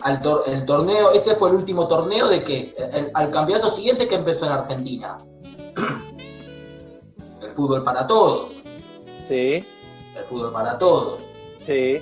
al 0.00 0.20
tor- 0.20 0.42
el 0.46 0.64
torneo, 0.66 1.12
ese 1.12 1.34
fue 1.36 1.50
el 1.50 1.56
último 1.56 1.86
torneo 1.88 2.28
de 2.28 2.42
que, 2.42 2.74
el- 2.92 3.10
al 3.14 3.30
campeonato 3.30 3.70
siguiente 3.70 4.08
que 4.08 4.14
empezó 4.16 4.46
en 4.46 4.52
Argentina. 4.52 5.16
El 7.42 7.50
fútbol 7.52 7.84
para 7.84 8.06
todos, 8.06 8.48
Sí, 9.20 9.64
el 10.14 10.24
fútbol 10.28 10.52
para 10.52 10.78
todos. 10.78 11.22
sí. 11.56 11.96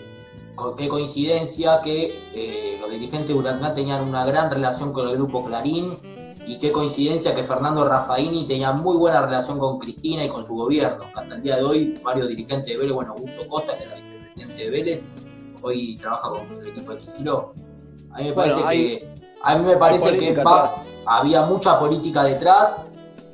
qué 0.77 0.89
coincidencia 0.89 1.81
que 1.83 2.23
eh, 2.35 2.77
los 2.81 2.91
dirigentes 2.91 3.29
de 3.29 3.35
Huracán 3.35 3.75
tenían 3.75 4.07
una 4.09 4.25
gran 4.25 4.51
relación 4.51 4.93
con 4.93 5.09
el 5.09 5.17
grupo 5.17 5.45
Clarín 5.45 5.95
y 6.47 6.59
qué 6.59 6.73
coincidencia 6.73 7.35
que 7.35 7.43
Fernando 7.45 7.89
Raffaini 7.89 8.47
tenía 8.47 8.73
muy 8.73 8.97
buena 8.97 9.23
relación 9.25 9.59
con 9.59 9.79
Cristina 9.79 10.25
y 10.25 10.29
con 10.29 10.45
su 10.45 10.55
gobierno. 10.55 11.05
Hasta 11.15 11.35
el 11.35 11.43
día 11.43 11.57
de 11.57 11.63
hoy, 11.65 11.95
varios 12.05 12.29
dirigentes 12.29 12.67
de 12.73 12.77
Vélez, 12.77 12.93
bueno, 12.95 13.13
Augusto 13.13 13.49
Costa, 13.49 13.77
que 13.79 13.85
era 13.85 13.95
vicepresidente 13.95 14.55
de 14.65 14.71
Vélez, 14.71 15.05
hoy 15.63 15.97
trabaja 15.97 16.29
con 16.31 16.59
el 16.61 16.69
equipo 16.69 16.93
de 16.93 16.99
Kicillof. 16.99 17.45
A 18.13 18.19
mí 18.19 18.25
me 18.25 18.33
Bueno, 18.33 18.53
parece 18.55 18.63
hay- 18.65 18.99
que, 18.99 19.15
a 19.43 19.59
mí 19.59 19.65
me 19.65 19.77
parece 19.77 20.17
que 20.19 20.35
va- 20.43 20.71
había 21.07 21.43
mucha 21.47 21.79
política 21.79 22.23
detrás 22.25 22.83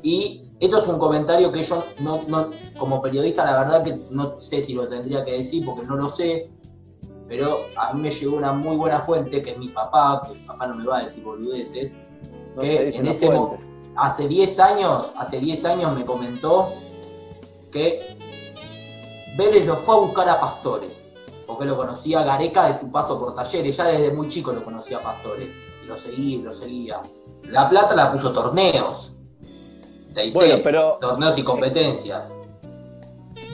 y 0.02 0.44
esto 0.60 0.78
es 0.78 0.86
un 0.86 0.98
comentario 0.98 1.50
que 1.50 1.62
yo 1.62 1.84
no, 2.00 2.22
no- 2.28 2.50
como 2.78 3.00
periodista 3.00 3.44
la 3.44 3.58
verdad 3.58 3.84
que 3.84 3.98
no 4.10 4.38
sé 4.38 4.62
si 4.62 4.72
lo 4.72 4.88
tendría 4.88 5.24
que 5.24 5.32
decir 5.32 5.64
porque 5.66 5.84
no 5.86 5.96
lo 5.96 6.08
sé, 6.08 6.50
pero 7.28 7.58
a 7.76 7.92
mí 7.92 8.00
me 8.02 8.10
llegó 8.10 8.36
una 8.36 8.52
muy 8.52 8.76
buena 8.76 9.00
fuente 9.00 9.42
que 9.42 9.50
es 9.50 9.58
mi 9.58 9.68
papá, 9.68 10.22
que 10.26 10.34
mi 10.38 10.44
papá 10.46 10.66
no 10.68 10.76
me 10.76 10.84
va 10.86 10.98
a 10.98 11.02
decir 11.04 11.22
boludeces, 11.22 11.98
No 12.62 12.68
que 12.78 12.84
dice 12.84 12.98
en 12.98 13.08
ese 13.08 13.30
hace 13.96 14.28
10 14.28 14.60
años, 14.60 15.12
hace 15.16 15.38
10 15.40 15.64
años 15.66 15.96
me 15.96 16.04
comentó 16.04 16.70
que 17.72 18.16
Vélez 19.36 19.66
lo 19.66 19.76
fue 19.76 19.94
a 19.94 19.98
buscar 19.98 20.28
a 20.28 20.40
Pastore, 20.40 20.88
porque 21.46 21.64
lo 21.64 21.76
conocía 21.76 22.22
Gareca 22.22 22.72
de 22.72 22.78
su 22.78 22.90
paso 22.90 23.18
por 23.18 23.34
talleres, 23.34 23.76
ya 23.76 23.86
desde 23.86 24.10
muy 24.12 24.28
chico 24.28 24.52
lo 24.52 24.62
conocía 24.64 24.98
a 24.98 25.02
Pastore, 25.02 25.44
y 25.84 25.86
lo 25.86 25.96
seguía 25.96 26.36
y 26.38 26.42
lo 26.42 26.52
seguía. 26.52 27.00
La 27.44 27.68
Plata 27.68 27.94
la 27.94 28.12
puso 28.12 28.32
torneos, 28.32 29.12
dice, 30.14 30.30
Bueno, 30.32 30.56
pero 30.62 30.98
torneos 31.00 31.36
y 31.38 31.42
competencias. 31.42 32.34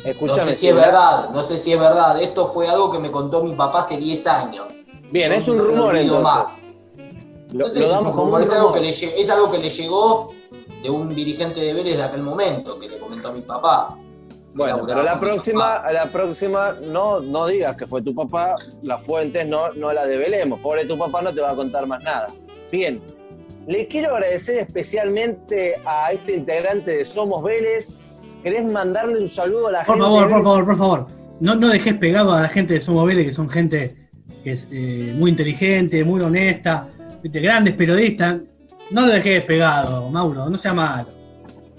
No 0.04 0.10
escúchame. 0.10 0.52
sé 0.52 0.60
si 0.60 0.68
es 0.68 0.74
verdad, 0.74 1.30
no 1.30 1.42
sé 1.42 1.56
si 1.58 1.72
es 1.72 1.80
verdad. 1.80 2.20
Esto 2.22 2.46
fue 2.46 2.68
algo 2.68 2.92
que 2.92 2.98
me 2.98 3.10
contó 3.10 3.42
mi 3.42 3.54
papá 3.54 3.80
hace 3.80 3.96
10 3.96 4.26
años. 4.28 4.66
Bien, 5.10 5.30
Yo 5.32 5.36
es 5.38 5.48
un 5.48 5.58
no 5.58 5.64
rumor 5.64 5.96
entonces. 5.96 6.22
más. 6.22 6.65
Lo, 7.52 7.66
No 7.66 7.68
sé 7.72 7.80
lo 7.80 7.80
si 7.80 7.82
es 7.84 7.90
damos 7.90 8.10
un 8.10 8.16
como 8.16 8.38
es 8.38 8.50
algo, 8.50 8.72
que 8.72 8.80
le, 8.80 8.90
lle- 8.90 9.12
es 9.16 9.30
algo 9.30 9.50
que 9.50 9.58
le 9.58 9.70
llegó 9.70 10.34
de 10.82 10.90
un 10.90 11.08
dirigente 11.14 11.60
de 11.60 11.72
Vélez 11.74 11.96
de 11.96 12.02
aquel 12.02 12.22
momento, 12.22 12.78
que 12.78 12.88
le 12.88 12.98
comentó 12.98 13.28
a 13.28 13.32
mi 13.32 13.40
papá. 13.42 13.96
Bueno, 14.54 14.84
pero 14.86 15.02
la 15.02 15.20
próxima, 15.20 15.82
la 15.92 16.06
próxima 16.10 16.74
no, 16.82 17.20
no 17.20 17.46
digas 17.46 17.76
que 17.76 17.86
fue 17.86 18.00
tu 18.02 18.14
papá, 18.14 18.54
las 18.82 19.02
fuentes 19.02 19.46
no, 19.46 19.70
no 19.74 19.92
las 19.92 20.08
develemos. 20.08 20.60
Pobre 20.60 20.86
tu 20.86 20.96
papá 20.96 21.20
no 21.22 21.32
te 21.32 21.40
va 21.42 21.50
a 21.50 21.54
contar 21.54 21.86
más 21.86 22.02
nada. 22.02 22.28
Bien, 22.72 23.00
le 23.66 23.86
quiero 23.86 24.14
agradecer 24.14 24.58
especialmente 24.58 25.76
a 25.84 26.10
este 26.12 26.34
integrante 26.36 26.90
de 26.96 27.04
Somos 27.04 27.42
Vélez. 27.44 27.98
¿Querés 28.42 28.64
mandarle 28.64 29.20
un 29.20 29.28
saludo 29.28 29.68
a 29.68 29.72
la 29.72 29.78
Por 29.84 29.96
gente? 29.96 30.00
favor, 30.02 30.26
de 30.28 30.34
por 30.34 30.42
favor, 30.44 30.64
por 30.66 30.76
favor. 30.78 31.06
No, 31.40 31.54
no 31.54 31.68
dejes 31.68 31.94
pegado 31.94 32.32
a 32.32 32.40
la 32.42 32.48
gente 32.48 32.74
de 32.74 32.80
Somos 32.80 33.06
Vélez, 33.06 33.26
que 33.26 33.32
son 33.34 33.50
gente 33.50 34.08
que 34.42 34.52
es 34.52 34.68
eh, 34.72 35.12
muy 35.16 35.30
inteligente, 35.32 36.02
muy 36.04 36.20
honesta, 36.22 36.88
¿viste? 37.26 37.40
grandes 37.40 37.74
periodistas. 37.74 38.36
No 38.90 39.02
lo 39.02 39.12
dejes 39.12 39.42
pegado, 39.44 40.08
Mauro, 40.10 40.48
no 40.48 40.56
sea 40.56 40.72
malo. 40.72 41.08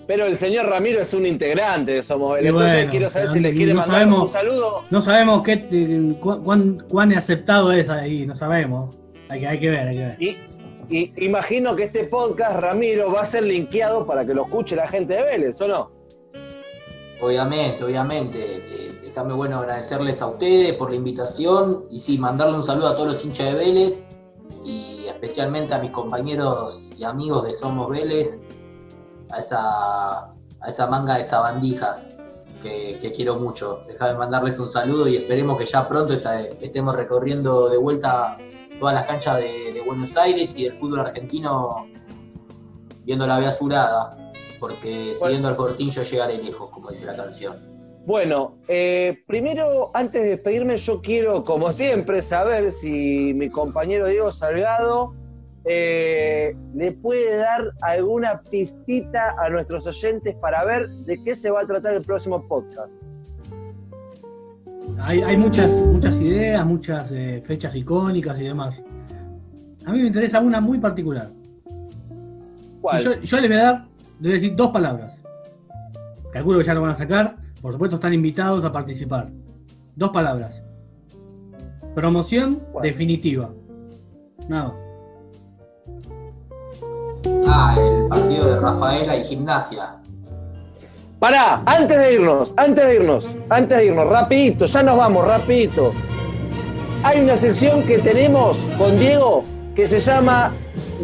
Pero 0.05 0.25
el 0.25 0.37
señor 0.37 0.67
Ramiro 0.67 1.01
es 1.01 1.13
un 1.13 1.25
integrante 1.25 1.91
de 1.93 2.03
Somos 2.03 2.37
Entonces 2.39 2.75
bueno, 2.75 2.91
quiero 2.91 3.09
saber 3.09 3.27
si 3.29 3.39
le 3.41 3.51
quiere 3.53 3.73
no 3.73 3.79
mandar 3.79 3.95
sabemos- 4.01 4.21
un 4.23 4.29
saludo. 4.29 4.83
No 4.89 5.01
sabemos 5.01 5.43
qué, 5.43 5.67
eh, 5.71 6.13
cu- 6.19 6.41
cuán, 6.43 6.83
cuán 6.89 7.11
aceptado 7.13 7.71
es 7.73 7.89
ahí, 7.89 8.25
no 8.25 8.33
sabemos. 8.35 8.95
Hay 9.29 9.39
que, 9.41 9.47
hay 9.47 9.59
que 9.59 9.69
ver, 9.69 9.87
hay 9.87 9.95
que 9.97 10.01
ver. 10.05 10.15
Y, 10.21 10.37
y 10.89 11.13
imagino 11.25 11.75
que 11.75 11.83
este 11.83 12.05
podcast, 12.05 12.57
Ramiro, 12.59 13.11
va 13.11 13.21
a 13.21 13.25
ser 13.25 13.43
linkeado 13.43 14.05
para 14.05 14.25
que 14.25 14.33
lo 14.33 14.43
escuche 14.43 14.75
la 14.77 14.87
gente 14.87 15.13
de 15.15 15.23
Vélez, 15.23 15.59
¿o 15.61 15.67
no? 15.67 15.91
Obviamente, 17.21 17.83
obviamente. 17.83 18.39
Eh, 18.39 18.91
déjame 19.03 19.33
bueno 19.33 19.57
agradecerles 19.59 20.21
a 20.21 20.27
ustedes 20.27 20.73
por 20.73 20.89
la 20.91 20.95
invitación 20.95 21.85
y 21.91 21.99
sí, 21.99 22.17
mandarle 22.17 22.55
un 22.55 22.63
saludo 22.65 22.87
a 22.89 22.95
todos 22.95 23.13
los 23.13 23.25
hinchas 23.25 23.47
de 23.47 23.55
Vélez 23.55 24.03
y 24.65 24.96
especialmente 25.07 25.73
a 25.73 25.79
mis 25.79 25.91
compañeros 25.91 26.91
y 26.97 27.03
amigos 27.03 27.43
de 27.43 27.53
Somos 27.53 27.89
Vélez, 27.89 28.41
a 29.29 29.39
esa, 29.39 30.25
a 30.25 30.67
esa 30.67 30.87
manga 30.87 31.17
de 31.17 31.23
sabandijas 31.23 32.09
que, 32.61 32.99
que 33.01 33.11
quiero 33.11 33.37
mucho. 33.37 33.83
Déjame 33.87 34.15
mandarles 34.15 34.59
un 34.59 34.69
saludo 34.69 35.07
y 35.07 35.17
esperemos 35.17 35.57
que 35.57 35.65
ya 35.65 35.87
pronto 35.87 36.13
estemos 36.13 36.95
recorriendo 36.95 37.69
de 37.69 37.77
vuelta 37.77 38.37
todas 38.79 38.93
las 38.93 39.05
canchas 39.05 39.37
de, 39.37 39.73
de 39.73 39.81
Buenos 39.81 40.15
Aires 40.17 40.53
y 40.57 40.63
del 40.63 40.77
fútbol 40.77 41.01
argentino 41.01 41.87
viendo 43.03 43.25
la 43.25 43.39
vía 43.39 43.49
azulada, 43.49 44.09
porque 44.59 45.15
siguiendo 45.15 45.47
al 45.47 45.55
Fortín 45.55 45.89
yo 45.89 46.03
llegaré 46.03 46.37
lejos, 46.43 46.69
como 46.69 46.89
dice 46.89 47.05
la 47.05 47.15
canción. 47.15 47.66
Bueno, 48.07 48.59
eh, 48.69 49.21
primero, 49.27 49.91
antes 49.93 50.23
de 50.23 50.29
despedirme, 50.29 50.77
yo 50.77 51.01
quiero, 51.01 51.43
como 51.43 51.73
siempre, 51.73 52.21
saber 52.21 52.71
si 52.71 53.33
mi 53.35 53.49
compañero 53.49 54.07
Diego 54.07 54.31
Salgado 54.31 55.13
eh, 55.65 56.55
le 56.73 56.93
puede 56.93 57.35
dar 57.35 57.73
alguna 57.81 58.43
pistita 58.49 59.35
a 59.37 59.49
nuestros 59.49 59.85
oyentes 59.87 60.35
para 60.35 60.63
ver 60.63 60.89
de 60.89 61.21
qué 61.21 61.35
se 61.35 61.51
va 61.51 61.63
a 61.63 61.67
tratar 61.67 61.95
el 61.95 62.01
próximo 62.03 62.47
podcast. 62.47 63.03
Hay, 64.99 65.21
hay 65.21 65.35
muchas, 65.35 65.69
muchas 65.69 66.21
ideas, 66.21 66.65
muchas 66.65 67.11
eh, 67.11 67.43
fechas 67.45 67.75
icónicas 67.75 68.39
y 68.39 68.45
demás. 68.45 68.81
A 69.85 69.91
mí 69.91 69.99
me 69.99 70.07
interesa 70.07 70.39
una 70.39 70.61
muy 70.61 70.79
particular. 70.79 71.27
¿Cuál? 72.79 73.21
Yo 73.21 73.37
le 73.41 73.47
voy 73.49 73.57
a 73.57 73.63
dar, 73.63 73.85
le 74.21 74.29
voy 74.29 74.31
a 74.31 74.33
decir 74.35 74.55
dos 74.55 74.71
palabras. 74.71 75.21
Calculo 76.31 76.59
que 76.59 76.63
ya 76.63 76.73
lo 76.73 76.83
van 76.83 76.91
a 76.91 76.95
sacar. 76.95 77.46
Por 77.61 77.73
supuesto, 77.73 77.95
están 77.95 78.13
invitados 78.13 78.63
a 78.63 78.71
participar. 78.71 79.29
Dos 79.95 80.11
palabras. 80.11 80.61
Promoción 81.95 82.61
¿Cuál? 82.71 82.83
definitiva. 82.83 83.49
Nada 84.47 84.67
más. 84.67 84.75
Ah, 87.47 87.75
el 87.79 88.07
partido 88.07 88.45
de 88.45 88.59
Rafaela 88.59 89.17
y 89.17 89.23
Gimnasia. 89.23 89.95
Pará, 91.19 91.63
antes 91.65 91.97
de 91.97 92.13
irnos, 92.13 92.53
antes 92.55 92.85
de 92.85 92.95
irnos, 92.95 93.27
antes 93.49 93.77
de 93.77 93.85
irnos, 93.87 94.07
rapidito, 94.07 94.65
ya 94.67 94.83
nos 94.83 94.97
vamos, 94.97 95.25
rapidito. 95.25 95.91
Hay 97.03 97.21
una 97.21 97.35
sección 97.35 97.81
que 97.83 97.97
tenemos 97.97 98.57
con 98.77 98.99
Diego 98.99 99.43
que 99.75 99.87
se 99.87 99.99
llama 99.99 100.51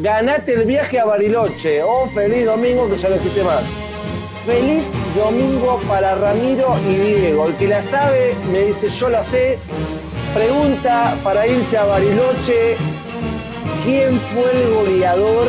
Ganate 0.01 0.53
el 0.53 0.65
viaje 0.65 0.99
a 0.99 1.05
Bariloche 1.05 1.81
o 1.81 2.07
Feliz 2.09 2.45
Domingo, 2.45 2.87
que 2.87 2.97
ya 2.97 3.09
no 3.09 3.15
existe 3.15 3.43
más. 3.43 3.63
Feliz 4.45 4.89
Domingo 5.15 5.79
para 5.87 6.15
Ramiro 6.15 6.75
y 6.89 6.95
Diego. 6.95 7.47
El 7.47 7.55
que 7.55 7.67
la 7.67 7.81
sabe 7.81 8.35
me 8.51 8.59
dice 8.63 8.89
yo 8.89 9.09
la 9.09 9.23
sé. 9.23 9.57
Pregunta 10.33 11.15
para 11.23 11.47
irse 11.47 11.77
a 11.77 11.85
Bariloche. 11.85 12.75
¿Quién 13.85 14.19
fue 14.33 14.51
el 14.63 14.73
goleador 14.73 15.47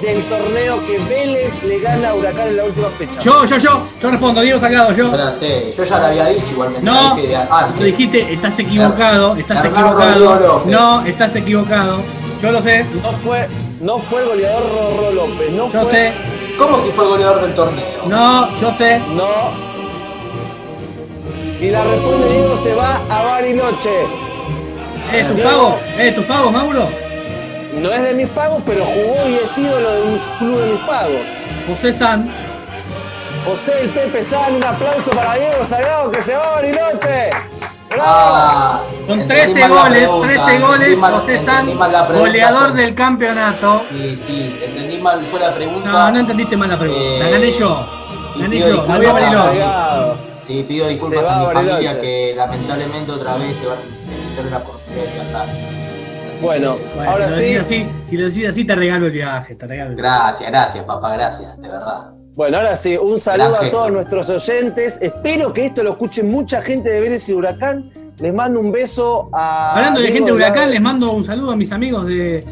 del 0.00 0.22
torneo 0.24 0.78
que 0.86 0.98
Vélez 1.12 1.62
le 1.64 1.80
gana 1.80 2.10
a 2.10 2.14
Huracán 2.14 2.48
en 2.48 2.56
la 2.56 2.64
última 2.64 2.88
fecha? 2.88 3.20
Yo, 3.20 3.44
yo, 3.44 3.56
yo. 3.58 3.82
Yo 4.00 4.10
respondo, 4.10 4.40
Diego 4.40 4.60
Salgado, 4.60 4.92
yo. 4.92 5.10
Yo 5.10 5.16
la 5.16 5.32
sé, 5.32 5.72
yo 5.76 5.84
ya 5.84 5.98
la 5.98 6.08
había 6.08 6.26
dicho 6.28 6.46
igualmente. 6.52 6.84
No, 6.86 7.14
dije 7.16 7.28
de 7.28 7.36
antes. 7.36 7.78
lo 7.78 7.84
dijiste, 7.84 8.32
estás 8.32 8.58
equivocado, 8.58 9.36
estás 9.36 9.64
Hernán 9.64 9.82
equivocado. 9.84 10.62
No, 10.66 11.04
estás 11.06 11.36
equivocado. 11.36 11.98
Yo 12.42 12.52
lo 12.52 12.62
sé, 12.62 12.84
No 13.02 13.10
fue, 13.24 13.48
no 13.80 13.98
fue 13.98 14.22
el 14.22 14.28
goleador 14.28 14.62
Rorro 14.62 15.12
López, 15.12 15.50
no 15.52 15.72
yo 15.72 15.82
fue. 15.82 15.90
sé, 15.90 16.12
¿Cómo 16.58 16.82
si 16.82 16.90
fue 16.90 17.04
el 17.04 17.10
goleador 17.10 17.40
del 17.42 17.54
torneo? 17.54 17.84
no, 18.06 18.60
yo 18.60 18.72
sé. 18.72 18.98
No. 19.14 19.28
Si 21.58 21.70
la 21.70 21.82
responde 21.84 22.28
Diego 22.28 22.56
se 22.56 22.74
va 22.74 23.00
a 23.08 23.22
Bariloche. 23.22 24.02
¿Es 25.12 25.28
tu 25.28 25.42
pago? 25.42 25.76
¿Es 25.98 26.14
tu 26.14 26.22
pago, 26.24 26.50
Mauro? 26.50 26.88
No 27.80 27.92
es 27.92 28.02
de 28.02 28.12
mis 28.14 28.28
pagos, 28.28 28.62
pero 28.66 28.84
jugó 28.84 29.28
y 29.28 29.34
es 29.36 29.56
ídolo 29.58 29.90
de 29.92 30.02
un 30.02 30.20
club 30.38 30.60
de 30.60 30.72
mis 30.72 30.80
pagos. 30.80 31.20
José 31.68 31.92
San. 31.92 32.28
José 33.44 33.72
el 33.82 33.88
Pepe 33.90 34.24
San, 34.24 34.54
un 34.56 34.64
aplauso 34.64 35.10
para 35.10 35.34
Diego 35.34 35.64
Salgado 35.64 36.10
que 36.10 36.22
se 36.22 36.34
va 36.34 36.42
a 36.42 36.50
Bariloche. 36.56 37.30
Ah, 37.98 38.82
Con 39.06 39.20
entendí 39.20 39.34
13 39.54 39.60
mal 39.60 39.70
la 39.70 39.82
goles, 39.82 39.98
pregunta, 40.02 40.26
13 40.28 40.42
entendí 40.42 40.66
goles, 40.66 40.98
mal- 40.98 41.12
José 41.14 41.38
San, 41.38 41.66
goleador 42.18 42.72
del 42.74 42.94
campeonato. 42.94 43.82
Sí, 43.90 44.16
sí, 44.18 44.60
entendí 44.62 44.98
mal 44.98 45.20
yo 45.32 45.38
la 45.38 45.54
pregunta. 45.54 45.88
No, 45.90 46.10
no 46.10 46.18
entendiste 46.20 46.56
mal 46.56 46.68
la 46.70 46.78
pregunta. 46.78 47.02
La 47.18 47.28
Eh, 47.28 47.32
gané 47.32 47.52
yo. 47.52 47.86
Gané 48.36 48.58
yo. 48.60 48.86
La 48.86 48.96
voy 48.96 49.06
a 49.06 49.12
Bariloche. 49.12 49.64
Sí, 50.46 50.64
pido 50.68 50.86
disculpas 50.88 51.24
va 51.24 51.36
a 51.36 51.38
mi 51.48 51.54
familia 51.54 52.00
que 52.00 52.34
lamentablemente 52.36 53.10
otra 53.12 53.34
vez 53.36 53.56
se 53.56 53.66
van 53.66 53.78
a 53.78 54.36
tener 54.36 54.50
la 54.52 54.58
oportunidad 54.58 55.04
de 55.04 55.12
viajar. 55.12 55.46
Bueno, 56.40 56.76
Ahora 57.06 57.28
si 57.28 57.34
lo 57.34 57.36
sí. 57.38 57.42
decís 57.44 57.60
así, 57.60 57.86
si 58.10 58.16
lo 58.16 58.26
decís 58.26 58.48
así, 58.48 58.64
te 58.64 58.74
regalo 58.74 59.06
el 59.06 59.12
viaje, 59.12 59.54
te 59.56 59.66
regalo 59.66 59.90
el 59.90 59.96
viaje. 59.96 60.08
gracias, 60.18 60.50
gracias, 60.50 60.84
papá, 60.84 61.12
gracias, 61.14 61.60
de 61.60 61.68
verdad. 61.68 62.10
Bueno, 62.38 62.58
ahora 62.58 62.76
sí, 62.76 62.96
un 62.96 63.18
saludo 63.18 63.56
a 63.56 63.68
todos 63.68 63.90
nuestros 63.90 64.30
oyentes. 64.30 65.00
Espero 65.02 65.52
que 65.52 65.66
esto 65.66 65.82
lo 65.82 65.90
escuche 65.90 66.22
mucha 66.22 66.62
gente 66.62 66.88
de 66.88 67.00
Vélez 67.00 67.28
y 67.28 67.32
Huracán. 67.32 67.90
Les 68.16 68.32
mando 68.32 68.60
un 68.60 68.70
beso 68.70 69.28
a. 69.32 69.74
Hablando 69.74 70.00
de 70.00 70.12
gente 70.12 70.30
de. 70.30 70.36
Huracán, 70.36 70.70
les 70.70 70.80
mando 70.80 71.10
un 71.10 71.24
saludo 71.24 71.50
a 71.50 71.56
mis 71.56 71.72
amigos 71.72 72.06
de, 72.06 72.44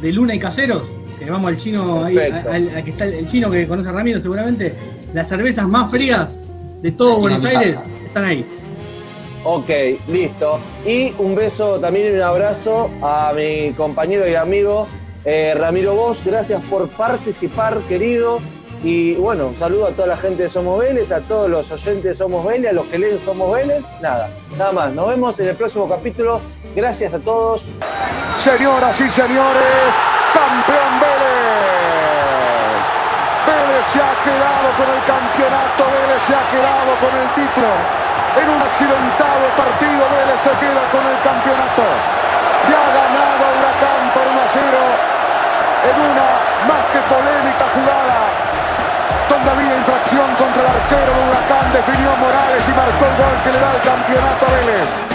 de 0.00 0.12
Luna 0.12 0.36
y 0.36 0.38
Caseros, 0.38 0.84
que 1.18 1.28
vamos 1.28 1.48
al 1.48 1.56
chino, 1.56 2.04
ahí, 2.04 2.14
Perfecto. 2.14 2.48
al, 2.48 2.68
al 2.76 2.84
que 2.84 2.90
está 2.90 3.06
el, 3.06 3.26
chino 3.26 3.50
que 3.50 3.66
conoce 3.66 3.88
a 3.88 3.92
Ramiro 3.92 4.20
seguramente. 4.20 4.72
Las 5.12 5.28
cervezas 5.28 5.66
más 5.66 5.90
frías 5.90 6.40
de 6.80 6.92
todo 6.92 7.16
Buenos 7.16 7.44
Aires 7.44 7.74
casa. 7.74 7.86
están 8.06 8.24
ahí. 8.26 8.46
Ok, 9.42 9.68
listo. 10.12 10.60
Y 10.86 11.12
un 11.18 11.34
beso 11.34 11.80
también 11.80 12.06
y 12.06 12.16
un 12.16 12.22
abrazo 12.22 12.88
a 13.02 13.32
mi 13.34 13.72
compañero 13.72 14.28
y 14.28 14.36
amigo 14.36 14.86
eh, 15.24 15.54
Ramiro 15.58 15.96
Vos. 15.96 16.22
Gracias 16.24 16.62
por 16.70 16.88
participar, 16.88 17.80
querido. 17.88 18.38
Y 18.84 19.14
bueno, 19.14 19.46
un 19.46 19.56
saludo 19.56 19.86
a 19.86 19.92
toda 19.92 20.08
la 20.08 20.16
gente 20.18 20.42
de 20.42 20.50
Somos 20.50 20.78
Vélez, 20.78 21.10
a 21.10 21.20
todos 21.20 21.48
los 21.48 21.72
oyentes 21.72 22.04
de 22.04 22.14
Somos 22.14 22.44
Vélez, 22.44 22.68
a 22.68 22.74
los 22.74 22.84
que 22.84 22.98
leen 22.98 23.18
Somos 23.18 23.50
Vélez. 23.50 23.88
Nada, 24.02 24.28
nada 24.58 24.72
más. 24.72 24.92
Nos 24.92 25.08
vemos 25.08 25.40
en 25.40 25.48
el 25.48 25.56
próximo 25.56 25.88
capítulo. 25.88 26.38
Gracias 26.76 27.14
a 27.14 27.18
todos. 27.18 27.64
Señoras 28.44 29.00
y 29.00 29.08
señores, 29.08 29.88
campeón 30.36 31.00
Vélez. 31.00 31.24
Vélez 33.48 33.84
se 33.88 34.00
ha 34.04 34.14
quedado 34.20 34.68
con 34.76 34.88
el 34.92 35.02
campeonato, 35.08 35.80
Vélez 35.88 36.20
se 36.28 36.34
ha 36.36 36.44
quedado 36.52 36.92
con 37.00 37.12
el 37.16 37.28
título. 37.40 37.72
En 38.36 38.48
un 38.52 38.60
accidentado 38.60 39.44
partido, 39.56 40.02
Vélez 40.12 40.40
se 40.44 40.52
queda 40.60 40.84
con 40.92 41.00
el 41.08 41.18
campeonato. 41.24 41.88
Ya 42.68 42.76
ha 42.84 42.90
ganado 42.92 43.44
Huracán 43.48 44.12
por 44.12 44.28
1 44.28 44.40
a 44.44 44.48
0 44.52 44.76
en 45.88 45.96
una 46.04 46.28
más 46.68 46.84
que 46.92 47.00
polémica 47.08 47.64
jugada 47.72 48.53
donde 49.28 49.50
había 49.50 49.76
infracción 49.76 50.34
contra 50.36 50.62
el 50.62 50.68
arquero 50.68 51.12
de 51.14 51.22
Huracán, 51.28 51.72
definió 51.72 52.16
Morales 52.16 52.62
y 52.68 52.72
marcó 52.72 53.04
el 53.06 53.16
gol 53.16 53.36
que 53.44 53.52
le 53.52 53.60
da 53.60 53.74
el 53.74 53.80
campeonato 53.80 54.46
a 54.46 54.50
Vélez. 54.50 55.13